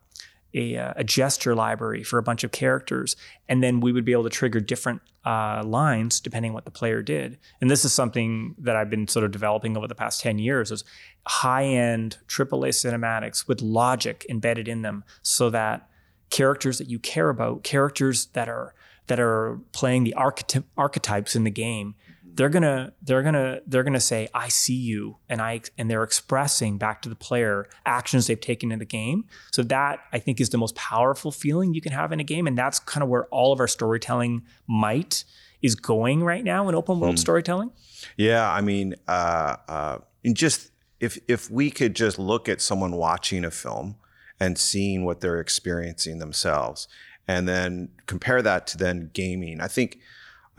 a, 0.54 0.76
uh, 0.76 0.92
a, 0.96 1.04
gesture 1.04 1.54
library 1.54 2.02
for 2.02 2.18
a 2.18 2.22
bunch 2.22 2.44
of 2.44 2.50
characters, 2.50 3.16
and 3.48 3.62
then 3.62 3.80
we 3.80 3.92
would 3.92 4.04
be 4.04 4.12
able 4.12 4.24
to 4.24 4.30
trigger 4.30 4.60
different 4.60 5.00
uh, 5.24 5.62
lines 5.64 6.20
depending 6.20 6.50
on 6.50 6.54
what 6.54 6.64
the 6.64 6.70
player 6.70 7.02
did. 7.02 7.38
And 7.60 7.70
this 7.70 7.84
is 7.84 7.92
something 7.92 8.54
that 8.58 8.76
I've 8.76 8.90
been 8.90 9.06
sort 9.06 9.24
of 9.24 9.30
developing 9.30 9.76
over 9.76 9.86
the 9.86 9.94
past 9.94 10.20
ten 10.20 10.38
years: 10.38 10.70
is 10.70 10.84
high-end 11.26 12.18
AAA 12.28 12.70
cinematics 12.70 13.46
with 13.46 13.62
logic 13.62 14.26
embedded 14.28 14.68
in 14.68 14.82
them, 14.82 15.04
so 15.22 15.50
that 15.50 15.88
characters 16.30 16.78
that 16.78 16.88
you 16.88 16.98
care 16.98 17.28
about, 17.28 17.62
characters 17.62 18.26
that 18.26 18.48
are 18.48 18.74
that 19.06 19.18
are 19.20 19.58
playing 19.72 20.04
the 20.04 20.14
archetypes 20.14 21.34
in 21.34 21.44
the 21.44 21.50
game, 21.50 21.96
they're 22.34 22.48
gonna 22.48 22.92
they're 23.02 23.22
gonna 23.22 23.60
they're 23.66 23.82
gonna 23.82 24.00
say 24.00 24.28
i 24.34 24.48
see 24.48 24.74
you 24.74 25.16
and 25.28 25.40
i 25.40 25.60
and 25.78 25.90
they're 25.90 26.02
expressing 26.02 26.78
back 26.78 27.02
to 27.02 27.08
the 27.08 27.14
player 27.14 27.66
actions 27.86 28.26
they've 28.26 28.40
taken 28.40 28.70
in 28.72 28.78
the 28.78 28.84
game 28.84 29.24
so 29.50 29.62
that 29.62 30.00
i 30.12 30.18
think 30.18 30.40
is 30.40 30.50
the 30.50 30.58
most 30.58 30.74
powerful 30.74 31.30
feeling 31.30 31.74
you 31.74 31.80
can 31.80 31.92
have 31.92 32.12
in 32.12 32.20
a 32.20 32.24
game 32.24 32.46
and 32.46 32.56
that's 32.56 32.78
kind 32.78 33.02
of 33.02 33.08
where 33.08 33.26
all 33.26 33.52
of 33.52 33.60
our 33.60 33.68
storytelling 33.68 34.42
might 34.66 35.24
is 35.62 35.74
going 35.74 36.22
right 36.22 36.44
now 36.44 36.68
in 36.68 36.74
open 36.74 37.00
world 37.00 37.14
hmm. 37.14 37.20
storytelling 37.20 37.70
yeah 38.16 38.50
i 38.50 38.60
mean 38.60 38.94
uh, 39.08 39.56
uh, 39.68 39.98
just 40.32 40.70
if 41.00 41.18
if 41.28 41.50
we 41.50 41.70
could 41.70 41.94
just 41.94 42.18
look 42.18 42.48
at 42.48 42.60
someone 42.60 42.92
watching 42.92 43.44
a 43.44 43.50
film 43.50 43.96
and 44.38 44.58
seeing 44.58 45.04
what 45.04 45.20
they're 45.20 45.40
experiencing 45.40 46.18
themselves 46.18 46.88
and 47.28 47.48
then 47.48 47.90
compare 48.06 48.42
that 48.42 48.66
to 48.66 48.78
then 48.78 49.10
gaming 49.12 49.60
i 49.60 49.68
think 49.68 49.98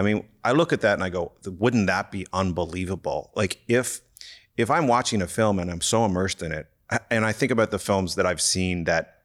I 0.02 0.04
mean, 0.04 0.26
I 0.44 0.54
look 0.54 0.74
at 0.74 0.82
that 0.82 0.96
and 0.96 1.04
I 1.04 1.10
go, 1.10 1.34
wouldn't 1.46 1.86
that 1.86 2.12
be 2.12 2.26
unbelievable? 2.34 3.30
Like 3.36 3.62
if 3.68 4.02
if 4.58 4.72
I'm 4.72 4.88
watching 4.88 5.22
a 5.22 5.28
film 5.28 5.60
and 5.60 5.70
I'm 5.70 5.80
so 5.80 6.06
immersed 6.06 6.42
in 6.42 6.52
it, 6.52 6.66
and 7.12 7.24
I 7.24 7.32
think 7.32 7.52
about 7.52 7.70
the 7.70 7.78
films 7.78 8.16
that 8.16 8.26
I've 8.26 8.42
seen 8.42 8.86
that 8.86 9.20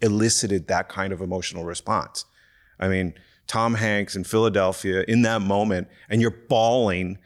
elicited 0.00 0.68
that 0.68 0.88
kind 0.88 1.12
of 1.12 1.20
emotional 1.20 1.64
response. 1.64 2.24
I 2.78 2.86
mean, 2.86 3.14
Tom 3.48 3.74
Hanks 3.74 4.14
in 4.14 4.22
Philadelphia 4.22 5.04
in 5.08 5.22
that 5.22 5.42
moment, 5.42 5.88
and 6.08 6.20
you're 6.20 6.30
bawling. 6.30 7.18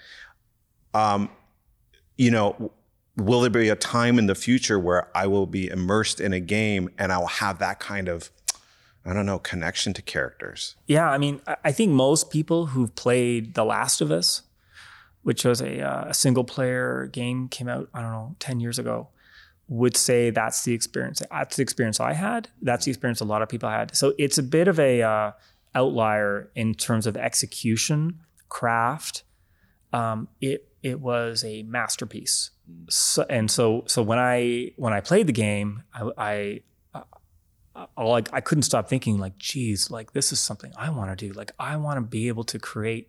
Um, 0.95 1.29
you 2.17 2.31
know, 2.31 2.73
will 3.19 3.43
there 3.43 3.51
be 3.51 3.69
a 3.69 3.77
time 3.77 4.19
in 4.19 4.27
the 4.27 4.35
future 4.35 4.79
where 4.79 5.15
I 5.15 5.27
will 5.27 5.47
be 5.47 5.69
immersed 5.69 6.19
in 6.19 6.33
a 6.33 6.41
game 6.41 6.89
and 6.97 7.13
I 7.13 7.19
will 7.19 7.27
have 7.27 7.59
that 7.59 7.79
kind 7.79 8.09
of 8.09 8.31
I 9.07 9.13
don't 9.13 9.27
know, 9.27 9.39
connection 9.39 9.93
to 9.95 10.03
characters. 10.03 10.75
Yeah, 10.87 11.09
I 11.09 11.17
mean, 11.17 11.41
I 11.65 11.71
think 11.71 11.93
most 11.93 12.31
people 12.31 12.67
who've 12.67 12.95
played 12.95 13.55
The 13.55 13.65
Last 13.65 14.01
of 14.01 14.11
Us, 14.11 14.43
which 15.23 15.45
was 15.45 15.61
a, 15.61 15.81
uh, 15.81 16.09
a 16.09 16.15
single 16.15 16.43
player 16.43 17.07
game, 17.13 17.49
came 17.49 17.69
out, 17.69 17.89
I 17.95 18.03
don't 18.03 18.11
know, 18.11 18.37
10 18.41 18.59
years 18.59 18.81
ago, 18.81 19.09
would 19.69 19.97
say 19.97 20.31
that's 20.31 20.65
the 20.65 20.73
experience. 20.73 21.23
That's 21.31 21.57
the 21.57 21.63
experience 21.63 22.01
I 22.01 22.15
had. 22.15 22.49
That's 22.63 22.85
the 22.85 22.91
experience 22.91 23.21
a 23.21 23.25
lot 23.25 23.43
of 23.43 23.49
people 23.49 23.69
had. 23.69 23.95
So 23.97 24.13
it's 24.19 24.39
a 24.39 24.43
bit 24.43 24.69
of 24.69 24.79
a 24.81 25.03
uh, 25.03 25.33
outlier 25.75 26.51
in 26.55 26.75
terms 26.75 27.07
of 27.07 27.17
execution, 27.17 28.21
craft. 28.49 29.23
Um, 29.93 30.29
it 30.41 30.69
it 30.83 31.01
was 31.01 31.43
a 31.45 31.63
masterpiece. 31.65 32.51
So, 32.89 33.27
and 33.29 33.51
so 33.51 33.85
so 33.87 34.03
when 34.03 34.19
I 34.19 34.73
when 34.77 34.93
I 34.93 35.01
played 35.01 35.27
the 35.27 35.33
game, 35.33 35.83
I, 35.93 36.11
I 36.17 36.61
like 37.97 38.29
I 38.33 38.41
couldn't 38.41 38.63
stop 38.63 38.89
thinking 38.89 39.19
like, 39.19 39.39
geez, 39.39 39.91
like 39.91 40.13
this 40.13 40.33
is 40.33 40.41
something 40.41 40.73
I 40.77 40.91
want 40.91 41.17
to 41.17 41.29
do. 41.29 41.33
Like 41.33 41.53
I 41.59 41.77
want 41.77 41.99
to 41.99 42.01
be 42.03 42.29
able 42.29 42.45
to 42.45 42.59
create. 42.59 43.09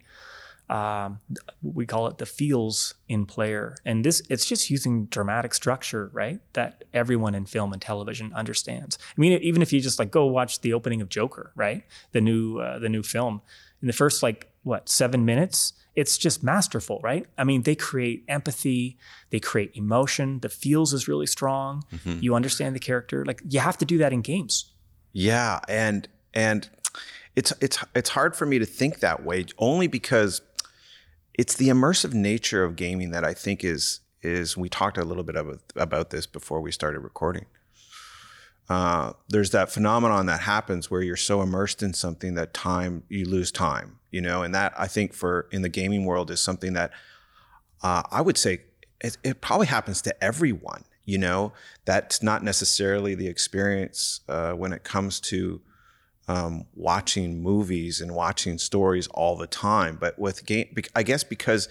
Um, 0.69 1.21
we 1.62 1.86
call 1.86 2.08
it 2.08 2.17
the 2.17 2.25
feels 2.25 2.95
in 3.08 3.25
player, 3.25 3.77
and 3.86 4.03
this 4.03 4.21
it's 4.30 4.45
just 4.45 4.69
using 4.69 5.06
dramatic 5.06 5.53
structure, 5.53 6.10
right? 6.12 6.41
That 6.53 6.84
everyone 6.93 7.36
in 7.36 7.45
film 7.45 7.71
and 7.71 7.82
television 7.82 8.34
understands. 8.34 8.97
I 9.01 9.21
mean, 9.21 9.39
even 9.41 9.62
if 9.62 9.71
you 9.71 9.80
just 9.80 9.97
like 9.97 10.12
go 10.12 10.25
watch 10.25 10.60
the 10.60 10.73
opening 10.73 11.01
of 11.01 11.08
Joker, 11.08 11.53
right? 11.56 11.84
The 12.12 12.19
new 12.19 12.60
uh, 12.60 12.80
the 12.80 12.89
new 12.89 13.01
film. 13.01 13.41
In 13.82 13.88
the 13.88 13.93
first 13.93 14.21
like 14.21 14.51
what 14.67 14.89
seven 14.89 15.25
minutes, 15.25 15.73
it's 15.95 16.17
just 16.17 16.43
masterful, 16.43 16.99
right? 17.03 17.25
I 17.38 17.43
mean, 17.43 17.63
they 17.63 17.75
create 17.75 18.23
empathy, 18.27 18.98
they 19.31 19.39
create 19.39 19.71
emotion. 19.73 20.39
The 20.41 20.50
feels 20.50 20.94
is 20.94 21.08
really 21.08 21.25
strong. 21.25 21.83
Mm-hmm. 21.91 22.19
You 22.21 22.35
understand 22.35 22.75
the 22.75 22.79
character. 22.79 23.25
Like 23.25 23.41
you 23.48 23.60
have 23.60 23.77
to 23.79 23.85
do 23.85 23.98
that 23.98 24.13
in 24.13 24.21
games. 24.21 24.71
Yeah, 25.13 25.60
and 25.67 26.08
and 26.33 26.69
it's 27.35 27.52
it's 27.62 27.83
it's 27.96 28.10
hard 28.10 28.35
for 28.35 28.46
me 28.46 28.60
to 28.60 28.65
think 28.65 29.00
that 29.00 29.23
way 29.25 29.46
only 29.58 29.87
because 29.87 30.41
it's 31.33 31.56
the 31.56 31.69
immersive 31.69 32.13
nature 32.13 32.63
of 32.63 32.75
gaming 32.75 33.12
that 33.12 33.23
I 33.23 33.33
think 33.33 33.63
is 33.63 34.02
is 34.21 34.58
we 34.58 34.69
talked 34.69 34.98
a 34.98 35.04
little 35.04 35.23
bit 35.23 35.35
about, 35.35 35.62
about 35.75 36.10
this 36.10 36.25
before 36.25 36.60
we 36.62 36.71
started 36.71 37.00
recording. 37.00 37.46
Uh, 38.69 39.13
there's 39.29 39.51
that 39.51 39.71
phenomenon 39.71 40.25
that 40.25 40.41
happens 40.41 40.91
where 40.91 41.01
you're 41.01 41.15
so 41.15 41.41
immersed 41.41 41.81
in 41.81 41.93
something 41.93 42.33
that 42.35 42.53
time 42.53 43.03
you 43.07 43.23
lose 43.25 43.49
time 43.49 43.97
you 44.11 44.19
know 44.19 44.43
and 44.43 44.53
that 44.53 44.73
i 44.77 44.85
think 44.85 45.13
for 45.13 45.47
in 45.53 45.61
the 45.61 45.69
gaming 45.69 46.03
world 46.03 46.29
is 46.29 46.41
something 46.41 46.73
that 46.73 46.91
uh, 47.81 48.03
i 48.11 48.19
would 48.19 48.37
say 48.37 48.59
it, 48.99 49.17
it, 49.23 49.39
probably 49.39 49.67
happens 49.67 50.01
to 50.01 50.23
everyone 50.23 50.83
you 51.05 51.17
know 51.17 51.53
that's 51.85 52.21
not 52.21 52.43
necessarily 52.43 53.15
the 53.15 53.27
experience 53.27 54.19
uh, 54.27 54.51
when 54.51 54.73
it 54.73 54.83
comes 54.83 55.21
to 55.21 55.61
um, 56.27 56.65
watching 56.75 57.41
movies 57.41 58.01
and 58.01 58.13
watching 58.13 58.57
stories 58.57 59.07
all 59.07 59.37
the 59.37 59.47
time. 59.47 59.97
But 59.99 60.19
with 60.19 60.45
game, 60.45 60.75
I 60.95 61.03
guess 61.03 61.23
because 61.23 61.69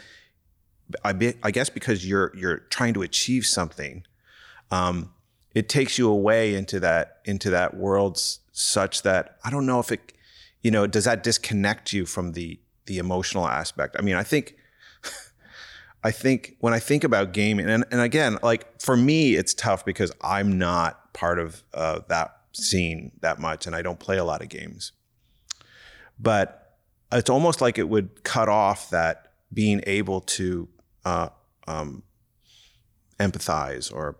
I, 1.05 1.13
be, 1.13 1.35
I 1.43 1.51
guess 1.51 1.69
because 1.69 2.09
you're 2.09 2.33
you're 2.35 2.59
trying 2.59 2.95
to 2.95 3.03
achieve 3.03 3.47
something, 3.47 4.05
um, 4.71 5.13
it 5.57 5.71
takes 5.71 5.97
you 5.97 6.11
away 6.11 6.55
into 6.55 6.79
that 6.79 7.23
into 7.25 7.49
that 7.49 7.75
world 7.75 8.21
such 8.53 9.01
that 9.03 9.39
I 9.43 9.49
don't 9.49 9.65
know 9.65 9.81
if 9.81 9.91
it, 9.91 10.13
you 10.61 10.71
know, 10.71 10.87
does 10.87 11.05
that 11.05 11.23
disconnect 11.23 11.95
you 11.95 12.05
from 12.05 12.33
the 12.33 12.61
the 12.85 12.99
emotional 12.99 13.49
aspect? 13.49 13.97
I 13.99 14.03
mean, 14.03 14.17
I 14.17 14.23
think. 14.23 14.55
I 16.05 16.13
think 16.13 16.57
when 16.61 16.73
I 16.73 16.79
think 16.79 17.03
about 17.03 17.33
gaming, 17.33 17.69
and, 17.69 17.85
and 17.91 18.01
again, 18.01 18.39
like 18.41 18.81
for 18.81 18.97
me, 18.97 19.35
it's 19.35 19.55
tough 19.55 19.85
because 19.85 20.13
I'm 20.21 20.57
not 20.57 21.13
part 21.15 21.41
of 21.41 21.65
uh, 21.75 22.01
that 22.09 22.37
scene 22.53 23.11
that 23.23 23.41
much, 23.41 23.67
and 23.67 23.75
I 23.75 23.83
don't 23.83 23.99
play 23.99 24.19
a 24.19 24.25
lot 24.25 24.43
of 24.43 24.49
games. 24.49 24.93
But 26.17 26.77
it's 27.11 27.31
almost 27.31 27.61
like 27.61 27.77
it 27.77 27.89
would 27.89 28.23
cut 28.23 28.49
off 28.49 28.91
that 28.91 29.33
being 29.53 29.83
able 29.87 30.21
to 30.21 30.69
uh, 31.05 31.31
um, 31.67 32.05
empathize 33.19 33.93
or 33.93 34.17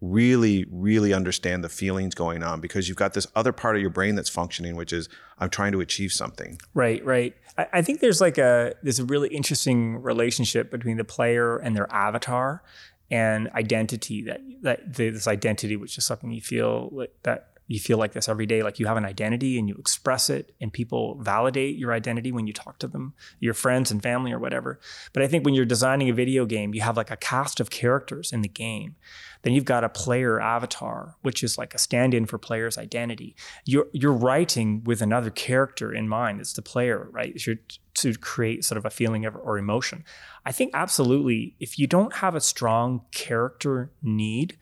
really, 0.00 0.66
really 0.70 1.12
understand 1.12 1.62
the 1.62 1.68
feelings 1.68 2.14
going 2.14 2.42
on 2.42 2.60
because 2.60 2.88
you've 2.88 2.96
got 2.96 3.14
this 3.14 3.26
other 3.34 3.52
part 3.52 3.76
of 3.76 3.82
your 3.82 3.90
brain 3.90 4.14
that's 4.14 4.30
functioning, 4.30 4.76
which 4.76 4.92
is 4.92 5.08
I'm 5.38 5.50
trying 5.50 5.72
to 5.72 5.80
achieve 5.80 6.12
something. 6.12 6.58
Right, 6.74 7.04
right. 7.04 7.34
I, 7.58 7.66
I 7.74 7.82
think 7.82 8.00
there's 8.00 8.20
like 8.20 8.38
a 8.38 8.74
there's 8.82 8.98
a 8.98 9.04
really 9.04 9.28
interesting 9.28 10.00
relationship 10.02 10.70
between 10.70 10.96
the 10.96 11.04
player 11.04 11.58
and 11.58 11.76
their 11.76 11.92
avatar 11.92 12.62
and 13.10 13.48
identity 13.50 14.22
that 14.22 14.40
that 14.62 14.94
this 14.94 15.26
identity 15.26 15.76
which 15.76 15.98
is 15.98 16.04
something 16.04 16.30
you 16.30 16.40
feel 16.40 16.88
like 16.92 17.12
that 17.24 17.48
you 17.66 17.78
feel 17.78 17.98
like 17.98 18.12
this 18.12 18.28
every 18.28 18.46
day 18.46 18.62
like 18.62 18.78
you 18.78 18.86
have 18.86 18.96
an 18.96 19.04
identity 19.04 19.58
and 19.58 19.68
you 19.68 19.74
express 19.76 20.30
it 20.30 20.54
and 20.60 20.72
people 20.72 21.16
validate 21.20 21.76
your 21.76 21.92
identity 21.92 22.30
when 22.32 22.46
you 22.46 22.52
talk 22.52 22.78
to 22.78 22.86
them 22.86 23.14
your 23.40 23.54
friends 23.54 23.90
and 23.90 24.02
family 24.02 24.32
or 24.32 24.38
whatever 24.38 24.78
but 25.12 25.22
i 25.22 25.26
think 25.26 25.44
when 25.44 25.54
you're 25.54 25.64
designing 25.64 26.08
a 26.08 26.14
video 26.14 26.46
game 26.46 26.72
you 26.72 26.80
have 26.80 26.96
like 26.96 27.10
a 27.10 27.16
cast 27.16 27.58
of 27.58 27.70
characters 27.70 28.32
in 28.32 28.42
the 28.42 28.48
game 28.48 28.94
then 29.42 29.52
you've 29.52 29.64
got 29.64 29.84
a 29.84 29.88
player 29.88 30.40
avatar 30.40 31.16
which 31.22 31.42
is 31.42 31.58
like 31.58 31.74
a 31.74 31.78
stand-in 31.78 32.26
for 32.26 32.38
player's 32.38 32.78
identity. 32.78 33.34
You're 33.64 33.86
you're 33.92 34.12
writing 34.12 34.82
with 34.84 35.02
another 35.02 35.30
character 35.30 35.92
in 35.92 36.08
mind. 36.08 36.40
It's 36.40 36.52
the 36.52 36.62
player 36.62 37.08
right? 37.10 37.34
You're 37.46 37.56
to 37.94 38.14
create 38.14 38.64
sort 38.64 38.78
of 38.78 38.86
a 38.86 38.90
feeling 38.90 39.26
of, 39.26 39.36
or 39.36 39.58
emotion. 39.58 40.04
I 40.46 40.52
think 40.52 40.70
absolutely 40.74 41.54
if 41.60 41.78
you 41.78 41.86
don't 41.86 42.14
have 42.16 42.34
a 42.34 42.40
strong 42.40 43.02
character 43.12 43.90
need 44.02 44.56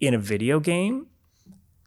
in 0.00 0.14
a 0.14 0.18
video 0.18 0.60
game 0.60 1.06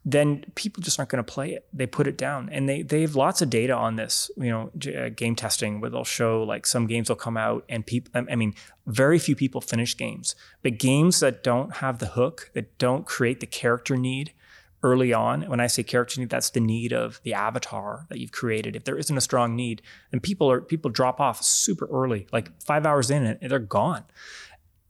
then 0.06 0.45
people 0.56 0.82
just 0.82 1.00
aren't 1.00 1.10
going 1.10 1.24
to 1.24 1.32
play 1.32 1.52
it. 1.52 1.68
They 1.74 1.86
put 1.86 2.08
it 2.08 2.18
down, 2.18 2.50
and 2.52 2.68
they 2.68 2.82
they 2.82 3.02
have 3.02 3.16
lots 3.16 3.41
of 3.41 3.50
data 3.50 3.74
on 3.74 3.95
this. 3.95 4.32
You 4.38 4.50
know, 4.50 4.72
uh, 4.95 5.10
game 5.10 5.36
testing 5.36 5.82
where 5.82 5.89
they'll 5.89 6.04
show 6.04 6.43
like 6.43 6.66
some 6.66 6.88
games 6.88 7.10
will 7.10 7.16
come 7.16 7.38
out, 7.38 7.66
and 7.70 7.86
people. 7.86 8.26
I 8.30 8.36
mean, 8.36 8.54
very 8.88 9.20
few 9.20 9.36
people 9.36 9.62
finish 9.62 9.95
games, 9.95 10.36
but 10.64 10.78
games 10.78 11.20
that 11.20 11.43
don't 11.43 11.76
have 11.78 12.00
the 12.00 12.08
hook, 12.08 12.52
that 12.54 12.78
don't 12.78 13.06
create 13.06 13.39
the 13.39 13.45
character 13.45 13.97
need 13.97 14.34
early 14.82 15.12
on. 15.12 15.41
When 15.43 15.60
I 15.60 15.68
say 15.68 15.84
character 15.84 16.22
need, 16.22 16.30
that's 16.30 16.52
the 16.52 16.62
need 16.62 16.93
of 16.93 17.20
the 17.24 17.34
avatar 17.34 18.06
that 18.10 18.20
you've 18.20 18.32
created. 18.32 18.76
If 18.76 18.86
there 18.86 18.97
isn't 18.97 19.18
a 19.18 19.22
strong 19.22 19.56
need, 19.56 19.82
then 20.12 20.22
people 20.22 20.50
are 20.50 20.62
people 20.62 20.89
drop 20.89 21.20
off 21.20 21.43
super 21.43 21.88
early, 21.88 22.28
like 22.32 22.62
five 22.62 22.86
hours 22.86 23.12
in, 23.12 23.26
and 23.26 23.52
they're 23.52 23.60
gone. 23.60 24.06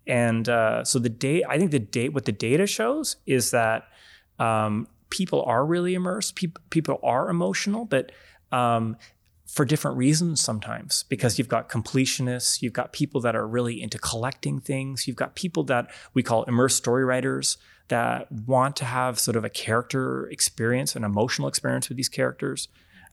And 0.05 0.49
uh, 0.49 0.83
so 0.83 0.97
the 0.97 1.09
date, 1.09 1.43
I 1.47 1.57
think 1.57 1.71
the 1.71 1.79
date, 1.79 2.13
what 2.13 2.25
the 2.25 2.31
data 2.31 2.65
shows 2.65 3.17
is 3.27 3.51
that 3.51 3.83
um, 4.39 4.87
people 5.09 5.43
are 5.43 5.65
really 5.65 5.93
immersed. 5.93 6.35
People 6.35 6.61
people 6.69 6.99
are 7.03 7.29
emotional, 7.29 7.85
but 7.85 8.11
um, 8.51 8.97
for 9.45 9.65
different 9.65 9.97
reasons 9.97 10.41
sometimes. 10.41 11.03
Because 11.09 11.37
you've 11.37 11.47
got 11.47 11.69
completionists, 11.69 12.61
you've 12.61 12.73
got 12.73 12.93
people 12.93 13.21
that 13.21 13.35
are 13.35 13.47
really 13.47 13.81
into 13.81 13.97
collecting 13.97 14.59
things, 14.59 15.07
you've 15.07 15.17
got 15.17 15.35
people 15.35 15.63
that 15.65 15.91
we 16.13 16.23
call 16.23 16.43
immersed 16.43 16.77
story 16.77 17.03
writers 17.03 17.57
that 17.87 18.31
want 18.31 18.75
to 18.75 18.85
have 18.85 19.19
sort 19.19 19.35
of 19.35 19.43
a 19.43 19.49
character 19.49 20.27
experience, 20.29 20.95
an 20.95 21.03
emotional 21.03 21.47
experience 21.47 21.89
with 21.89 21.97
these 21.97 22.09
characters 22.09 22.67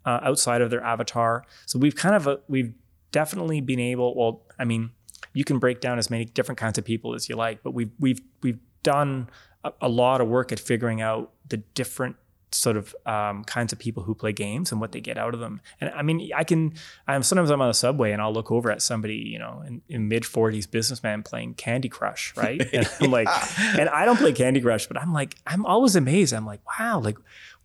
uh, 0.04 0.20
outside 0.22 0.60
of 0.60 0.70
their 0.70 0.84
avatar. 0.84 1.44
So 1.64 1.78
we've 1.78 1.96
kind 1.96 2.14
of 2.14 2.28
uh, 2.28 2.36
we've 2.48 2.74
definitely 3.10 3.60
been 3.60 3.80
able. 3.80 4.14
Well, 4.14 4.42
I 4.58 4.64
mean, 4.64 4.90
you 5.32 5.44
can 5.44 5.58
break 5.58 5.80
down 5.80 5.98
as 5.98 6.10
many 6.10 6.26
different 6.26 6.58
kinds 6.58 6.76
of 6.78 6.84
people 6.84 7.14
as 7.14 7.28
you 7.28 7.36
like, 7.36 7.62
but 7.62 7.72
we've 7.72 7.90
we've 7.98 8.20
we've 8.42 8.60
done 8.82 9.28
a, 9.66 9.72
a 9.86 9.88
lot 9.88 10.20
of 10.20 10.28
work 10.28 10.52
at 10.52 10.60
figuring 10.60 11.00
out 11.00 11.32
the 11.48 11.58
different 11.58 12.16
sort 12.52 12.76
of 12.76 12.94
um, 13.06 13.44
kinds 13.44 13.72
of 13.72 13.78
people 13.78 14.02
who 14.02 14.14
play 14.14 14.32
games 14.32 14.72
and 14.72 14.80
what 14.80 14.92
they 14.92 15.00
get 15.00 15.18
out 15.18 15.34
of 15.34 15.40
them. 15.40 15.60
And 15.80 15.90
I 15.90 16.02
mean, 16.02 16.30
I 16.34 16.44
can. 16.44 16.74
I'm 17.06 17.22
sometimes 17.22 17.50
I'm 17.50 17.60
on 17.60 17.68
the 17.68 17.74
subway 17.74 18.12
and 18.12 18.22
I'll 18.22 18.32
look 18.32 18.50
over 18.50 18.70
at 18.70 18.82
somebody, 18.82 19.16
you 19.16 19.38
know, 19.38 19.62
in, 19.66 19.82
in 19.88 20.08
mid 20.08 20.22
40s 20.22 20.70
businessman 20.70 21.22
playing 21.22 21.54
Candy 21.54 21.88
Crush, 21.88 22.34
right? 22.36 22.62
And 22.76 22.88
I'm 23.00 23.10
like, 23.10 23.28
and 23.78 23.88
I 23.88 24.04
don't 24.04 24.16
play 24.16 24.32
Candy 24.32 24.60
Crush, 24.60 24.86
but 24.86 24.98
I'm 25.00 25.12
like, 25.12 25.36
I'm 25.46 25.64
always 25.64 25.96
amazed. 25.96 26.34
I'm 26.34 26.46
like, 26.46 26.60
wow, 26.78 27.00
like. 27.00 27.18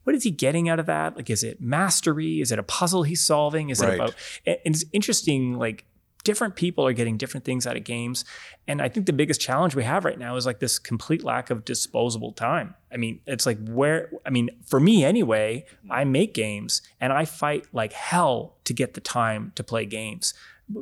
What 0.04 0.16
is 0.16 0.24
he 0.24 0.32
getting 0.32 0.68
out 0.68 0.80
of 0.80 0.88
that? 0.88 1.16
Like, 1.16 1.30
is 1.30 1.44
it 1.44 1.62
mastery? 1.62 2.42
Is 2.42 2.52
it 2.52 2.58
a 2.58 2.64
puzzle 2.64 3.04
he's 3.04 3.22
solving? 3.22 3.70
Is 3.70 3.82
right. 3.82 3.92
it 3.92 3.96
about? 3.98 4.16
And 4.48 4.58
it's 4.64 4.84
interesting, 4.92 5.60
like 5.60 5.86
different 6.24 6.56
people 6.56 6.86
are 6.86 6.94
getting 6.94 7.18
different 7.18 7.46
things 7.46 7.66
out 7.66 7.78
of 7.78 7.84
games. 7.84 8.26
And 8.68 8.82
I 8.82 8.90
think 8.90 9.06
the 9.06 9.14
biggest 9.14 9.42
challenge 9.42 9.76
we 9.76 9.84
have 9.84 10.06
right 10.06 10.20
now 10.20 10.36
is 10.36 10.46
like 10.46 10.60
this 10.60 10.80
complete 10.80 11.24
lack 11.24 11.50
of 11.50 11.66
disposable 11.66 12.32
time. 12.32 12.76
I 12.92 12.98
mean, 12.98 13.22
it's 13.26 13.46
like 13.46 13.58
where, 13.68 14.12
I 14.26 14.30
mean, 14.30 14.50
for 14.66 14.80
me 14.80 15.04
anyway, 15.04 15.66
I 15.90 16.04
make 16.04 16.34
games 16.34 16.82
and 17.00 17.12
I 17.12 17.26
fight 17.26 17.66
like 17.74 17.94
hell 17.94 18.58
to 18.66 18.74
get 18.74 18.94
the 18.94 19.02
time 19.02 19.52
to 19.56 19.64
play 19.64 19.86
games. 19.86 20.34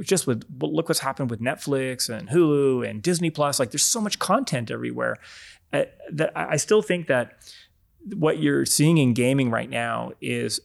Just 0.01 0.27
with 0.27 0.43
look 0.59 0.87
what's 0.87 0.99
happened 0.99 1.31
with 1.31 1.41
Netflix 1.41 2.09
and 2.09 2.29
Hulu 2.29 2.87
and 2.87 3.01
Disney 3.01 3.31
Plus. 3.31 3.59
Like 3.59 3.71
there's 3.71 3.83
so 3.83 4.01
much 4.01 4.19
content 4.19 4.69
everywhere 4.69 5.17
uh, 5.73 5.85
that 6.11 6.31
I 6.35 6.57
still 6.57 6.83
think 6.83 7.07
that 7.07 7.39
what 8.15 8.39
you're 8.39 8.65
seeing 8.65 8.97
in 8.97 9.13
gaming 9.13 9.49
right 9.49 9.69
now 9.69 10.11
is 10.21 10.59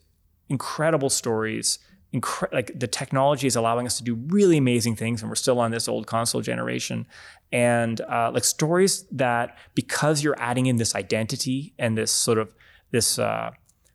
incredible 0.48 1.10
stories 1.10 1.78
incre- 2.14 2.52
like 2.52 2.78
the 2.78 2.86
technology 2.86 3.46
is 3.46 3.56
allowing 3.56 3.86
us 3.86 3.98
to 3.98 4.04
do 4.04 4.14
really 4.14 4.56
amazing 4.56 4.96
things, 4.96 5.20
and 5.20 5.30
we're 5.30 5.34
still 5.34 5.58
on 5.58 5.70
this 5.70 5.88
old 5.88 6.06
console 6.06 6.40
generation. 6.40 7.06
And 7.52 8.00
uh, 8.00 8.30
like 8.32 8.44
stories 8.44 9.04
that 9.12 9.58
because 9.74 10.22
you're 10.22 10.38
adding 10.38 10.66
in 10.66 10.76
this 10.76 10.94
identity 10.94 11.74
and 11.78 11.98
this 11.98 12.10
sort 12.10 12.38
of 12.38 12.54
this 12.90 13.18
uh, 13.18 13.50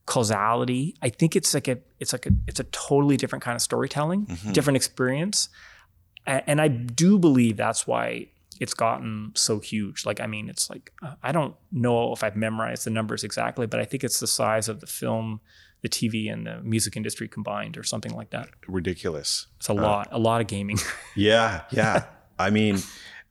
causality, 0.05 0.95
I 1.01 1.09
think 1.09 1.35
it's 1.35 1.53
like 1.53 1.67
a 1.67 1.77
it's 1.99 2.13
like 2.13 2.25
a 2.25 2.31
it's 2.47 2.59
a 2.59 2.65
totally 2.65 3.17
different 3.17 3.43
kind 3.43 3.55
of 3.55 3.61
storytelling, 3.61 4.25
mm-hmm. 4.25 4.51
different 4.51 4.77
experience. 4.77 5.49
And 6.27 6.61
I 6.61 6.67
do 6.67 7.17
believe 7.17 7.57
that's 7.57 7.87
why 7.87 8.27
it's 8.59 8.73
gotten 8.73 9.31
so 9.35 9.59
huge. 9.59 10.05
Like, 10.05 10.19
I 10.19 10.27
mean, 10.27 10.49
it's 10.49 10.69
like, 10.69 10.91
uh, 11.01 11.15
I 11.23 11.31
don't 11.31 11.55
know 11.71 12.13
if 12.13 12.23
I've 12.23 12.35
memorized 12.35 12.85
the 12.85 12.91
numbers 12.91 13.23
exactly, 13.23 13.65
but 13.65 13.79
I 13.79 13.85
think 13.85 14.03
it's 14.03 14.19
the 14.19 14.27
size 14.27 14.69
of 14.69 14.79
the 14.79 14.85
film 14.85 15.39
the 15.81 15.89
TV 15.89 16.31
and 16.31 16.45
the 16.45 16.61
music 16.61 16.97
industry 16.97 17.27
combined 17.27 17.77
or 17.77 17.83
something 17.83 18.13
like 18.13 18.31
that. 18.31 18.49
Ridiculous. 18.67 19.47
It's 19.57 19.69
a 19.69 19.73
lot, 19.73 20.07
uh, 20.11 20.17
a 20.17 20.19
lot 20.19 20.41
of 20.41 20.47
gaming. 20.47 20.77
yeah, 21.15 21.61
yeah. 21.71 22.05
I 22.39 22.49
mean, 22.49 22.79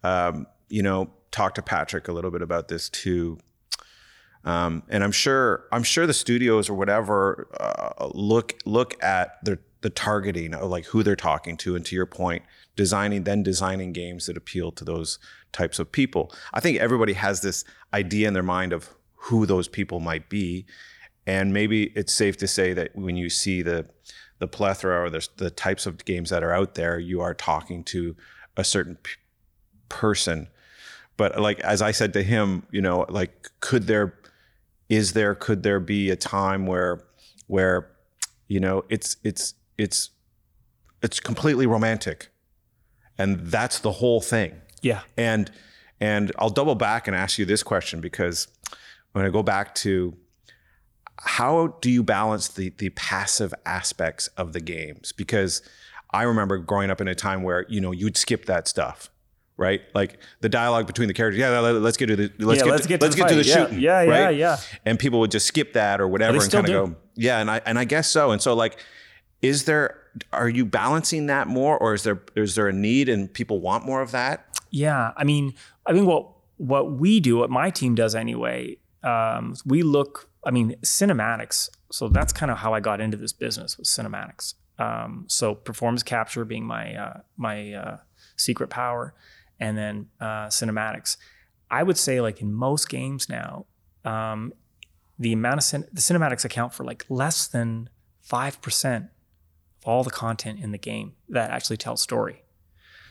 um, 0.03 0.47
you 0.69 0.83
know, 0.83 1.11
talk 1.31 1.55
to 1.55 1.63
Patrick 1.63 2.09
a 2.09 2.13
little 2.13 2.31
bit 2.31 2.43
about 2.43 2.69
this 2.69 2.89
too. 2.89 3.39
Um, 4.45 4.83
and 4.89 5.03
I'm 5.05 5.13
sure, 5.13 5.65
I'm 5.73 5.83
sure 5.83 6.07
the 6.07 6.15
studios 6.15 6.69
or 6.69 6.75
whatever 6.75 7.49
uh, 7.61 8.09
look 8.15 8.55
look 8.65 9.03
at 9.03 9.45
the 9.45 9.59
the 9.81 9.91
targeting 9.91 10.55
of 10.55 10.71
like 10.71 10.87
who 10.87 11.03
they're 11.03 11.17
talking 11.17 11.57
to, 11.59 11.77
and 11.77 11.85
to 11.87 11.95
your 11.95 12.07
point, 12.07 12.43
designing 12.77 13.25
then 13.25 13.43
designing 13.43 13.93
games 13.93 14.27
that 14.27 14.37
appeal 14.37 14.73
to 14.73 14.85
those 14.85 15.19
types 15.53 15.79
of 15.79 15.91
people. 15.93 16.33
I 16.53 16.61
think 16.61 16.79
everybody 16.79 17.13
has 17.15 17.41
this 17.43 17.65
idea 17.93 18.29
in 18.29 18.35
their 18.35 18.43
mind 18.43 18.73
of 18.73 18.95
who 19.15 19.47
those 19.47 19.69
people 19.69 20.01
might 20.01 20.29
be, 20.29 20.67
and 21.29 21.53
maybe 21.53 21.93
it's 21.95 22.13
safe 22.15 22.39
to 22.39 22.49
say 22.49 22.73
that 22.73 22.97
when 22.97 23.17
you 23.17 23.29
see 23.29 23.61
the 23.61 23.87
the 24.39 24.49
plethora 24.49 25.05
or 25.05 25.11
the, 25.11 25.29
the 25.37 25.51
types 25.51 25.85
of 25.85 26.05
games 26.05 26.31
that 26.31 26.43
are 26.43 26.53
out 26.53 26.75
there, 26.75 26.99
you 26.99 27.21
are 27.21 27.35
talking 27.35 27.83
to 27.83 28.17
a 28.57 28.63
certain 28.65 28.95
p- 28.95 29.11
person. 29.89 30.49
But 31.17 31.39
like 31.39 31.61
as 31.61 31.83
I 31.83 31.91
said 31.91 32.15
to 32.15 32.23
him, 32.23 32.63
you 32.71 32.81
know, 32.81 33.05
like 33.11 33.51
could 33.61 33.87
there 33.87 34.15
is 34.89 35.13
there 35.13 35.35
could 35.35 35.65
there 35.65 35.81
be 35.81 36.09
a 36.11 36.17
time 36.17 36.67
where 36.67 37.05
where 37.47 37.91
you 38.47 38.59
know 38.59 38.85
it's 38.89 39.19
it's 39.23 39.53
it's 39.77 40.11
it's 41.03 41.21
completely 41.21 41.67
romantic? 41.67 42.29
And 43.19 43.41
that's 43.41 43.81
the 43.81 43.93
whole 43.93 44.23
thing. 44.23 44.55
Yeah. 44.81 45.03
And 45.17 45.51
and 46.01 46.31
i'll 46.39 46.49
double 46.49 46.77
back 46.77 47.09
and 47.09 47.17
ask 47.17 47.39
you 47.39 47.45
this 47.45 47.65
question 47.65 48.01
because 48.01 48.47
when 49.11 49.25
i 49.25 49.29
go 49.29 49.43
back 49.43 49.75
to 49.75 50.17
how 51.21 51.77
do 51.81 51.91
you 51.91 52.03
balance 52.03 52.49
the 52.49 52.71
the 52.79 52.91
passive 52.91 53.53
aspects 53.67 54.29
of 54.37 54.53
the 54.53 54.61
games? 54.61 55.13
Because 55.13 55.63
I 56.13 56.23
remember 56.23 56.59
growing 56.59 56.91
up 56.91 57.01
in 57.01 57.09
a 57.09 57.15
time 57.15 57.43
where 57.43 57.67
you 57.69 57.81
know 57.81 57.93
you'd 57.93 58.17
skip 58.17 58.47
that 58.47 58.69
stuff, 58.69 59.11
right? 59.57 59.83
Like 59.95 60.19
the 60.41 60.49
dialogue 60.49 60.87
between 60.87 61.09
the 61.09 61.15
characters. 61.15 61.39
Yeah, 61.41 61.59
let- 61.61 61.75
let's 61.77 61.97
get 61.97 62.07
to 62.07 62.17
the 62.17 62.33
let's 62.39 62.59
Yeah, 62.61 62.65
get 62.65 62.71
let's 62.71 62.83
to, 62.85 62.89
get 62.89 63.01
to 63.01 63.07
let's 63.07 63.17
the 63.17 63.23
get 63.23 63.29
to 63.31 63.35
the. 63.35 63.45
Yeah, 63.45 63.55
shooting. 63.55 63.81
yeah, 63.81 64.03
yeah, 64.03 64.25
right? 64.25 64.37
yeah. 64.37 64.57
And 64.87 64.99
people 64.99 65.21
would 65.21 65.31
just 65.31 65.47
skip 65.47 65.73
that 65.75 66.01
or 66.01 66.09
whatever 66.09 66.39
and 66.41 66.51
kind 66.51 66.69
of 66.69 66.91
go, 66.91 66.97
yeah. 67.15 67.41
And 67.41 67.51
I 67.51 67.61
and 67.67 67.79
I 67.79 67.85
guess 67.85 68.09
so. 68.11 68.31
And 68.31 68.41
so 68.41 68.55
like, 68.55 68.79
is 69.43 69.65
there 69.65 69.97
are 70.33 70.49
you 70.49 70.65
balancing 70.65 71.27
that 71.27 71.47
more, 71.49 71.77
or 71.79 71.95
is 71.95 72.05
there 72.05 72.23
is 72.37 72.55
there 72.55 72.69
a 72.69 72.73
need 72.73 73.09
and 73.09 73.33
people 73.33 73.61
want 73.61 73.85
more 73.85 74.01
of 74.03 74.13
that? 74.13 74.45
Yeah, 74.71 75.13
I 75.17 75.25
mean, 75.25 75.55
I 75.87 75.93
think 75.93 76.07
what 76.07 76.29
what 76.59 76.93
we 76.93 77.21
do, 77.21 77.39
what 77.39 77.51
my 77.51 77.71
team 77.71 77.95
does 77.95 78.15
anyway, 78.15 78.79
um, 79.03 79.55
we 79.67 79.83
look. 79.83 80.28
I 80.45 80.51
mean, 80.51 80.77
cinematics. 80.83 81.69
So 81.91 82.09
that's 82.09 82.33
kind 82.33 82.51
of 82.51 82.59
how 82.59 82.75
I 82.75 82.81
got 82.81 83.01
into 83.01 83.17
this 83.17 83.33
business 83.33 83.77
with 83.77 83.87
cinematics. 83.87 84.55
Um, 84.79 85.25
so 85.29 85.55
performance 85.55 86.03
capture 86.03 86.45
being 86.45 86.65
my 86.65 86.95
uh, 86.95 87.21
my 87.37 87.73
uh, 87.73 87.97
secret 88.37 88.71
power, 88.71 89.15
and 89.59 89.77
then 89.77 90.07
uh, 90.21 90.47
cinematics. 90.47 91.17
I 91.71 91.83
would 91.83 91.99
say, 91.99 92.21
like 92.21 92.41
in 92.41 92.53
most 92.53 92.89
games 92.89 93.29
now, 93.29 93.67
um, 94.05 94.53
the 95.19 95.33
amount 95.33 95.59
of 95.59 95.65
cin- 95.65 95.89
the 95.93 96.01
cinematics 96.01 96.45
account 96.45 96.73
for 96.73 96.85
like 96.85 97.05
less 97.09 97.47
than 97.49 97.91
five 98.21 98.61
percent 98.63 99.07
of 99.83 99.89
all 99.89 100.05
the 100.05 100.11
content 100.11 100.61
in 100.61 100.71
the 100.71 100.79
game 100.79 101.15
that 101.29 101.51
actually 101.51 101.77
tells 101.77 102.03
story 102.03 102.43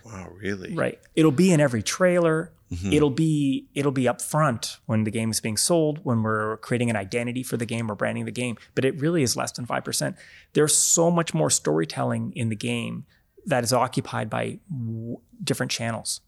Wow, 0.06 0.30
really? 0.42 0.74
right 0.76 1.00
it'll 1.16 1.32
be 1.32 1.52
in 1.52 1.60
every 1.60 1.82
trailer 1.82 2.52
Mhm. 2.72 2.94
it'll 2.94 3.10
be 3.10 3.66
it'll 3.76 3.92
be 3.94 4.08
up 4.08 4.22
front 4.22 4.78
when 4.88 5.04
the 5.06 5.12
game 5.12 5.32
is 5.32 5.40
being 5.40 5.56
sold 5.58 6.00
when 6.04 6.22
we're 6.24 6.58
creating 6.58 6.90
an 6.90 6.96
identity 6.98 7.42
for 7.44 7.56
the 7.56 7.66
game 7.66 7.90
or 7.90 7.96
branding 7.96 8.26
the 8.26 8.32
game 8.32 8.58
but 8.76 8.84
it 8.84 9.00
really 9.00 9.24
is 9.24 9.38
less 9.38 9.52
than 9.54 9.66
5% 9.66 10.16
there's 10.54 10.76
so 10.76 11.10
much 11.10 11.34
more 11.34 11.50
storytelling 11.50 12.34
in 12.36 12.50
the 12.50 12.56
game 12.58 13.06
that 13.46 13.64
is 13.64 13.72
occupied 13.72 14.30
by 14.30 14.60
different 15.44 15.72
channels 15.72 16.22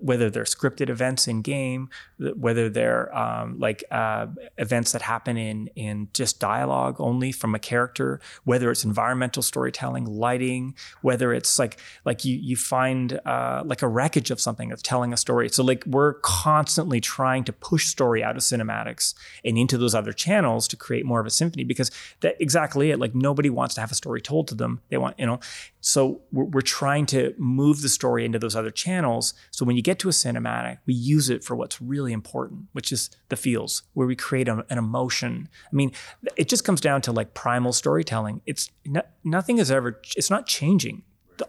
whether 0.00 0.28
they're 0.30 0.42
scripted 0.42 0.88
events 0.88 1.28
in 1.28 1.42
game 1.42 1.88
whether 2.18 2.68
they're 2.68 3.16
um, 3.16 3.56
like 3.58 3.84
uh, 3.92 4.26
events 4.58 4.92
that 4.92 5.02
happen 5.02 5.36
in 5.36 5.68
in 5.76 6.08
just 6.12 6.40
dialogue 6.40 6.96
only 6.98 7.30
from 7.30 7.54
a 7.54 7.58
character 7.58 8.20
whether 8.44 8.70
it's 8.70 8.84
environmental 8.84 9.42
storytelling 9.42 10.04
lighting 10.04 10.74
whether 11.02 11.32
it's 11.32 11.58
like 11.58 11.78
like 12.04 12.24
you 12.24 12.36
you 12.36 12.56
find 12.56 13.20
uh, 13.24 13.62
like 13.64 13.82
a 13.82 13.88
wreckage 13.88 14.30
of 14.30 14.40
something 14.40 14.68
that's 14.68 14.82
telling 14.82 15.12
a 15.12 15.16
story. 15.16 15.48
So 15.48 15.62
like 15.62 15.84
we're 15.86 16.14
constantly 16.14 17.00
trying 17.00 17.44
to 17.44 17.52
push 17.52 17.86
story 17.86 18.22
out 18.22 18.36
of 18.36 18.42
cinematics 18.42 19.14
and 19.44 19.58
into 19.58 19.78
those 19.78 19.94
other 19.94 20.12
channels 20.12 20.68
to 20.68 20.76
create 20.76 21.04
more 21.04 21.20
of 21.20 21.26
a 21.26 21.30
symphony 21.30 21.64
because 21.64 21.90
that 22.20 22.36
exactly 22.40 22.90
it 22.90 22.98
like 22.98 23.14
nobody 23.14 23.50
wants 23.50 23.74
to 23.76 23.80
have 23.80 23.90
a 23.90 23.94
story 23.94 24.20
told 24.20 24.48
to 24.48 24.54
them. 24.54 24.80
They 24.88 24.96
want 24.96 25.18
you 25.18 25.26
know? 25.26 25.40
So 25.80 26.20
we're, 26.32 26.44
we're 26.44 26.60
trying 26.60 27.06
to 27.06 27.34
move 27.38 27.82
the 27.82 27.88
story 27.88 28.24
into 28.24 28.38
those 28.38 28.55
other 28.56 28.70
channels. 28.70 29.34
So 29.50 29.64
when 29.64 29.76
you 29.76 29.82
get 29.82 29.98
to 30.00 30.08
a 30.08 30.12
cinematic 30.12 30.78
we 30.86 30.94
use 30.94 31.30
it 31.30 31.44
for 31.44 31.54
what's 31.54 31.80
really 31.80 32.12
important 32.12 32.66
which 32.72 32.90
is 32.92 33.10
the 33.28 33.36
feels 33.36 33.82
where 33.94 34.06
we 34.06 34.16
create 34.16 34.48
a, 34.48 34.64
an 34.70 34.78
emotion. 34.78 35.48
I 35.70 35.74
mean 35.74 35.92
it 36.36 36.48
just 36.48 36.64
comes 36.64 36.80
down 36.80 37.02
to 37.02 37.12
like 37.12 37.34
primal 37.34 37.72
storytelling. 37.72 38.42
It's 38.46 38.70
no, 38.84 39.02
nothing 39.24 39.58
is 39.58 39.70
ever 39.70 40.00
it's 40.16 40.30
not 40.30 40.46
changing. 40.46 41.02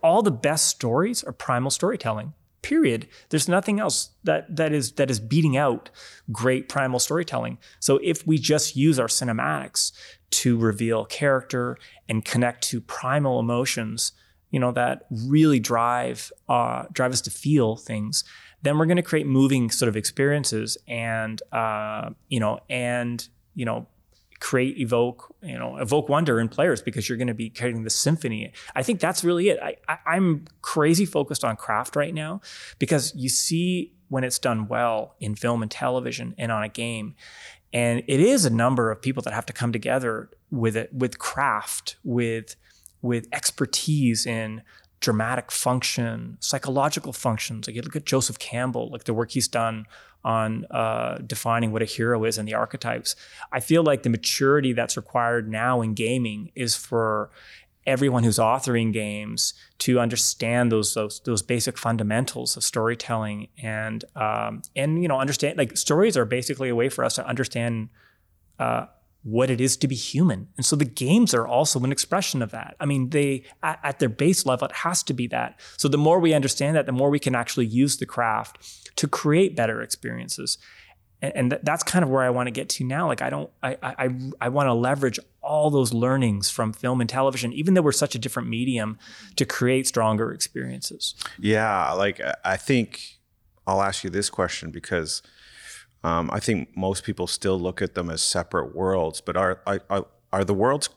All 0.04 0.22
the 0.22 0.32
best 0.32 0.68
stories 0.68 1.24
are 1.24 1.32
primal 1.32 1.72
storytelling 1.72 2.34
period. 2.68 3.08
There's 3.30 3.48
nothing 3.48 3.80
else 3.80 4.10
that 4.26 4.54
that 4.54 4.74
is 4.74 4.94
that 4.94 5.10
is 5.10 5.22
beating 5.22 5.56
out 5.56 5.90
great 6.32 6.68
primal 6.68 7.00
storytelling. 7.00 7.60
So 7.80 7.98
if 8.04 8.28
we 8.28 8.38
just 8.38 8.76
use 8.76 9.00
our 9.00 9.08
cinematics 9.08 9.94
to 10.32 10.58
reveal 10.58 11.06
character 11.06 11.78
and 12.10 12.26
connect 12.26 12.64
to 12.66 12.82
primal 12.82 13.40
emotions 13.40 14.12
you 14.52 14.60
know 14.60 14.72
that 14.72 15.06
really 15.12 15.60
drive 15.60 16.32
uh, 16.50 16.86
drive 16.92 17.12
us 17.12 17.22
to 17.22 17.32
feel 17.32 17.76
things 17.76 18.24
then 18.64 18.78
we're 18.78 18.86
going 18.86 18.98
to 18.98 19.04
create 19.04 19.28
moving 19.28 19.70
sort 19.70 19.88
of 19.88 19.96
experiences 19.96 20.78
and 20.88 21.42
uh, 21.52 22.10
you 22.28 22.40
know 22.40 22.60
and 22.70 23.28
you 23.56 23.66
know 23.66 23.88
create 24.40 24.78
evoke 24.78 25.34
you 25.42 25.58
know 25.58 25.78
evoke 25.78 26.10
wonder 26.10 26.40
in 26.40 26.48
players 26.48 26.82
because 26.82 27.10
you're 27.10 27.18
going 27.18 27.28
to 27.28 27.34
be 27.34 27.50
creating 27.50 27.84
the 27.84 27.90
symphony. 27.90 28.52
I 28.76 28.84
think 28.84 29.00
that's 29.00 29.24
really 29.24 29.50
it. 29.50 29.60
I, 29.62 29.78
I 29.88 29.98
i'm 30.06 30.46
crazy 30.62 31.06
focused 31.06 31.44
on 31.44 31.56
craft 31.56 31.96
right 31.96 32.14
now 32.14 32.42
because 32.80 33.14
you 33.16 33.30
see 33.30 33.94
when 34.10 34.24
it's 34.24 34.40
done 34.40 34.68
well 34.68 35.16
in 35.20 35.36
film 35.36 35.62
and 35.62 35.72
television 35.72 36.36
and 36.38 36.52
on 36.52 36.64
a 36.64 36.70
game 36.70 37.16
and 37.74 38.04
it 38.08 38.20
is 38.20 38.46
a 38.46 38.50
number 38.50 38.92
of 38.92 39.02
people 39.02 39.22
that 39.24 39.34
have 39.34 39.46
to 39.48 39.54
come 39.54 39.74
together 39.74 40.30
with 40.52 40.78
it 40.78 40.94
with 40.94 41.20
craft 41.20 41.98
with 42.04 42.56
with 43.02 43.28
expertise 43.32 44.26
in 44.26 44.62
dramatic 45.00 45.52
function 45.52 46.38
psychological 46.40 47.14
functions. 47.14 47.68
Like 47.68 47.76
you 47.76 47.82
look 47.84 47.96
at 47.96 48.06
joseph 48.06 48.40
campbell 48.40 48.90
like 48.92 49.04
the 49.04 49.14
work 49.14 49.32
he's 49.32 49.48
done 49.48 49.86
on 50.24 50.66
uh, 50.72 51.20
defining 51.20 51.72
what 51.72 51.82
a 51.82 51.86
hero 51.86 52.26
is 52.26 52.38
and 52.38 52.48
the 52.48 52.54
archetypes. 52.54 53.16
I 53.52 53.60
feel 53.60 53.84
like 53.84 54.04
the 54.04 54.10
maturity 54.10 54.74
that's 54.74 54.98
required 54.98 55.50
now 55.50 55.82
in 55.82 55.94
gaming 55.94 56.52
is 56.56 56.76
for 56.76 57.30
everyone 57.86 58.24
who's 58.24 58.38
authoring 58.38 58.92
games 58.92 59.54
to 59.80 60.00
understand 60.00 60.72
those 60.72 60.94
those, 60.94 61.22
those 61.22 61.42
basic 61.42 61.78
fundamentals 61.78 62.58
of 62.58 62.64
storytelling 62.64 63.48
and 63.64 64.04
um, 64.16 64.62
and 64.76 65.02
you 65.02 65.08
know 65.08 65.20
understand 65.20 65.58
like 65.58 65.78
stories 65.78 66.18
are 66.18 66.26
basically 66.26 66.70
a 66.70 66.76
way 66.76 66.90
for 66.90 67.06
us 67.06 67.16
to 67.16 67.26
understand 67.26 67.88
uh, 68.60 68.86
what 69.28 69.50
it 69.50 69.60
is 69.60 69.76
to 69.76 69.88
be 69.88 69.96
human 69.96 70.48
and 70.56 70.66
so 70.66 70.76
the 70.76 70.86
games 70.86 71.34
are 71.34 71.46
also 71.46 71.80
an 71.82 71.92
expression 71.92 72.42
of 72.42 72.52
that 72.52 72.76
i 72.80 72.86
mean 72.86 73.10
they 73.10 73.44
at, 73.62 73.78
at 73.84 74.00
their 74.00 74.08
base 74.10 74.46
level 74.46 74.68
it 74.68 74.76
has 74.76 75.04
to 75.04 75.14
be 75.14 75.28
that 75.28 75.60
so 75.76 75.90
the 75.90 75.98
more 75.98 76.20
we 76.20 76.34
understand 76.34 76.78
that 76.78 76.86
the 76.86 76.92
more 76.94 77.10
we 77.10 77.20
can 77.20 77.36
actually 77.36 77.66
use 77.66 77.98
the 77.98 78.06
craft 78.06 78.96
to 78.96 79.08
create 79.08 79.54
better 79.56 79.82
experiences 79.82 80.58
and, 81.22 81.36
and 81.36 81.50
th- 81.52 81.62
that's 81.64 81.84
kind 81.84 82.04
of 82.04 82.10
where 82.10 82.24
I 82.24 82.30
want 82.30 82.48
to 82.48 82.52
get 82.52 82.70
to 82.70 82.84
now. 82.84 83.08
Like 83.08 83.22
I 83.22 83.30
don't, 83.30 83.50
I, 83.64 83.78
I, 83.82 84.10
I, 84.40 84.50
want 84.50 84.68
to 84.68 84.74
leverage 84.74 85.20
all 85.42 85.70
those 85.70 85.94
learnings 85.94 86.50
from 86.50 86.74
film 86.74 87.02
and 87.02 87.10
television, 87.10 87.54
even 87.54 87.74
though 87.74 87.82
we're 87.82 87.92
such 87.92 88.16
a 88.16 88.20
different 88.20 88.50
medium, 88.50 88.98
to 89.36 89.46
create 89.46 89.88
stronger 89.88 90.32
experiences. 90.32 91.16
Yeah, 91.40 91.92
like 91.94 92.22
I 92.46 92.58
think 92.58 93.18
I'll 93.66 93.82
ask 93.82 94.04
you 94.04 94.10
this 94.10 94.30
question 94.30 94.72
because 94.72 95.22
um, 96.04 96.30
I 96.32 96.40
think 96.40 96.76
most 96.76 97.04
people 97.04 97.28
still 97.28 97.60
look 97.60 97.82
at 97.82 97.94
them 97.96 98.10
as 98.10 98.22
separate 98.22 98.76
worlds. 98.76 99.22
But 99.22 99.38
are 99.38 99.62
are 99.66 100.06
are 100.32 100.44
the 100.44 100.54
worlds 100.54 100.90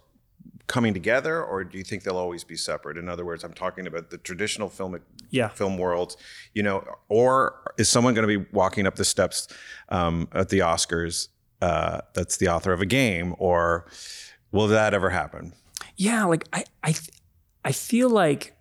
coming 0.67 0.95
together, 0.95 1.43
or 1.43 1.65
do 1.65 1.79
you 1.79 1.85
think 1.85 2.05
they'll 2.05 2.17
always 2.17 2.45
be 2.45 2.57
separate? 2.57 2.97
In 2.97 3.09
other 3.09 3.25
words, 3.25 3.43
I'm 3.43 3.53
talking 3.53 3.87
about 3.89 4.11
the 4.11 4.19
traditional 4.19 4.69
film 4.69 5.01
Yeah. 5.31 5.49
film 5.49 5.79
world, 5.79 6.17
you 6.55 6.63
know, 6.63 6.85
or 7.09 7.73
is 7.77 7.89
someone 7.89 8.15
going 8.15 8.29
to 8.29 8.39
be 8.39 8.47
walking 8.53 8.87
up 8.87 8.95
the 8.97 9.05
steps 9.05 9.49
um, 9.89 10.29
at 10.33 10.49
the 10.49 10.61
Oscars 10.61 11.29
uh, 11.61 12.01
that's 12.15 12.37
the 12.37 12.49
author 12.49 12.73
of 12.73 12.81
a 12.81 12.87
game, 12.87 13.35
or 13.39 13.87
will 14.53 14.69
that 14.69 14.95
ever 14.95 15.11
happen? 15.11 15.53
Yeah, 15.97 16.25
like 16.25 16.47
I, 16.53 16.65
I, 16.85 16.95
I 17.65 17.73
feel 17.73 18.09
like, 18.09 18.55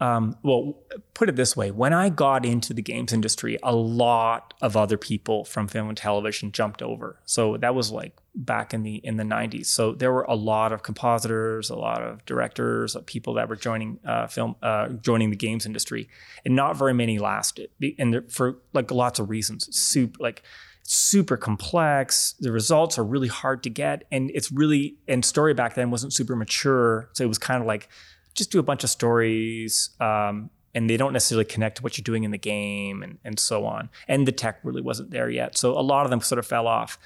um, 0.00 0.36
well, 0.42 0.76
put 1.14 1.28
it 1.28 1.36
this 1.36 1.56
way: 1.56 1.70
when 1.70 1.92
I 1.92 2.08
got 2.08 2.44
into 2.44 2.74
the 2.74 2.82
games 2.82 3.12
industry, 3.12 3.58
a 3.62 3.74
lot 3.74 4.52
of 4.60 4.76
other 4.76 4.98
people 4.98 5.44
from 5.44 5.68
film 5.68 5.88
and 5.88 5.96
television 5.96 6.50
jumped 6.50 6.82
over. 6.82 7.20
So 7.24 7.56
that 7.58 7.74
was 7.74 7.92
like 7.92 8.16
back 8.34 8.74
in 8.74 8.82
the 8.82 8.96
in 8.96 9.16
the 9.16 9.24
'90s. 9.24 9.66
So 9.66 9.92
there 9.92 10.12
were 10.12 10.24
a 10.24 10.34
lot 10.34 10.72
of 10.72 10.82
compositors, 10.82 11.70
a 11.70 11.76
lot 11.76 12.02
of 12.02 12.24
directors, 12.26 12.96
of 12.96 13.06
people 13.06 13.34
that 13.34 13.48
were 13.48 13.56
joining 13.56 14.00
uh, 14.04 14.26
film, 14.26 14.56
uh, 14.62 14.88
joining 14.88 15.30
the 15.30 15.36
games 15.36 15.64
industry, 15.64 16.08
and 16.44 16.56
not 16.56 16.76
very 16.76 16.94
many 16.94 17.20
lasted, 17.20 17.70
and 17.98 18.30
for 18.30 18.58
like 18.72 18.90
lots 18.90 19.20
of 19.20 19.30
reasons. 19.30 19.74
Super 19.76 20.20
like 20.20 20.42
super 20.82 21.36
complex. 21.36 22.34
The 22.40 22.50
results 22.50 22.98
are 22.98 23.04
really 23.04 23.28
hard 23.28 23.62
to 23.62 23.70
get, 23.70 24.04
and 24.10 24.30
it's 24.34 24.50
really 24.50 24.96
and 25.06 25.24
story 25.24 25.54
back 25.54 25.74
then 25.74 25.92
wasn't 25.92 26.12
super 26.12 26.34
mature, 26.34 27.10
so 27.12 27.22
it 27.22 27.28
was 27.28 27.38
kind 27.38 27.60
of 27.60 27.66
like 27.68 27.88
just 28.34 28.50
do 28.50 28.58
a 28.58 28.62
bunch 28.62 28.84
of 28.84 28.90
stories. 28.90 29.90
Um, 30.00 30.50
and 30.74 30.90
they 30.90 30.96
don't 30.96 31.12
necessarily 31.12 31.44
connect 31.44 31.76
to 31.76 31.82
what 31.82 31.96
you're 31.96 32.02
doing 32.02 32.24
in 32.24 32.32
the 32.32 32.38
game 32.38 33.02
and, 33.02 33.18
and 33.24 33.38
so 33.38 33.64
on. 33.64 33.88
And 34.08 34.26
the 34.26 34.32
tech 34.32 34.58
really 34.64 34.82
wasn't 34.82 35.12
there 35.12 35.30
yet. 35.30 35.56
So 35.56 35.78
a 35.78 35.80
lot 35.80 36.04
of 36.04 36.10
them 36.10 36.20
sort 36.20 36.40
of 36.40 36.46
fell 36.46 36.66
off. 36.66 36.98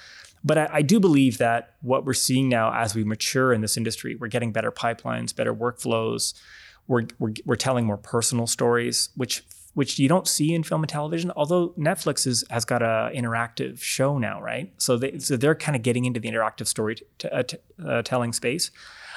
But 0.43 0.57
I, 0.57 0.69
I 0.73 0.81
do 0.81 0.99
believe 0.99 1.37
that 1.37 1.75
what 1.81 2.05
we're 2.05 2.13
seeing 2.13 2.49
now 2.49 2.73
as 2.73 2.95
we 2.95 3.03
mature 3.03 3.53
in 3.53 3.61
this 3.61 3.77
industry, 3.77 4.15
we're 4.15 4.27
getting 4.27 4.51
better 4.51 4.71
pipelines, 4.71 5.35
better 5.35 5.53
workflows. 5.53 6.33
We're, 6.87 7.03
we're, 7.19 7.33
we're 7.45 7.55
telling 7.55 7.85
more 7.85 7.97
personal 7.97 8.47
stories, 8.47 9.09
which 9.15 9.43
which 9.75 9.99
you 9.99 10.09
don't 10.09 10.27
see 10.27 10.53
in 10.55 10.63
film 10.63 10.81
and 10.81 10.89
television. 10.89 11.31
Although 11.35 11.69
Netflix 11.77 12.25
is, 12.25 12.43
has 12.49 12.65
got 12.65 12.81
a 12.81 13.11
interactive 13.15 13.79
show 13.79 14.17
now, 14.17 14.41
right? 14.41 14.73
So 14.77 14.97
they 14.97 15.19
so 15.19 15.37
they're 15.37 15.55
kind 15.55 15.75
of 15.75 15.83
getting 15.83 16.05
into 16.05 16.19
the 16.19 16.27
interactive 16.27 16.65
story 16.65 16.95
t- 17.17 17.29
uh, 17.29 17.43
t- 17.43 17.57
uh, 17.85 18.01
telling 18.01 18.33
space. 18.33 18.71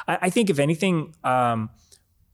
I, 0.06 0.18
I 0.22 0.30
think 0.30 0.50
if 0.50 0.58
anything, 0.58 1.14
um, 1.24 1.70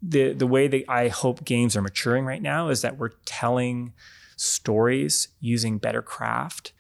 the 0.03 0.33
the 0.33 0.47
way 0.47 0.69
that 0.69 0.85
I 0.89 1.09
hope 1.09 1.45
games 1.45 1.77
are 1.77 1.83
maturing 1.83 2.25
right 2.25 2.43
now 2.43 2.69
is 2.69 2.83
that 2.83 2.99
we're 2.99 3.13
telling 3.25 3.93
stories 4.37 5.29
using 5.41 5.79
better 5.79 6.03
craft. 6.03 6.73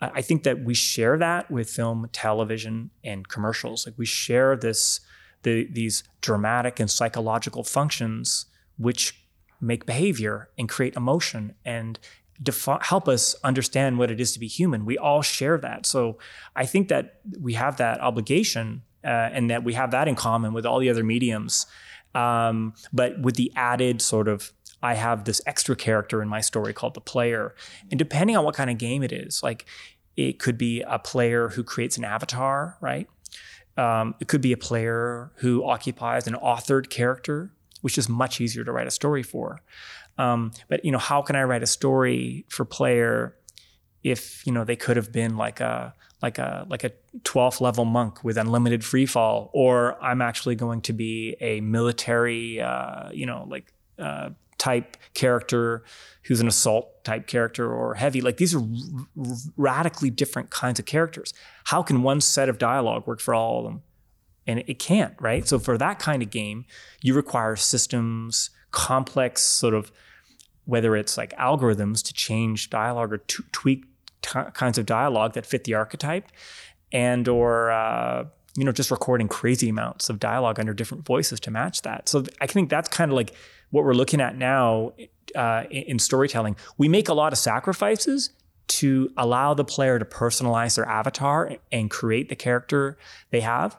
I 0.00 0.20
think 0.20 0.42
that 0.42 0.64
we 0.64 0.74
share 0.74 1.16
that 1.18 1.48
with 1.48 1.70
film, 1.70 2.08
television, 2.12 2.90
and 3.04 3.28
commercials. 3.28 3.86
Like 3.86 3.94
we 3.96 4.06
share 4.06 4.56
this 4.56 5.00
the 5.42 5.68
these 5.70 6.02
dramatic 6.20 6.80
and 6.80 6.90
psychological 6.90 7.62
functions 7.62 8.46
which 8.78 9.22
make 9.60 9.86
behavior 9.86 10.48
and 10.58 10.68
create 10.68 10.96
emotion 10.96 11.54
and 11.64 11.98
defi- 12.42 12.78
help 12.80 13.08
us 13.08 13.36
understand 13.44 13.98
what 13.98 14.10
it 14.10 14.20
is 14.20 14.32
to 14.32 14.40
be 14.40 14.48
human. 14.48 14.84
We 14.84 14.98
all 14.98 15.22
share 15.22 15.56
that. 15.58 15.86
So 15.86 16.18
I 16.56 16.66
think 16.66 16.88
that 16.88 17.20
we 17.40 17.54
have 17.54 17.76
that 17.76 18.00
obligation 18.00 18.82
uh, 19.04 19.30
and 19.32 19.50
that 19.50 19.62
we 19.62 19.74
have 19.74 19.90
that 19.92 20.08
in 20.08 20.14
common 20.16 20.52
with 20.52 20.66
all 20.66 20.80
the 20.80 20.90
other 20.90 21.04
mediums. 21.04 21.66
Um, 22.14 22.74
but 22.92 23.20
with 23.20 23.36
the 23.36 23.52
added 23.56 24.02
sort 24.02 24.28
of, 24.28 24.52
I 24.82 24.94
have 24.94 25.24
this 25.24 25.40
extra 25.46 25.76
character 25.76 26.22
in 26.22 26.28
my 26.28 26.40
story 26.40 26.72
called 26.72 26.94
the 26.94 27.00
player. 27.00 27.54
And 27.90 27.98
depending 27.98 28.36
on 28.36 28.44
what 28.44 28.54
kind 28.54 28.70
of 28.70 28.78
game 28.78 29.02
it 29.02 29.12
is, 29.12 29.42
like 29.42 29.66
it 30.16 30.38
could 30.38 30.58
be 30.58 30.82
a 30.82 30.98
player 30.98 31.50
who 31.50 31.62
creates 31.62 31.96
an 31.96 32.04
avatar, 32.04 32.76
right? 32.80 33.08
Um, 33.76 34.14
it 34.20 34.28
could 34.28 34.42
be 34.42 34.52
a 34.52 34.56
player 34.56 35.32
who 35.36 35.64
occupies 35.64 36.26
an 36.26 36.34
authored 36.34 36.90
character, 36.90 37.52
which 37.80 37.96
is 37.96 38.08
much 38.08 38.40
easier 38.40 38.64
to 38.64 38.72
write 38.72 38.86
a 38.86 38.90
story 38.90 39.22
for. 39.22 39.62
Um, 40.18 40.50
but 40.68 40.84
you 40.84 40.92
know, 40.92 40.98
how 40.98 41.22
can 41.22 41.36
I 41.36 41.44
write 41.44 41.62
a 41.62 41.66
story 41.66 42.44
for 42.48 42.64
player 42.64 43.36
if 44.02 44.44
you 44.46 44.52
know 44.52 44.64
they 44.64 44.76
could 44.76 44.96
have 44.96 45.12
been 45.12 45.36
like 45.36 45.60
a 45.60 45.94
like 46.22 46.38
a 46.38 46.66
like 46.68 46.84
a 46.84 46.92
12th 47.22 47.60
level 47.60 47.84
monk 47.84 48.22
with 48.22 48.36
unlimited 48.36 48.84
free 48.84 49.06
fall, 49.06 49.50
or 49.52 50.02
I'm 50.02 50.22
actually 50.22 50.54
going 50.54 50.80
to 50.82 50.92
be 50.92 51.36
a 51.40 51.60
military, 51.60 52.60
uh, 52.60 53.10
you 53.12 53.26
know, 53.26 53.46
like 53.48 53.72
uh, 53.98 54.30
type 54.58 54.96
character 55.14 55.82
who's 56.24 56.40
an 56.40 56.46
assault 56.46 57.04
type 57.04 57.26
character 57.26 57.72
or 57.72 57.94
heavy. 57.94 58.20
Like 58.20 58.36
these 58.36 58.54
are 58.54 58.60
r- 58.60 59.34
radically 59.56 60.10
different 60.10 60.50
kinds 60.50 60.78
of 60.78 60.86
characters. 60.86 61.34
How 61.64 61.82
can 61.82 62.02
one 62.02 62.20
set 62.20 62.48
of 62.48 62.58
dialogue 62.58 63.06
work 63.06 63.20
for 63.20 63.34
all 63.34 63.58
of 63.58 63.64
them? 63.64 63.82
And 64.46 64.62
it 64.66 64.78
can't, 64.78 65.14
right? 65.20 65.46
So 65.46 65.58
for 65.58 65.76
that 65.78 65.98
kind 65.98 66.22
of 66.22 66.30
game, 66.30 66.64
you 67.00 67.14
require 67.14 67.56
systems, 67.56 68.50
complex 68.70 69.42
sort 69.42 69.74
of 69.74 69.90
whether 70.64 70.94
it's 70.94 71.16
like 71.16 71.36
algorithms 71.36 72.04
to 72.04 72.12
change 72.12 72.70
dialogue 72.70 73.12
or 73.12 73.18
to 73.18 73.42
tweak 73.50 73.84
t- 74.22 74.40
kinds 74.54 74.78
of 74.78 74.86
dialogue 74.86 75.34
that 75.34 75.46
fit 75.46 75.64
the 75.64 75.74
archetype 75.74 76.28
and 76.92 77.28
or 77.28 77.70
uh, 77.70 78.24
you 78.56 78.64
know 78.64 78.72
just 78.72 78.90
recording 78.90 79.28
crazy 79.28 79.68
amounts 79.68 80.08
of 80.08 80.18
dialogue 80.18 80.58
under 80.58 80.74
different 80.74 81.04
voices 81.04 81.40
to 81.40 81.50
match 81.50 81.82
that. 81.82 82.08
So 82.08 82.24
i 82.40 82.46
think 82.46 82.70
that's 82.70 82.88
kind 82.88 83.10
of 83.10 83.16
like 83.16 83.34
what 83.70 83.84
we're 83.84 83.94
looking 83.94 84.20
at 84.20 84.36
now 84.36 84.92
uh, 85.34 85.64
in 85.70 85.98
storytelling. 85.98 86.56
We 86.78 86.88
make 86.88 87.08
a 87.08 87.14
lot 87.14 87.32
of 87.32 87.38
sacrifices 87.38 88.30
to 88.68 89.10
allow 89.16 89.54
the 89.54 89.64
player 89.64 89.98
to 89.98 90.04
personalize 90.04 90.76
their 90.76 90.86
avatar 90.86 91.56
and 91.70 91.90
create 91.90 92.28
the 92.28 92.36
character 92.36 92.96
they 93.30 93.40
have. 93.40 93.76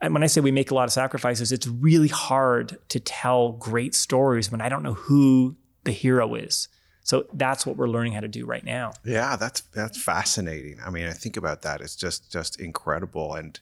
And 0.00 0.12
when 0.12 0.22
I 0.22 0.26
say 0.26 0.40
we 0.40 0.50
make 0.50 0.70
a 0.70 0.74
lot 0.74 0.84
of 0.84 0.92
sacrifices, 0.92 1.52
it's 1.52 1.66
really 1.66 2.08
hard 2.08 2.76
to 2.90 3.00
tell 3.00 3.52
great 3.52 3.94
stories 3.94 4.52
when 4.52 4.60
I 4.60 4.68
don't 4.68 4.82
know 4.82 4.94
who 4.94 5.56
the 5.84 5.92
hero 5.92 6.34
is. 6.34 6.68
So 7.06 7.24
that's 7.32 7.64
what 7.64 7.76
we're 7.76 7.86
learning 7.86 8.14
how 8.14 8.20
to 8.20 8.26
do 8.26 8.44
right 8.44 8.64
now. 8.64 8.92
Yeah, 9.04 9.36
that's 9.36 9.60
that's 9.60 10.02
fascinating. 10.02 10.80
I 10.84 10.90
mean, 10.90 11.06
I 11.06 11.12
think 11.12 11.36
about 11.36 11.62
that. 11.62 11.80
It's 11.80 11.94
just 11.94 12.32
just 12.32 12.60
incredible, 12.60 13.34
and 13.34 13.60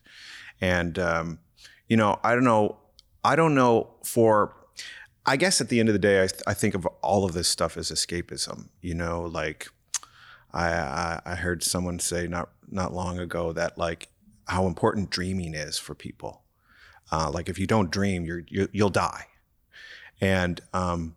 and 0.62 0.98
um, 0.98 1.38
you 1.86 1.98
know, 1.98 2.18
I 2.24 2.34
don't 2.34 2.44
know, 2.44 2.78
I 3.22 3.36
don't 3.36 3.54
know 3.54 3.90
for. 4.02 4.56
I 5.26 5.36
guess 5.36 5.60
at 5.60 5.68
the 5.68 5.78
end 5.78 5.90
of 5.90 5.92
the 5.94 5.98
day, 5.98 6.22
I, 6.22 6.26
th- 6.26 6.42
I 6.46 6.54
think 6.54 6.74
of 6.74 6.86
all 7.02 7.24
of 7.26 7.34
this 7.34 7.46
stuff 7.46 7.76
as 7.76 7.90
escapism. 7.90 8.68
You 8.80 8.94
know, 8.94 9.20
like 9.22 9.68
I, 10.54 10.68
I 10.70 11.20
I 11.26 11.34
heard 11.34 11.62
someone 11.62 11.98
say 11.98 12.26
not 12.26 12.48
not 12.70 12.94
long 12.94 13.18
ago 13.18 13.52
that 13.52 13.76
like 13.76 14.08
how 14.48 14.66
important 14.66 15.10
dreaming 15.10 15.52
is 15.52 15.76
for 15.76 15.94
people. 15.94 16.44
Uh, 17.12 17.30
like 17.30 17.50
if 17.50 17.58
you 17.58 17.66
don't 17.66 17.90
dream, 17.90 18.24
you're, 18.24 18.44
you 18.48 18.68
will 18.72 18.88
die, 18.88 19.26
and 20.18 20.62
um, 20.72 21.16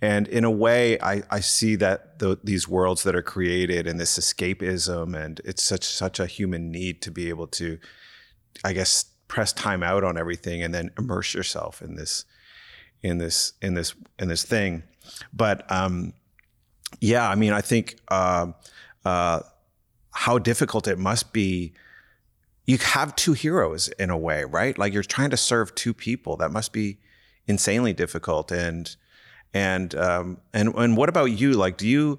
and 0.00 0.28
in 0.28 0.44
a 0.44 0.50
way, 0.50 0.98
I, 1.00 1.22
I 1.30 1.40
see 1.40 1.74
that 1.76 2.20
the, 2.20 2.38
these 2.44 2.68
worlds 2.68 3.02
that 3.02 3.16
are 3.16 3.22
created 3.22 3.86
and 3.86 3.98
this 3.98 4.16
escapism, 4.18 5.20
and 5.20 5.40
it's 5.44 5.62
such 5.62 5.84
such 5.84 6.20
a 6.20 6.26
human 6.26 6.70
need 6.70 7.02
to 7.02 7.10
be 7.10 7.28
able 7.28 7.48
to, 7.48 7.78
I 8.64 8.72
guess, 8.72 9.06
press 9.26 9.52
time 9.52 9.82
out 9.82 10.04
on 10.04 10.16
everything 10.16 10.62
and 10.62 10.72
then 10.72 10.90
immerse 10.96 11.34
yourself 11.34 11.82
in 11.82 11.96
this, 11.96 12.24
in 13.02 13.18
this, 13.18 13.54
in 13.60 13.74
this, 13.74 13.94
in 14.20 14.28
this 14.28 14.44
thing. 14.44 14.84
But 15.32 15.70
um, 15.70 16.12
yeah, 17.00 17.28
I 17.28 17.34
mean, 17.34 17.52
I 17.52 17.60
think 17.60 17.96
uh, 18.08 18.52
uh, 19.04 19.40
how 20.12 20.38
difficult 20.38 20.86
it 20.86 20.98
must 20.98 21.32
be. 21.32 21.74
You 22.66 22.78
have 22.78 23.16
two 23.16 23.32
heroes 23.32 23.88
in 23.98 24.10
a 24.10 24.18
way, 24.18 24.44
right? 24.44 24.78
Like 24.78 24.92
you're 24.92 25.02
trying 25.02 25.30
to 25.30 25.36
serve 25.36 25.74
two 25.74 25.94
people. 25.94 26.36
That 26.36 26.52
must 26.52 26.72
be 26.72 26.98
insanely 27.46 27.94
difficult 27.94 28.52
and 28.52 28.94
and 29.54 29.94
um, 29.94 30.38
and 30.52 30.74
and 30.74 30.96
what 30.96 31.08
about 31.08 31.26
you? 31.26 31.52
Like, 31.52 31.76
do 31.76 31.88
you 31.88 32.18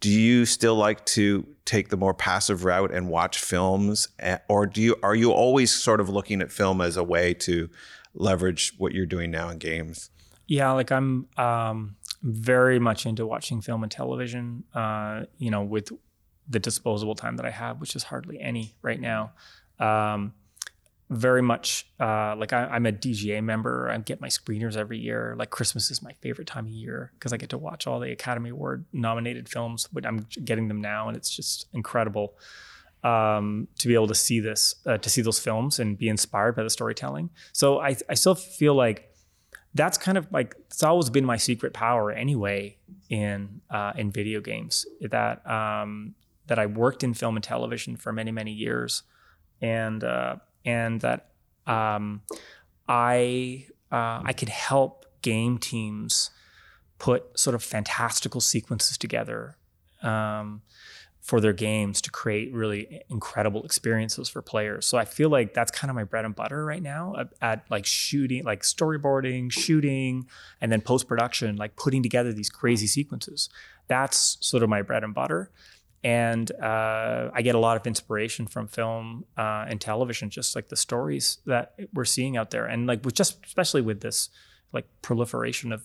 do 0.00 0.10
you 0.10 0.46
still 0.46 0.76
like 0.76 1.04
to 1.06 1.46
take 1.64 1.88
the 1.88 1.96
more 1.96 2.14
passive 2.14 2.64
route 2.64 2.92
and 2.92 3.08
watch 3.08 3.38
films, 3.38 4.08
or 4.48 4.66
do 4.66 4.80
you 4.80 4.96
are 5.02 5.14
you 5.14 5.32
always 5.32 5.70
sort 5.70 6.00
of 6.00 6.08
looking 6.08 6.40
at 6.40 6.52
film 6.52 6.80
as 6.80 6.96
a 6.96 7.04
way 7.04 7.34
to 7.34 7.68
leverage 8.14 8.74
what 8.78 8.92
you're 8.92 9.06
doing 9.06 9.30
now 9.30 9.48
in 9.48 9.58
games? 9.58 10.10
Yeah, 10.46 10.72
like 10.72 10.90
I'm 10.90 11.28
um, 11.36 11.96
very 12.22 12.78
much 12.78 13.06
into 13.06 13.26
watching 13.26 13.60
film 13.60 13.82
and 13.82 13.92
television. 13.92 14.64
Uh, 14.74 15.24
you 15.38 15.50
know, 15.50 15.62
with 15.62 15.90
the 16.48 16.58
disposable 16.58 17.14
time 17.14 17.36
that 17.36 17.44
I 17.44 17.50
have, 17.50 17.80
which 17.80 17.94
is 17.94 18.04
hardly 18.04 18.40
any 18.40 18.74
right 18.82 19.00
now. 19.00 19.32
Um, 19.78 20.32
very 21.10 21.40
much 21.40 21.86
uh, 21.98 22.36
like 22.36 22.52
I, 22.52 22.76
am 22.76 22.86
a 22.86 22.92
DGA 22.92 23.42
member. 23.42 23.88
I 23.90 23.96
get 23.98 24.20
my 24.20 24.28
screeners 24.28 24.76
every 24.76 24.98
year. 24.98 25.34
Like 25.38 25.50
Christmas 25.50 25.90
is 25.90 26.02
my 26.02 26.12
favorite 26.20 26.46
time 26.46 26.66
of 26.66 26.72
year 26.72 27.12
because 27.14 27.32
I 27.32 27.38
get 27.38 27.48
to 27.50 27.58
watch 27.58 27.86
all 27.86 27.98
the 28.00 28.12
Academy 28.12 28.50
Award 28.50 28.84
nominated 28.92 29.48
films. 29.48 29.88
But 29.92 30.04
I'm 30.04 30.26
getting 30.44 30.68
them 30.68 30.80
now, 30.80 31.08
and 31.08 31.16
it's 31.16 31.30
just 31.30 31.66
incredible 31.72 32.34
um, 33.04 33.68
to 33.78 33.88
be 33.88 33.94
able 33.94 34.08
to 34.08 34.14
see 34.14 34.40
this, 34.40 34.74
uh, 34.84 34.98
to 34.98 35.08
see 35.08 35.22
those 35.22 35.38
films, 35.38 35.78
and 35.78 35.96
be 35.96 36.08
inspired 36.08 36.56
by 36.56 36.62
the 36.62 36.70
storytelling. 36.70 37.30
So 37.52 37.80
I, 37.80 37.96
I 38.08 38.14
still 38.14 38.34
feel 38.34 38.74
like 38.74 39.10
that's 39.74 39.96
kind 39.96 40.18
of 40.18 40.30
like 40.30 40.56
it's 40.66 40.82
always 40.82 41.08
been 41.08 41.24
my 41.24 41.36
secret 41.36 41.72
power 41.72 42.10
anyway 42.10 42.76
in 43.08 43.62
uh, 43.70 43.92
in 43.96 44.10
video 44.10 44.40
games. 44.42 44.84
That 45.00 45.48
um, 45.48 46.14
that 46.48 46.58
I 46.58 46.66
worked 46.66 47.02
in 47.02 47.14
film 47.14 47.36
and 47.36 47.44
television 47.44 47.96
for 47.96 48.12
many 48.12 48.30
many 48.30 48.52
years, 48.52 49.04
and 49.62 50.04
uh, 50.04 50.36
and 50.68 51.00
that 51.00 51.30
um, 51.66 52.20
I 52.86 53.66
uh, 53.90 54.20
I 54.24 54.32
could 54.34 54.50
help 54.50 55.06
game 55.22 55.58
teams 55.58 56.30
put 56.98 57.38
sort 57.38 57.54
of 57.54 57.62
fantastical 57.62 58.40
sequences 58.40 58.98
together 58.98 59.56
um, 60.02 60.60
for 61.22 61.40
their 61.40 61.54
games 61.54 62.02
to 62.02 62.10
create 62.10 62.52
really 62.52 63.02
incredible 63.08 63.62
experiences 63.64 64.28
for 64.28 64.42
players. 64.42 64.84
So 64.84 64.98
I 64.98 65.04
feel 65.04 65.30
like 65.30 65.54
that's 65.54 65.70
kind 65.70 65.90
of 65.90 65.94
my 65.94 66.04
bread 66.04 66.24
and 66.24 66.34
butter 66.34 66.64
right 66.64 66.82
now 66.82 67.14
at, 67.18 67.28
at 67.40 67.64
like 67.70 67.86
shooting, 67.86 68.44
like 68.44 68.62
storyboarding, 68.62 69.50
shooting, 69.50 70.26
and 70.60 70.70
then 70.70 70.80
post 70.82 71.08
production, 71.08 71.56
like 71.56 71.76
putting 71.76 72.02
together 72.02 72.32
these 72.32 72.50
crazy 72.50 72.86
sequences. 72.86 73.48
That's 73.86 74.36
sort 74.40 74.62
of 74.62 74.68
my 74.68 74.82
bread 74.82 75.02
and 75.02 75.14
butter 75.14 75.50
and 76.04 76.50
uh, 76.52 77.30
I 77.32 77.42
get 77.42 77.54
a 77.54 77.58
lot 77.58 77.76
of 77.76 77.86
inspiration 77.86 78.46
from 78.46 78.68
film 78.68 79.24
uh, 79.36 79.66
and 79.68 79.80
television, 79.80 80.30
just 80.30 80.54
like 80.54 80.68
the 80.68 80.76
stories 80.76 81.38
that 81.46 81.74
we're 81.92 82.04
seeing 82.04 82.36
out 82.36 82.50
there, 82.50 82.66
and 82.66 82.86
like 82.86 83.04
with 83.04 83.14
just 83.14 83.44
especially 83.44 83.80
with 83.82 84.00
this 84.00 84.30
like 84.72 84.86
proliferation 85.02 85.72
of 85.72 85.82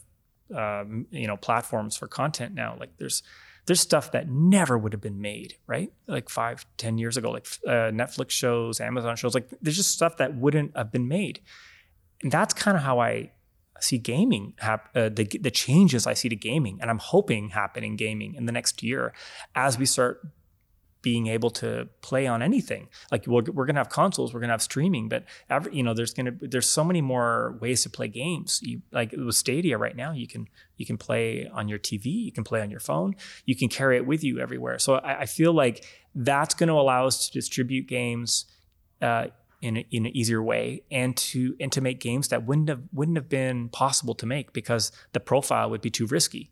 um, 0.56 1.08
you 1.10 1.28
know 1.28 1.38
platforms 1.38 1.98
for 1.98 2.08
content 2.08 2.54
now. 2.54 2.78
Like 2.80 2.98
there's 2.98 3.24
there's 3.66 3.82
stuff 3.82 4.12
that 4.12 4.30
never 4.30 4.78
would 4.78 4.94
have 4.94 5.02
been 5.02 5.22
made, 5.22 5.56
right? 5.66 5.92
Like 6.06 6.30
five, 6.30 6.66
ten 6.78 6.98
years 6.98 7.18
ago, 7.18 7.32
like 7.32 7.48
uh, 7.66 7.90
Netflix 7.92 8.32
shows, 8.32 8.80
Amazon 8.80 9.16
shows. 9.16 9.34
Like 9.34 9.50
there's 9.62 9.78
just 9.78 9.92
stuff 9.92 10.18
that 10.18 10.36
wouldn't 10.36 10.78
have 10.78 10.92
been 10.92 11.08
made, 11.08 11.40
and 12.22 12.32
that's 12.32 12.54
kind 12.54 12.78
of 12.78 12.84
how 12.84 13.00
I 13.00 13.32
see 13.80 13.98
gaming 13.98 14.54
hap- 14.58 14.96
uh, 14.96 15.10
the 15.10 15.26
the 15.42 15.52
changes 15.52 16.08
I 16.08 16.14
see 16.14 16.30
to 16.30 16.36
gaming, 16.36 16.80
and 16.82 16.90
I'm 16.90 17.00
hoping 17.00 17.50
happen 17.50 17.84
in 17.84 17.96
gaming 17.96 18.36
in 18.36 18.46
the 18.46 18.52
next 18.52 18.84
year 18.84 19.14
as 19.56 19.78
we 19.78 19.86
start 19.86 20.22
being 21.02 21.28
able 21.28 21.50
to 21.50 21.90
play 22.02 22.26
on 22.26 22.42
anything. 22.42 22.88
Like 23.12 23.28
we're, 23.28 23.44
we're 23.52 23.66
gonna 23.66 23.82
have 23.82 23.90
consoles, 23.90 24.34
we're 24.34 24.40
gonna 24.40 24.54
have 24.54 24.62
streaming, 24.62 25.10
but 25.10 25.26
every, 25.50 25.76
you 25.76 25.84
know, 25.84 25.94
there's 25.94 26.14
gonna 26.14 26.32
there's 26.40 26.70
so 26.70 26.84
many 26.84 27.02
more 27.02 27.58
ways 27.62 27.84
to 27.84 27.90
play 27.90 28.08
games. 28.08 28.60
You 28.64 28.82
like 28.92 29.12
with 29.12 29.36
Stadia 29.36 29.78
right 29.78 29.96
now, 29.96 30.14
you 30.14 30.28
can 30.28 30.48
you 30.78 30.86
can 30.86 30.98
play 30.98 31.48
on 31.54 31.68
your 31.68 31.78
TV, 31.78 32.06
you 32.06 32.32
can 32.32 32.44
play 32.44 32.62
on 32.62 32.72
your 32.72 32.80
phone, 32.80 33.16
you 33.46 33.56
can 33.56 33.68
carry 33.68 33.98
it 33.98 34.08
with 34.08 34.24
you 34.24 34.40
everywhere. 34.40 34.80
So 34.80 34.96
I, 34.96 35.22
I 35.22 35.26
feel 35.26 35.54
like 35.54 35.86
that's 36.16 36.54
going 36.54 36.68
to 36.68 36.76
allow 36.76 37.08
us 37.08 37.28
to 37.28 37.34
distribute 37.34 37.88
games. 37.88 38.46
Uh, 39.02 39.28
in, 39.64 39.78
a, 39.78 39.88
in 39.92 40.06
an 40.06 40.16
easier 40.16 40.42
way 40.42 40.84
and 40.92 41.16
to 41.16 41.56
and 41.60 41.72
to 41.72 41.82
make 41.82 42.00
games 42.00 42.28
that 42.28 42.46
wouldn't 42.46 42.70
have 42.70 42.82
wouldn't 42.92 43.18
have 43.18 43.30
been 43.30 43.70
possible 43.70 44.14
to 44.16 44.26
make 44.26 44.54
because 44.54 44.92
the 45.14 45.20
profile 45.20 45.70
would 45.70 45.82
be 45.82 45.90
too 45.90 46.06
risky 46.08 46.52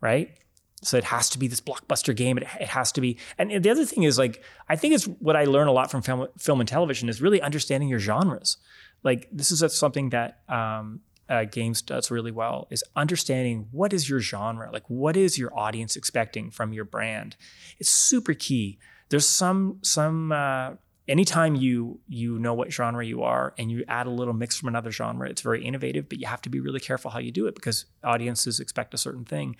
right 0.00 0.38
so 0.82 0.96
it 0.96 1.04
has 1.04 1.28
to 1.30 1.38
be 1.38 1.48
this 1.48 1.60
blockbuster 1.60 2.14
game 2.14 2.36
it, 2.38 2.44
it 2.60 2.68
has 2.68 2.92
to 2.92 3.00
be 3.00 3.18
and, 3.38 3.62
the 3.62 3.70
other 3.70 3.84
thing 3.84 4.04
is 4.04 4.18
like 4.18 4.42
i 4.68 4.76
think 4.76 4.94
it's 4.94 5.04
what 5.04 5.36
i 5.36 5.44
learn 5.44 5.66
a 5.66 5.72
lot 5.72 5.90
from 5.90 6.02
film, 6.02 6.26
film 6.38 6.60
and 6.60 6.68
television 6.68 7.08
is 7.08 7.20
really 7.20 7.40
understanding 7.40 7.88
your 7.88 7.98
genres 7.98 8.58
like 9.02 9.28
this 9.32 9.50
is 9.50 9.76
something 9.76 10.10
that 10.10 10.40
um, 10.48 11.00
uh, 11.28 11.44
games 11.44 11.82
does 11.82 12.10
really 12.10 12.30
well 12.30 12.66
is 12.70 12.84
understanding 12.94 13.68
what 13.72 13.92
is 13.92 14.08
your 14.08 14.20
genre, 14.20 14.70
like 14.72 14.88
what 14.88 15.16
is 15.16 15.38
your 15.38 15.56
audience 15.58 15.96
expecting 15.96 16.50
from 16.50 16.72
your 16.72 16.84
brand. 16.84 17.36
It's 17.78 17.90
super 17.90 18.34
key. 18.34 18.78
There's 19.08 19.28
some 19.28 19.78
some 19.82 20.32
uh, 20.32 20.72
anytime 21.08 21.54
you 21.54 22.00
you 22.08 22.38
know 22.38 22.54
what 22.54 22.72
genre 22.72 23.04
you 23.04 23.22
are 23.22 23.54
and 23.58 23.70
you 23.70 23.84
add 23.88 24.06
a 24.06 24.10
little 24.10 24.34
mix 24.34 24.56
from 24.58 24.68
another 24.68 24.90
genre, 24.90 25.28
it's 25.28 25.42
very 25.42 25.64
innovative. 25.64 26.08
But 26.08 26.18
you 26.18 26.26
have 26.26 26.42
to 26.42 26.48
be 26.48 26.60
really 26.60 26.80
careful 26.80 27.10
how 27.10 27.18
you 27.18 27.30
do 27.30 27.46
it 27.46 27.54
because 27.54 27.86
audiences 28.04 28.60
expect 28.60 28.94
a 28.94 28.98
certain 28.98 29.24
thing. 29.24 29.56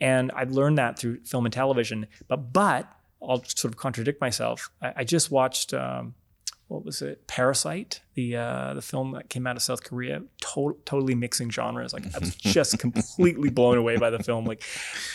And 0.00 0.30
I've 0.32 0.50
learned 0.50 0.78
that 0.78 0.98
through 0.98 1.20
film 1.24 1.46
and 1.46 1.52
television. 1.52 2.06
But 2.26 2.52
but 2.52 2.90
I'll 3.22 3.44
sort 3.44 3.72
of 3.72 3.76
contradict 3.76 4.20
myself. 4.20 4.70
I, 4.82 4.92
I 4.96 5.04
just 5.04 5.30
watched. 5.30 5.74
Um, 5.74 6.14
what 6.68 6.84
was 6.84 7.00
it? 7.00 7.26
Parasite, 7.26 8.02
the 8.14 8.36
uh, 8.36 8.74
the 8.74 8.82
film 8.82 9.12
that 9.12 9.30
came 9.30 9.46
out 9.46 9.56
of 9.56 9.62
South 9.62 9.82
Korea, 9.82 10.22
to- 10.54 10.76
totally 10.84 11.14
mixing 11.14 11.50
genres. 11.50 11.94
Like 11.94 12.14
I 12.14 12.18
was 12.18 12.34
just 12.36 12.78
completely 12.78 13.48
blown 13.48 13.78
away 13.78 13.96
by 13.96 14.10
the 14.10 14.22
film. 14.22 14.44
Like 14.44 14.62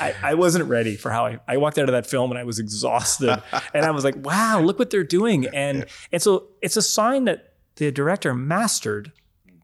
I, 0.02 0.16
I 0.24 0.34
wasn't 0.34 0.66
ready 0.66 0.96
for 0.96 1.12
how 1.12 1.28
I, 1.28 1.40
I 1.48 1.58
walked 1.58 1.78
out 1.78 1.88
of 1.88 1.94
that 1.94 2.08
film 2.08 2.32
and 2.32 2.40
I 2.40 2.44
was 2.44 2.58
exhausted. 2.58 3.42
and 3.74 3.86
I 3.86 3.92
was 3.92 4.04
like, 4.04 4.16
wow, 4.18 4.62
look 4.62 4.80
what 4.80 4.90
they're 4.90 5.04
doing. 5.04 5.46
And 5.54 5.86
and 6.12 6.22
so 6.22 6.48
it's 6.62 6.76
a 6.76 6.82
sign 6.82 7.26
that 7.26 7.54
the 7.76 7.92
director 7.92 8.34
mastered 8.34 9.12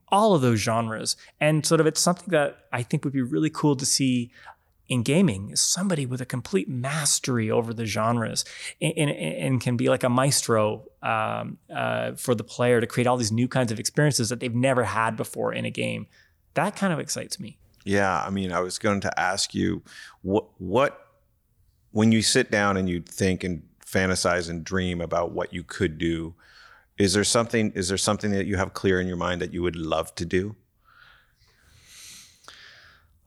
all 0.09 0.35
of 0.35 0.41
those 0.41 0.59
genres. 0.59 1.15
And 1.39 1.65
sort 1.65 1.81
of 1.81 1.87
it's 1.87 1.99
something 1.99 2.29
that 2.29 2.65
I 2.71 2.83
think 2.83 3.03
would 3.03 3.13
be 3.13 3.21
really 3.21 3.49
cool 3.49 3.75
to 3.75 3.85
see 3.85 4.31
in 4.89 5.03
gaming 5.03 5.51
is 5.51 5.61
somebody 5.61 6.05
with 6.05 6.19
a 6.19 6.25
complete 6.25 6.67
mastery 6.67 7.49
over 7.49 7.73
the 7.73 7.85
genres 7.85 8.43
and, 8.81 8.93
and, 8.97 9.11
and 9.11 9.61
can 9.61 9.77
be 9.77 9.87
like 9.87 10.03
a 10.03 10.09
maestro 10.09 10.83
um, 11.03 11.59
uh, 11.73 12.13
for 12.13 12.33
the 12.33 12.43
player 12.43 12.81
to 12.81 12.87
create 12.87 13.05
all 13.05 13.15
these 13.15 13.31
new 13.31 13.47
kinds 13.47 13.71
of 13.71 13.79
experiences 13.79 14.29
that 14.29 14.39
they've 14.39 14.55
never 14.55 14.83
had 14.83 15.15
before 15.15 15.53
in 15.53 15.63
a 15.63 15.69
game. 15.69 16.07
That 16.55 16.75
kind 16.75 16.91
of 16.91 16.99
excites 16.99 17.39
me. 17.39 17.59
Yeah, 17.85 18.21
I 18.21 18.31
mean, 18.31 18.51
I 18.51 18.59
was 18.59 18.79
going 18.79 18.99
to 19.01 19.19
ask 19.19 19.53
you 19.53 19.83
what 20.23 20.45
what 20.57 20.99
when 21.91 22.11
you 22.11 22.21
sit 22.21 22.51
down 22.51 22.75
and 22.75 22.89
you 22.89 23.01
think 23.01 23.43
and 23.43 23.63
fantasize 23.85 24.49
and 24.49 24.63
dream 24.63 25.01
about 25.01 25.31
what 25.31 25.53
you 25.53 25.63
could 25.63 25.97
do, 25.97 26.33
is 26.97 27.13
there 27.13 27.23
something 27.23 27.71
is 27.75 27.87
there 27.87 27.97
something 27.97 28.31
that 28.31 28.47
you 28.47 28.57
have 28.57 28.73
clear 28.73 28.99
in 28.99 29.07
your 29.07 29.17
mind 29.17 29.39
that 29.41 29.53
you 29.53 29.61
would 29.61 29.75
love 29.75 30.13
to 30.15 30.25
do? 30.25 30.55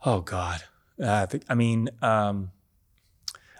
Oh 0.04 0.20
God. 0.20 0.64
Uh, 1.02 1.26
I 1.48 1.54
mean, 1.54 1.88
um, 2.00 2.52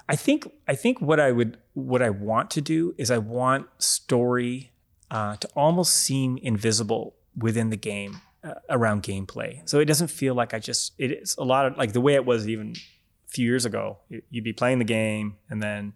I 0.09 0.17
think 0.17 0.51
I 0.69 0.75
think 0.75 1.01
what 1.01 1.21
I 1.21 1.33
would 1.33 1.59
what 1.75 2.03
I 2.03 2.11
want 2.11 2.51
to 2.53 2.61
do 2.61 2.95
is 2.99 3.11
I 3.11 3.19
want 3.19 3.67
story 3.79 4.73
uh, 5.11 5.37
to 5.37 5.49
almost 5.57 5.95
seem 5.95 6.39
invisible 6.39 7.15
within 7.37 7.71
the 7.71 7.77
game 7.77 8.21
uh, 8.45 8.55
around 8.69 9.03
gameplay. 9.03 9.67
So 9.69 9.79
it 9.79 9.87
doesn't 9.87 10.09
feel 10.09 10.35
like 10.35 10.55
I 10.55 10.59
just 10.59 10.93
it's 10.99 11.37
a 11.37 11.45
lot 11.45 11.67
of 11.67 11.77
like 11.77 11.93
the 11.93 12.01
way 12.01 12.15
it 12.15 12.25
was 12.25 12.49
even 12.49 12.75
a 12.77 13.31
few 13.31 13.47
years 13.47 13.65
ago. 13.65 13.99
You'd 14.09 14.45
be 14.45 14.53
playing 14.53 14.79
the 14.79 14.85
game 14.85 15.37
and 15.49 15.63
then 15.63 15.95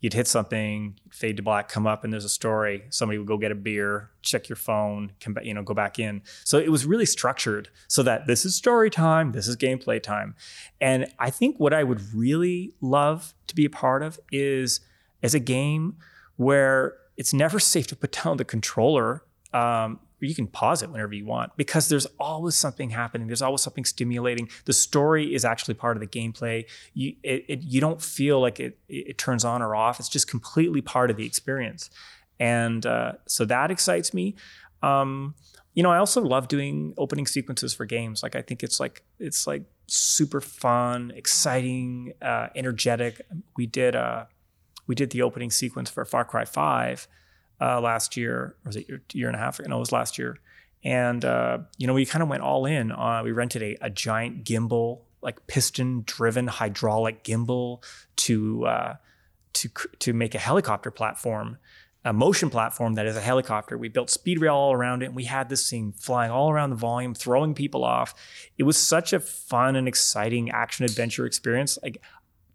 you'd 0.00 0.12
hit 0.12 0.28
something, 0.28 0.98
fade 1.10 1.36
to 1.36 1.42
black, 1.42 1.68
come 1.68 1.86
up, 1.86 2.04
and 2.04 2.12
there's 2.12 2.24
a 2.24 2.28
story. 2.28 2.84
Somebody 2.90 3.18
would 3.18 3.26
go 3.26 3.36
get 3.36 3.50
a 3.50 3.56
beer, 3.56 4.10
check 4.22 4.48
your 4.48 4.56
phone, 4.56 5.12
come 5.20 5.34
back, 5.34 5.44
you 5.44 5.52
know, 5.54 5.62
go 5.62 5.74
back 5.74 5.98
in. 5.98 6.22
So 6.44 6.58
it 6.58 6.70
was 6.70 6.86
really 6.86 7.06
structured 7.06 7.68
so 7.88 8.02
that 8.04 8.26
this 8.26 8.44
is 8.44 8.54
story 8.54 8.90
time, 8.90 9.32
this 9.32 9.48
is 9.48 9.56
gameplay 9.56 10.02
time. 10.02 10.34
And 10.80 11.06
I 11.18 11.30
think 11.30 11.58
what 11.58 11.74
I 11.74 11.82
would 11.82 12.14
really 12.14 12.74
love 12.80 13.34
to 13.48 13.54
be 13.54 13.64
a 13.64 13.70
part 13.70 14.02
of 14.02 14.20
is 14.30 14.80
as 15.22 15.34
a 15.34 15.40
game 15.40 15.96
where 16.36 16.94
it's 17.16 17.34
never 17.34 17.58
safe 17.58 17.88
to 17.88 17.96
put 17.96 18.12
down 18.12 18.36
the 18.36 18.44
controller. 18.44 19.24
Um, 19.52 19.98
you 20.26 20.34
can 20.34 20.46
pause 20.46 20.82
it 20.82 20.90
whenever 20.90 21.14
you 21.14 21.24
want 21.24 21.56
because 21.56 21.88
there's 21.88 22.06
always 22.18 22.54
something 22.54 22.90
happening. 22.90 23.26
There's 23.26 23.42
always 23.42 23.62
something 23.62 23.84
stimulating. 23.84 24.48
The 24.64 24.72
story 24.72 25.34
is 25.34 25.44
actually 25.44 25.74
part 25.74 25.96
of 25.96 26.00
the 26.00 26.06
gameplay. 26.06 26.64
You 26.94 27.14
it, 27.22 27.44
it, 27.48 27.62
you 27.62 27.80
don't 27.80 28.02
feel 28.02 28.40
like 28.40 28.58
it, 28.58 28.78
it 28.88 29.18
turns 29.18 29.44
on 29.44 29.62
or 29.62 29.76
off. 29.76 30.00
It's 30.00 30.08
just 30.08 30.28
completely 30.28 30.80
part 30.80 31.10
of 31.10 31.16
the 31.16 31.26
experience, 31.26 31.90
and 32.40 32.84
uh, 32.84 33.12
so 33.26 33.44
that 33.44 33.70
excites 33.70 34.12
me. 34.12 34.34
Um, 34.82 35.34
you 35.74 35.82
know, 35.82 35.90
I 35.90 35.98
also 35.98 36.20
love 36.20 36.48
doing 36.48 36.94
opening 36.98 37.26
sequences 37.26 37.72
for 37.72 37.84
games. 37.84 38.22
Like 38.22 38.34
I 38.34 38.42
think 38.42 38.62
it's 38.62 38.80
like 38.80 39.04
it's 39.20 39.46
like 39.46 39.62
super 39.86 40.40
fun, 40.40 41.12
exciting, 41.14 42.14
uh, 42.20 42.48
energetic. 42.56 43.20
We 43.56 43.66
did 43.66 43.94
uh, 43.94 44.24
we 44.88 44.94
did 44.94 45.10
the 45.10 45.22
opening 45.22 45.50
sequence 45.50 45.90
for 45.90 46.04
Far 46.04 46.24
Cry 46.24 46.44
Five 46.44 47.06
uh, 47.60 47.80
last 47.80 48.16
year, 48.16 48.34
or 48.34 48.56
was 48.64 48.76
it 48.76 48.86
a 48.88 49.16
year 49.16 49.28
and 49.28 49.36
a 49.36 49.38
half? 49.38 49.60
No, 49.60 49.76
it 49.76 49.80
was 49.80 49.92
last 49.92 50.18
year. 50.18 50.38
And 50.84 51.24
uh, 51.24 51.58
you 51.76 51.86
know, 51.86 51.94
we 51.94 52.06
kind 52.06 52.22
of 52.22 52.28
went 52.28 52.42
all 52.42 52.66
in. 52.66 52.92
We 53.24 53.32
rented 53.32 53.62
a, 53.62 53.76
a 53.80 53.90
giant 53.90 54.44
gimbal, 54.44 55.00
like 55.20 55.46
piston-driven 55.48 56.46
hydraulic 56.46 57.24
gimbal, 57.24 57.82
to 58.16 58.66
uh, 58.66 58.94
to 59.54 59.68
to 59.98 60.12
make 60.12 60.36
a 60.36 60.38
helicopter 60.38 60.92
platform, 60.92 61.58
a 62.04 62.12
motion 62.12 62.48
platform 62.48 62.94
that 62.94 63.06
is 63.06 63.16
a 63.16 63.20
helicopter. 63.20 63.76
We 63.76 63.88
built 63.88 64.08
speed 64.08 64.40
rail 64.40 64.54
all 64.54 64.72
around 64.72 65.02
it, 65.02 65.06
and 65.06 65.16
we 65.16 65.24
had 65.24 65.48
this 65.48 65.68
thing 65.68 65.92
flying 65.92 66.30
all 66.30 66.48
around 66.48 66.70
the 66.70 66.76
volume, 66.76 67.12
throwing 67.12 67.54
people 67.54 67.82
off. 67.82 68.14
It 68.56 68.62
was 68.62 68.76
such 68.76 69.12
a 69.12 69.18
fun 69.18 69.74
and 69.74 69.88
exciting 69.88 70.50
action 70.50 70.84
adventure 70.84 71.26
experience. 71.26 71.76
Like 71.82 72.00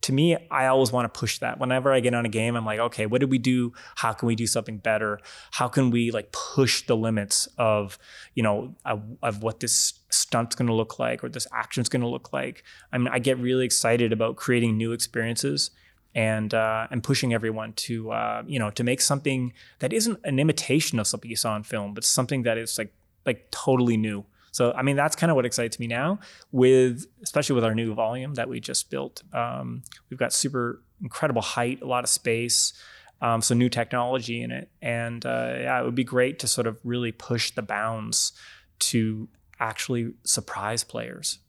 to 0.03 0.11
me, 0.13 0.37
I 0.51 0.67
always 0.67 0.91
want 0.91 1.11
to 1.11 1.19
push 1.19 1.39
that. 1.39 1.59
Whenever 1.59 1.93
I 1.93 2.01
get 2.01 2.13
on 2.13 2.25
a 2.25 2.29
game, 2.29 2.55
I'm 2.55 2.65
like, 2.65 2.79
okay, 2.79 3.05
what 3.05 3.21
did 3.21 3.31
we 3.31 3.37
do? 3.37 3.73
How 3.95 4.11
can 4.11 4.27
we 4.27 4.35
do 4.35 4.45
something 4.45 4.77
better? 4.77 5.19
How 5.51 5.69
can 5.69 5.91
we 5.91 6.11
like 6.11 6.31
push 6.31 6.85
the 6.85 6.95
limits 6.95 7.47
of, 7.57 7.97
you 8.35 8.43
know, 8.43 8.75
of, 8.85 9.01
of 9.21 9.43
what 9.43 9.61
this 9.61 9.93
stunt's 10.09 10.55
going 10.55 10.67
to 10.67 10.73
look 10.73 10.99
like 10.99 11.23
or 11.23 11.29
this 11.29 11.47
action's 11.53 11.87
going 11.87 12.01
to 12.01 12.07
look 12.07 12.33
like? 12.33 12.63
I 12.91 12.97
mean, 12.97 13.07
I 13.07 13.19
get 13.19 13.37
really 13.39 13.65
excited 13.65 14.11
about 14.11 14.35
creating 14.35 14.77
new 14.77 14.91
experiences 14.91 15.71
and 16.15 16.53
uh, 16.53 16.87
and 16.91 17.01
pushing 17.01 17.33
everyone 17.33 17.73
to 17.73 18.11
uh, 18.11 18.43
you 18.45 18.59
know 18.59 18.69
to 18.71 18.83
make 18.83 19.01
something 19.01 19.53
that 19.79 19.93
isn't 19.93 20.19
an 20.23 20.37
imitation 20.37 20.99
of 20.99 21.07
something 21.07 21.29
you 21.29 21.35
saw 21.35 21.55
in 21.55 21.63
film, 21.63 21.93
but 21.93 22.03
something 22.03 22.43
that 22.43 22.57
is 22.57 22.77
like 22.77 22.93
like 23.25 23.49
totally 23.51 23.97
new. 23.97 24.25
So 24.53 24.71
I 24.71 24.83
mean 24.83 24.95
that's 24.95 25.15
kind 25.17 25.29
of 25.29 25.35
what 25.35 25.45
excites 25.45 25.79
me 25.79 25.87
now 25.87 26.19
with 26.51 27.05
especially 27.21 27.55
with 27.55 27.65
our 27.65 27.75
new 27.75 27.93
volume 27.93 28.35
that 28.35 28.47
we 28.47 28.61
just 28.61 28.89
built. 28.89 29.21
Um, 29.33 29.83
we've 30.09 30.19
got 30.19 30.31
super 30.31 30.81
incredible 31.01 31.41
height, 31.41 31.81
a 31.81 31.85
lot 31.85 32.05
of 32.05 32.09
space. 32.09 32.73
Um, 33.21 33.41
so 33.41 33.55
new 33.55 33.69
technology 33.69 34.41
in 34.41 34.51
it, 34.51 34.69
and 34.81 35.25
uh, 35.25 35.53
yeah, 35.55 35.79
it 35.79 35.85
would 35.85 35.95
be 35.95 36.03
great 36.03 36.39
to 36.39 36.47
sort 36.47 36.67
of 36.67 36.77
really 36.83 37.13
push 37.13 37.51
the 37.51 37.61
bounds 37.61 38.33
to 38.79 39.29
actually 39.61 40.13
surprise 40.25 40.83
players. 40.83 41.39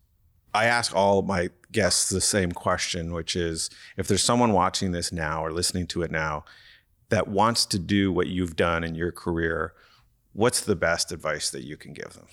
I 0.55 0.67
ask 0.67 0.95
all 0.95 1.23
my 1.23 1.51
guests 1.73 2.09
the 2.09 2.21
same 2.21 2.53
question, 2.53 3.13
which 3.13 3.35
is 3.35 3.71
if 3.97 4.07
there's 4.07 4.23
someone 4.23 4.53
watching 4.53 4.93
this 4.93 5.11
now 5.11 5.45
or 5.45 5.51
listening 5.51 5.89
to 5.89 6.03
it 6.03 6.13
now 6.13 6.45
that 7.09 7.27
wants 7.27 7.67
to 7.67 7.79
do 7.79 8.13
what 8.13 8.29
you've 8.29 8.55
done 8.55 8.85
in 8.85 8.95
your 8.95 9.11
career, 9.11 9.75
what's 10.33 10.61
the 10.61 10.77
best 10.77 11.11
advice 11.11 11.51
that 11.51 11.65
you 11.65 11.77
can 11.77 11.93
give 11.93 12.13
them? 12.13 12.27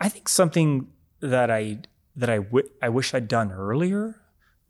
I 0.00 0.08
think 0.08 0.28
something 0.28 0.88
that 1.20 1.50
I 1.50 1.78
that 2.16 2.30
I, 2.30 2.38
w- 2.38 2.68
I 2.80 2.88
wish 2.88 3.12
I'd 3.12 3.28
done 3.28 3.50
earlier 3.50 4.20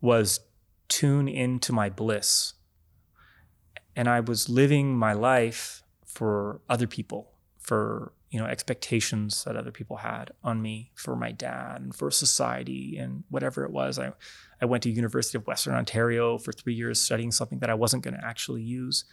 was 0.01 0.39
tune 0.87 1.27
into 1.27 1.71
my 1.73 1.89
bliss. 1.89 2.53
And 3.95 4.09
I 4.09 4.19
was 4.19 4.49
living 4.49 4.97
my 4.97 5.13
life 5.13 5.83
for 6.05 6.61
other 6.69 6.87
people, 6.87 7.31
for 7.59 8.13
you 8.29 8.39
know 8.39 8.45
expectations 8.45 9.43
that 9.45 9.55
other 9.55 9.71
people 9.71 9.97
had 9.97 10.31
on 10.43 10.61
me, 10.61 10.91
for 10.95 11.15
my 11.15 11.31
dad 11.31 11.81
and 11.81 11.95
for 11.95 12.11
society 12.11 12.97
and 12.97 13.23
whatever 13.29 13.63
it 13.63 13.71
was. 13.71 13.97
I 13.99 14.11
I 14.61 14.65
went 14.65 14.83
to 14.83 14.89
University 14.89 15.37
of 15.37 15.47
Western 15.47 15.73
Ontario 15.75 16.37
for 16.37 16.51
three 16.51 16.73
years 16.73 16.99
studying 16.99 17.31
something 17.31 17.59
that 17.59 17.69
I 17.69 17.73
wasn't 17.73 18.03
going 18.03 18.15
to 18.15 18.25
actually 18.25 18.61
use, 18.61 19.05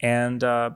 and 0.00 0.44
uh, 0.44 0.70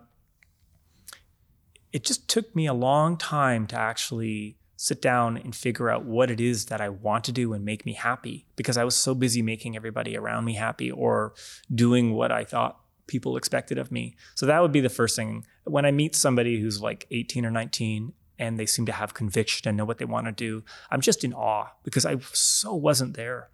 it 1.93 2.05
just 2.05 2.29
took 2.29 2.55
me 2.57 2.67
a 2.67 2.75
long 2.75 3.17
time 3.17 3.67
to 3.69 3.77
actually 3.77 4.57
sit 4.77 5.01
down 5.01 5.37
and 5.37 5.55
figure 5.55 5.91
out 5.91 6.05
what 6.05 6.31
it 6.31 6.41
is 6.41 6.67
that 6.67 6.81
I 6.81 6.89
want 6.89 7.25
to 7.25 7.33
do 7.33 7.53
and 7.53 7.65
make 7.65 7.87
me 7.87 7.93
happy 7.93 8.47
because 8.57 8.77
I 8.77 8.85
was 8.85 8.95
so 8.95 9.15
busy 9.15 9.43
making 9.43 9.77
everybody 9.77 10.17
around 10.17 10.45
me 10.45 10.55
happy 10.55 10.91
or 10.91 11.35
doing 11.73 12.15
what 12.15 12.33
I 12.33 12.45
thought 12.45 12.81
people 13.07 13.37
expected 13.37 13.79
of 13.79 13.93
me. 13.93 14.17
So 14.35 14.47
that 14.47 14.61
would 14.63 14.73
be 14.73 14.81
the 14.81 14.89
first 14.89 15.17
thing. 15.17 15.47
When 15.65 15.85
I 15.85 15.91
meet 15.91 16.17
somebody 16.17 16.61
who's 16.61 16.81
like 16.81 17.07
18 17.11 17.47
or 17.47 17.51
19 17.51 18.13
and 18.39 18.59
they 18.59 18.67
seem 18.67 18.87
to 18.87 18.93
have 18.93 19.15
conviction 19.15 19.69
and 19.69 19.77
know 19.77 19.85
what 19.85 19.99
they 19.99 20.05
want 20.05 20.27
to 20.27 20.33
do, 20.33 20.65
I'm 20.91 21.01
just 21.01 21.23
in 21.23 21.33
awe 21.33 21.69
because 21.85 22.05
I 22.05 22.17
so 22.33 22.75
wasn't 22.75 23.15
there. 23.15 23.51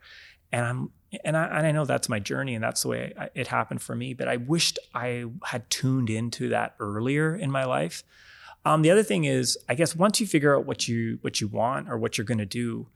And 0.53 0.65
I'm 0.67 0.91
and 1.25 1.37
I, 1.37 1.45
and 1.47 1.67
I 1.67 1.73
know 1.73 1.85
that's 1.85 2.09
my 2.09 2.21
journey 2.21 2.55
and 2.55 2.63
that's 2.63 2.83
the 2.83 2.89
way 2.89 3.13
it 3.35 3.49
happened 3.49 3.83
for 3.83 3.97
me, 3.97 4.15
but 4.15 4.29
I 4.29 4.37
wished 4.37 4.79
I 4.95 5.25
had 5.45 5.69
tuned 5.69 6.09
into 6.09 6.49
that 6.51 6.77
earlier 6.79 7.35
in 7.35 7.51
my 7.51 7.65
life 7.65 8.05
um, 8.65 8.83
the 8.83 8.91
other 8.91 9.03
thing 9.03 9.25
is, 9.25 9.59
I 9.69 9.75
guess 9.75 9.97
once 9.97 10.21
you 10.21 10.27
figure 10.27 10.57
out 10.57 10.67
what 10.67 10.87
you 10.89 11.19
what 11.23 11.41
you 11.41 11.49
want 11.49 11.89
or 11.89 11.97
what 11.97 12.19
you're 12.19 12.25
going 12.25 12.39
to 12.39 12.47
do, 12.47 12.89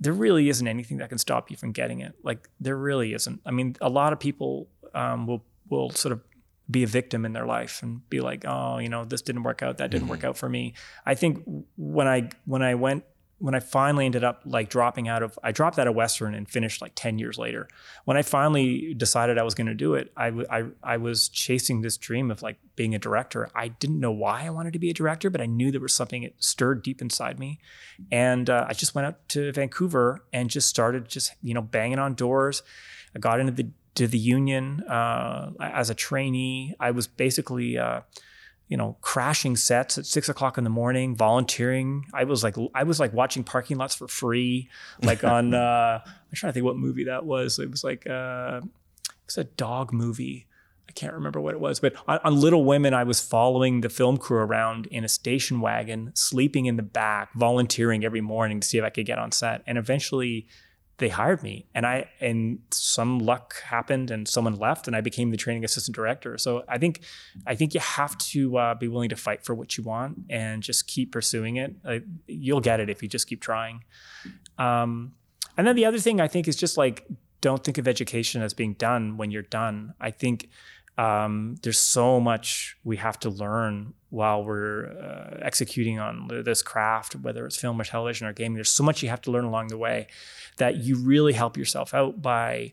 there 0.00 0.12
really 0.12 0.48
isn't 0.48 0.66
anything 0.66 0.98
that 0.98 1.08
can 1.08 1.18
stop 1.18 1.50
you 1.50 1.56
from 1.56 1.72
getting 1.72 2.00
it. 2.00 2.14
Like 2.22 2.48
there 2.60 2.76
really 2.76 3.14
isn't. 3.14 3.40
I 3.46 3.50
mean, 3.50 3.76
a 3.80 3.88
lot 3.88 4.12
of 4.12 4.20
people 4.20 4.68
um, 4.94 5.26
will 5.26 5.44
will 5.68 5.90
sort 5.90 6.12
of 6.12 6.20
be 6.68 6.82
a 6.82 6.86
victim 6.86 7.24
in 7.24 7.32
their 7.32 7.46
life 7.46 7.82
and 7.82 8.08
be 8.10 8.20
like, 8.20 8.44
oh, 8.46 8.78
you 8.78 8.88
know, 8.88 9.04
this 9.04 9.22
didn't 9.22 9.44
work 9.44 9.62
out, 9.62 9.78
that 9.78 9.90
didn't 9.90 10.04
mm-hmm. 10.04 10.10
work 10.10 10.24
out 10.24 10.36
for 10.36 10.48
me. 10.48 10.74
I 11.04 11.14
think 11.14 11.42
when 11.76 12.08
I 12.08 12.30
when 12.44 12.62
I 12.62 12.74
went 12.74 13.04
when 13.38 13.54
I 13.54 13.60
finally 13.60 14.06
ended 14.06 14.24
up 14.24 14.42
like 14.46 14.70
dropping 14.70 15.08
out 15.08 15.22
of, 15.22 15.38
I 15.42 15.52
dropped 15.52 15.78
out 15.78 15.86
of 15.86 15.94
Western 15.94 16.34
and 16.34 16.48
finished 16.48 16.80
like 16.80 16.92
10 16.94 17.18
years 17.18 17.36
later. 17.36 17.68
When 18.06 18.16
I 18.16 18.22
finally 18.22 18.94
decided 18.94 19.36
I 19.36 19.42
was 19.42 19.54
going 19.54 19.66
to 19.66 19.74
do 19.74 19.94
it, 19.94 20.10
I, 20.16 20.28
I, 20.50 20.64
I 20.82 20.96
was 20.96 21.28
chasing 21.28 21.82
this 21.82 21.98
dream 21.98 22.30
of 22.30 22.40
like 22.40 22.56
being 22.76 22.94
a 22.94 22.98
director. 22.98 23.50
I 23.54 23.68
didn't 23.68 24.00
know 24.00 24.10
why 24.10 24.46
I 24.46 24.50
wanted 24.50 24.72
to 24.72 24.78
be 24.78 24.88
a 24.88 24.94
director, 24.94 25.28
but 25.28 25.42
I 25.42 25.46
knew 25.46 25.70
there 25.70 25.80
was 25.82 25.92
something 25.92 26.22
that 26.22 26.42
stirred 26.42 26.82
deep 26.82 27.02
inside 27.02 27.38
me. 27.38 27.60
And 28.10 28.48
uh, 28.48 28.66
I 28.68 28.72
just 28.72 28.94
went 28.94 29.06
out 29.06 29.28
to 29.30 29.52
Vancouver 29.52 30.24
and 30.32 30.48
just 30.48 30.68
started 30.68 31.06
just, 31.08 31.32
you 31.42 31.52
know, 31.52 31.62
banging 31.62 31.98
on 31.98 32.14
doors. 32.14 32.62
I 33.14 33.18
got 33.18 33.38
into 33.38 33.52
the, 33.52 33.68
to 33.96 34.06
the 34.06 34.18
union 34.18 34.82
uh, 34.84 35.52
as 35.60 35.90
a 35.90 35.94
trainee. 35.94 36.74
I 36.80 36.90
was 36.90 37.06
basically, 37.06 37.76
uh, 37.76 38.00
you 38.68 38.76
know, 38.76 38.96
crashing 39.00 39.56
sets 39.56 39.96
at 39.96 40.06
six 40.06 40.28
o'clock 40.28 40.58
in 40.58 40.64
the 40.64 40.70
morning, 40.70 41.14
volunteering. 41.14 42.04
I 42.12 42.24
was 42.24 42.42
like, 42.42 42.56
I 42.74 42.82
was 42.82 42.98
like 42.98 43.12
watching 43.12 43.44
parking 43.44 43.76
lots 43.76 43.94
for 43.94 44.08
free, 44.08 44.68
like 45.02 45.22
on. 45.24 45.54
uh, 45.54 46.00
I'm 46.04 46.34
trying 46.34 46.50
to 46.50 46.54
think 46.54 46.64
what 46.64 46.76
movie 46.76 47.04
that 47.04 47.24
was. 47.24 47.58
It 47.58 47.70
was 47.70 47.84
like 47.84 48.06
uh, 48.06 48.60
it 48.62 49.26
was 49.26 49.38
a 49.38 49.44
dog 49.44 49.92
movie. 49.92 50.46
I 50.88 50.92
can't 50.92 51.12
remember 51.12 51.40
what 51.40 51.54
it 51.54 51.60
was, 51.60 51.80
but 51.80 51.94
on, 52.06 52.18
on 52.22 52.40
Little 52.40 52.64
Women, 52.64 52.94
I 52.94 53.04
was 53.04 53.20
following 53.20 53.80
the 53.80 53.88
film 53.88 54.16
crew 54.16 54.38
around 54.38 54.86
in 54.86 55.04
a 55.04 55.08
station 55.08 55.60
wagon, 55.60 56.12
sleeping 56.14 56.66
in 56.66 56.76
the 56.76 56.82
back, 56.82 57.32
volunteering 57.34 58.04
every 58.04 58.20
morning 58.20 58.60
to 58.60 58.66
see 58.66 58.78
if 58.78 58.84
I 58.84 58.90
could 58.90 59.06
get 59.06 59.18
on 59.18 59.32
set, 59.32 59.62
and 59.66 59.78
eventually 59.78 60.46
they 60.98 61.08
hired 61.10 61.42
me 61.42 61.66
and 61.74 61.86
I 61.86 62.08
and 62.20 62.60
some 62.70 63.18
luck 63.18 63.60
happened 63.62 64.10
and 64.10 64.26
someone 64.26 64.54
left 64.54 64.86
and 64.86 64.96
I 64.96 65.02
became 65.02 65.30
the 65.30 65.36
training 65.36 65.64
assistant 65.64 65.94
director. 65.94 66.38
So 66.38 66.64
I 66.68 66.78
think 66.78 67.00
I 67.46 67.54
think 67.54 67.74
you 67.74 67.80
have 67.80 68.16
to 68.18 68.56
uh, 68.56 68.74
be 68.74 68.88
willing 68.88 69.10
to 69.10 69.16
fight 69.16 69.44
for 69.44 69.54
what 69.54 69.76
you 69.76 69.84
want 69.84 70.18
and 70.30 70.62
just 70.62 70.86
keep 70.86 71.12
pursuing 71.12 71.56
it. 71.56 71.74
Uh, 71.84 71.98
you'll 72.26 72.60
get 72.60 72.80
it 72.80 72.88
if 72.88 73.02
you 73.02 73.08
just 73.08 73.28
keep 73.28 73.42
trying. 73.42 73.84
Um, 74.58 75.12
and 75.58 75.66
then 75.66 75.76
the 75.76 75.84
other 75.84 75.98
thing 75.98 76.20
I 76.20 76.28
think 76.28 76.48
is 76.48 76.56
just 76.56 76.78
like 76.78 77.06
don't 77.42 77.62
think 77.62 77.76
of 77.78 77.86
education 77.86 78.42
as 78.42 78.54
being 78.54 78.72
done 78.74 79.18
when 79.18 79.30
you're 79.30 79.42
done. 79.42 79.92
I 80.00 80.10
think 80.10 80.48
um, 80.98 81.56
there's 81.62 81.78
so 81.78 82.20
much 82.20 82.76
we 82.82 82.96
have 82.96 83.18
to 83.20 83.30
learn 83.30 83.92
while 84.08 84.42
we're 84.42 84.86
uh, 84.86 85.38
executing 85.42 85.98
on 85.98 86.28
this 86.44 86.62
craft, 86.62 87.16
whether 87.16 87.44
it's 87.44 87.56
film 87.56 87.80
or 87.80 87.84
television 87.84 88.26
or 88.26 88.32
gaming. 88.32 88.54
There's 88.54 88.70
so 88.70 88.82
much 88.82 89.02
you 89.02 89.10
have 89.10 89.20
to 89.22 89.30
learn 89.30 89.44
along 89.44 89.68
the 89.68 89.76
way 89.76 90.08
that 90.56 90.76
you 90.76 90.96
really 90.96 91.34
help 91.34 91.56
yourself 91.56 91.92
out 91.92 92.22
by 92.22 92.72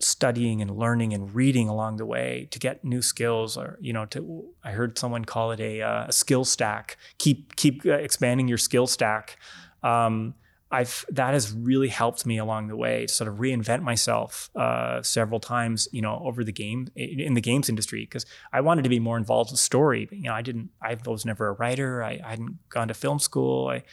studying 0.00 0.60
and 0.60 0.76
learning 0.76 1.12
and 1.14 1.32
reading 1.34 1.68
along 1.68 1.96
the 1.96 2.06
way 2.06 2.48
to 2.50 2.58
get 2.58 2.84
new 2.84 3.00
skills 3.00 3.56
or 3.56 3.78
you 3.80 3.92
know 3.92 4.04
to 4.04 4.44
i 4.64 4.72
heard 4.72 4.98
someone 4.98 5.24
call 5.24 5.52
it 5.52 5.60
a, 5.60 5.80
uh, 5.80 6.06
a 6.08 6.12
skill 6.12 6.44
stack 6.44 6.98
keep 7.16 7.54
keep 7.56 7.86
uh, 7.86 7.92
expanding 7.92 8.48
your 8.48 8.58
skill 8.58 8.88
stack 8.88 9.38
um, 9.82 10.34
I've 10.74 11.04
that 11.10 11.32
has 11.32 11.52
really 11.52 11.88
helped 11.88 12.26
me 12.26 12.38
along 12.38 12.68
the 12.68 12.76
way 12.76 13.06
to 13.06 13.12
sort 13.12 13.28
of 13.28 13.36
reinvent 13.36 13.82
myself 13.82 14.50
uh, 14.56 15.02
several 15.02 15.40
times, 15.40 15.88
you 15.92 16.02
know, 16.02 16.20
over 16.24 16.44
the 16.44 16.52
game 16.52 16.88
in 16.96 17.34
the 17.34 17.40
games 17.40 17.68
industry 17.68 18.02
because 18.02 18.26
I 18.52 18.60
wanted 18.60 18.82
to 18.82 18.90
be 18.90 19.00
more 19.00 19.16
involved 19.16 19.50
with 19.50 19.60
story. 19.60 20.06
But, 20.06 20.18
you 20.18 20.24
know, 20.24 20.34
I 20.34 20.42
didn't. 20.42 20.70
I 20.82 20.96
was 21.06 21.24
never 21.24 21.48
a 21.48 21.52
writer. 21.52 22.02
I, 22.02 22.20
I 22.24 22.30
hadn't 22.30 22.58
gone 22.68 22.88
to 22.88 22.94
film 22.94 23.18
school. 23.18 23.68
I 23.68 23.84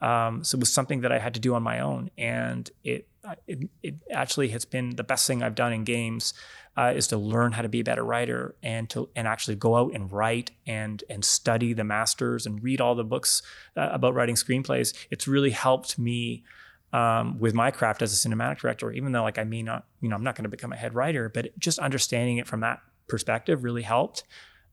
um, 0.00 0.44
so 0.44 0.56
it 0.56 0.60
was 0.60 0.72
something 0.72 1.00
that 1.00 1.12
I 1.12 1.18
had 1.18 1.34
to 1.34 1.40
do 1.40 1.54
on 1.54 1.62
my 1.62 1.80
own, 1.80 2.10
and 2.18 2.70
it, 2.82 3.08
it, 3.46 3.68
it 3.82 3.94
actually 4.10 4.48
has 4.48 4.64
been 4.64 4.96
the 4.96 5.04
best 5.04 5.26
thing 5.26 5.42
I've 5.42 5.54
done 5.54 5.72
in 5.72 5.84
games 5.84 6.34
uh, 6.76 6.92
is 6.94 7.06
to 7.08 7.16
learn 7.16 7.52
how 7.52 7.62
to 7.62 7.68
be 7.68 7.80
a 7.80 7.84
better 7.84 8.04
writer 8.04 8.54
and 8.62 8.88
to 8.90 9.08
and 9.14 9.26
actually 9.28 9.56
go 9.56 9.76
out 9.76 9.92
and 9.94 10.10
write 10.12 10.50
and 10.66 11.02
and 11.08 11.24
study 11.24 11.72
the 11.72 11.84
masters 11.84 12.46
and 12.46 12.62
read 12.62 12.80
all 12.80 12.94
the 12.94 13.04
books 13.04 13.42
uh, 13.76 13.88
about 13.92 14.14
writing 14.14 14.34
screenplays. 14.34 14.94
It's 15.10 15.28
really 15.28 15.50
helped 15.50 15.98
me. 15.98 16.44
Um, 16.92 17.40
with 17.40 17.54
my 17.54 17.72
craft 17.72 18.02
as 18.02 18.12
a 18.12 18.28
cinematic 18.28 18.60
director, 18.60 18.92
even 18.92 19.10
though 19.10 19.24
like 19.24 19.36
I 19.36 19.42
may 19.42 19.64
not, 19.64 19.84
you 20.00 20.08
know, 20.08 20.14
I'm 20.14 20.22
not 20.22 20.36
going 20.36 20.44
to 20.44 20.48
become 20.48 20.72
a 20.72 20.76
head 20.76 20.94
writer, 20.94 21.28
but 21.28 21.48
just 21.58 21.80
understanding 21.80 22.36
it 22.38 22.46
from 22.46 22.60
that 22.60 22.82
perspective 23.08 23.64
really 23.64 23.82
helped. 23.82 24.22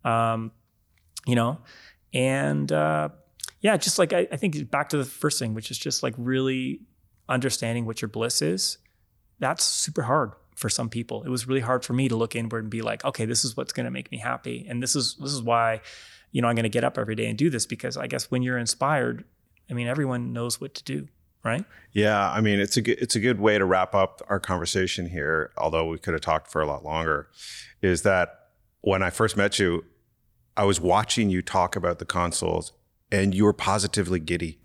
Um, 0.05 0.51
you 1.25 1.33
know, 1.33 1.57
and 2.13 2.71
uh, 2.71 3.09
yeah, 3.61 3.77
just 3.77 3.97
like 3.97 4.13
I, 4.13 4.27
I 4.31 4.37
think 4.37 4.69
back 4.69 4.89
to 4.89 4.97
the 4.97 5.05
first 5.05 5.39
thing, 5.39 5.55
which 5.55 5.71
is 5.71 5.79
just 5.79 6.03
like 6.03 6.13
really 6.17 6.81
understanding 7.31 7.85
what 7.85 8.01
your 8.01 8.09
bliss 8.09 8.41
is. 8.41 8.77
That's 9.39 9.63
super 9.63 10.03
hard 10.03 10.33
for 10.55 10.69
some 10.69 10.89
people. 10.89 11.23
It 11.23 11.29
was 11.29 11.47
really 11.47 11.61
hard 11.61 11.83
for 11.83 11.93
me 11.93 12.07
to 12.07 12.15
look 12.15 12.35
inward 12.35 12.63
and 12.63 12.69
be 12.69 12.81
like, 12.83 13.03
okay, 13.03 13.25
this 13.25 13.43
is 13.43 13.57
what's 13.57 13.73
going 13.73 13.85
to 13.85 13.91
make 13.91 14.11
me 14.11 14.19
happy, 14.19 14.65
and 14.69 14.83
this 14.83 14.95
is 14.95 15.15
this 15.15 15.31
is 15.31 15.41
why, 15.41 15.81
you 16.31 16.41
know, 16.41 16.47
I'm 16.47 16.55
going 16.55 16.63
to 16.63 16.69
get 16.69 16.83
up 16.83 16.97
every 16.97 17.15
day 17.15 17.25
and 17.25 17.37
do 17.37 17.49
this 17.49 17.65
because 17.65 17.97
I 17.97 18.07
guess 18.07 18.29
when 18.29 18.43
you're 18.43 18.59
inspired, 18.59 19.23
I 19.69 19.73
mean, 19.73 19.87
everyone 19.87 20.33
knows 20.33 20.61
what 20.61 20.75
to 20.75 20.83
do, 20.83 21.07
right? 21.43 21.65
Yeah, 21.91 22.29
I 22.29 22.41
mean, 22.41 22.59
it's 22.59 22.77
a 22.77 22.81
good, 22.81 22.99
it's 22.99 23.15
a 23.15 23.19
good 23.19 23.39
way 23.39 23.57
to 23.57 23.65
wrap 23.65 23.95
up 23.95 24.21
our 24.29 24.39
conversation 24.39 25.07
here. 25.07 25.51
Although 25.57 25.87
we 25.87 25.97
could 25.97 26.13
have 26.13 26.21
talked 26.21 26.51
for 26.51 26.61
a 26.61 26.67
lot 26.67 26.83
longer, 26.83 27.29
is 27.81 28.03
that 28.03 28.49
when 28.81 29.01
I 29.01 29.09
first 29.09 29.35
met 29.35 29.57
you, 29.57 29.85
I 30.55 30.65
was 30.65 30.79
watching 30.79 31.29
you 31.29 31.41
talk 31.41 31.75
about 31.75 31.97
the 31.99 32.05
consoles, 32.05 32.73
and 33.11 33.33
you 33.33 33.45
were 33.45 33.53
positively 33.53 34.19
giddy. 34.19 34.59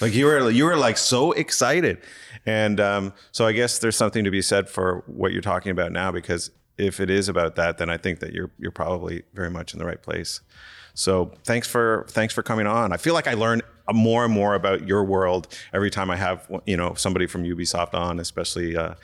Like 0.00 0.14
you 0.14 0.26
were, 0.26 0.50
you 0.50 0.64
were 0.64 0.76
like 0.76 0.96
so 0.96 1.32
excited, 1.32 1.98
and 2.46 2.80
um, 2.80 3.12
so 3.30 3.46
I 3.46 3.52
guess 3.52 3.78
there's 3.78 3.96
something 3.96 4.24
to 4.24 4.30
be 4.30 4.42
said 4.42 4.68
for 4.68 5.02
what 5.06 5.32
you're 5.32 5.42
talking 5.42 5.70
about 5.72 5.92
now. 5.92 6.12
Because 6.12 6.50
if 6.78 7.00
it 7.00 7.10
is 7.10 7.28
about 7.28 7.56
that, 7.56 7.78
then 7.78 7.90
I 7.90 7.96
think 7.96 8.20
that 8.20 8.32
you're 8.32 8.50
you're 8.58 8.72
probably 8.72 9.22
very 9.34 9.50
much 9.50 9.72
in 9.72 9.78
the 9.78 9.84
right 9.84 10.02
place. 10.02 10.40
So 10.94 11.32
thanks 11.44 11.68
for 11.68 12.06
thanks 12.10 12.34
for 12.34 12.42
coming 12.42 12.66
on. 12.66 12.92
I 12.92 12.96
feel 12.96 13.14
like 13.14 13.26
I 13.26 13.34
learn 13.34 13.62
more 13.92 14.24
and 14.24 14.32
more 14.32 14.54
about 14.54 14.86
your 14.86 15.04
world 15.04 15.48
every 15.72 15.90
time 15.90 16.10
I 16.10 16.16
have 16.16 16.50
you 16.66 16.76
know 16.76 16.94
somebody 16.94 17.26
from 17.26 17.44
Ubisoft 17.44 17.94
on, 17.94 18.20
especially 18.20 18.76
uh, 18.76 18.94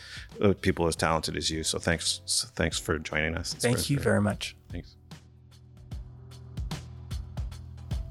uh, 0.40 0.54
people 0.60 0.86
as 0.86 0.96
talented 0.96 1.36
as 1.36 1.50
you. 1.50 1.64
So 1.64 1.78
thanks 1.78 2.50
thanks 2.54 2.78
for 2.78 2.98
joining 2.98 3.36
us. 3.36 3.54
It's 3.54 3.64
Thank 3.64 3.90
you 3.90 3.98
very 3.98 4.20
much. 4.20 4.56
Thanks. 4.70 4.97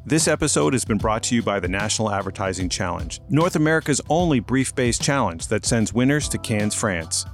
This 0.08 0.30
episode 0.30 0.72
has 0.72 0.86
been 0.86 1.00
brought 1.00 1.22
to 1.24 1.36
you 1.36 1.44
by 1.44 1.60
the 1.60 1.68
National 1.68 2.10
Advertising 2.10 2.70
Challenge, 2.70 3.20
North 3.28 3.58
America's 3.58 4.00
only 4.10 4.40
brief 4.40 4.74
based 4.74 5.02
challenge 5.02 5.48
that 5.48 5.66
sends 5.66 5.94
winners 5.94 6.30
to 6.30 6.38
Cannes, 6.38 6.74
France. 6.74 7.26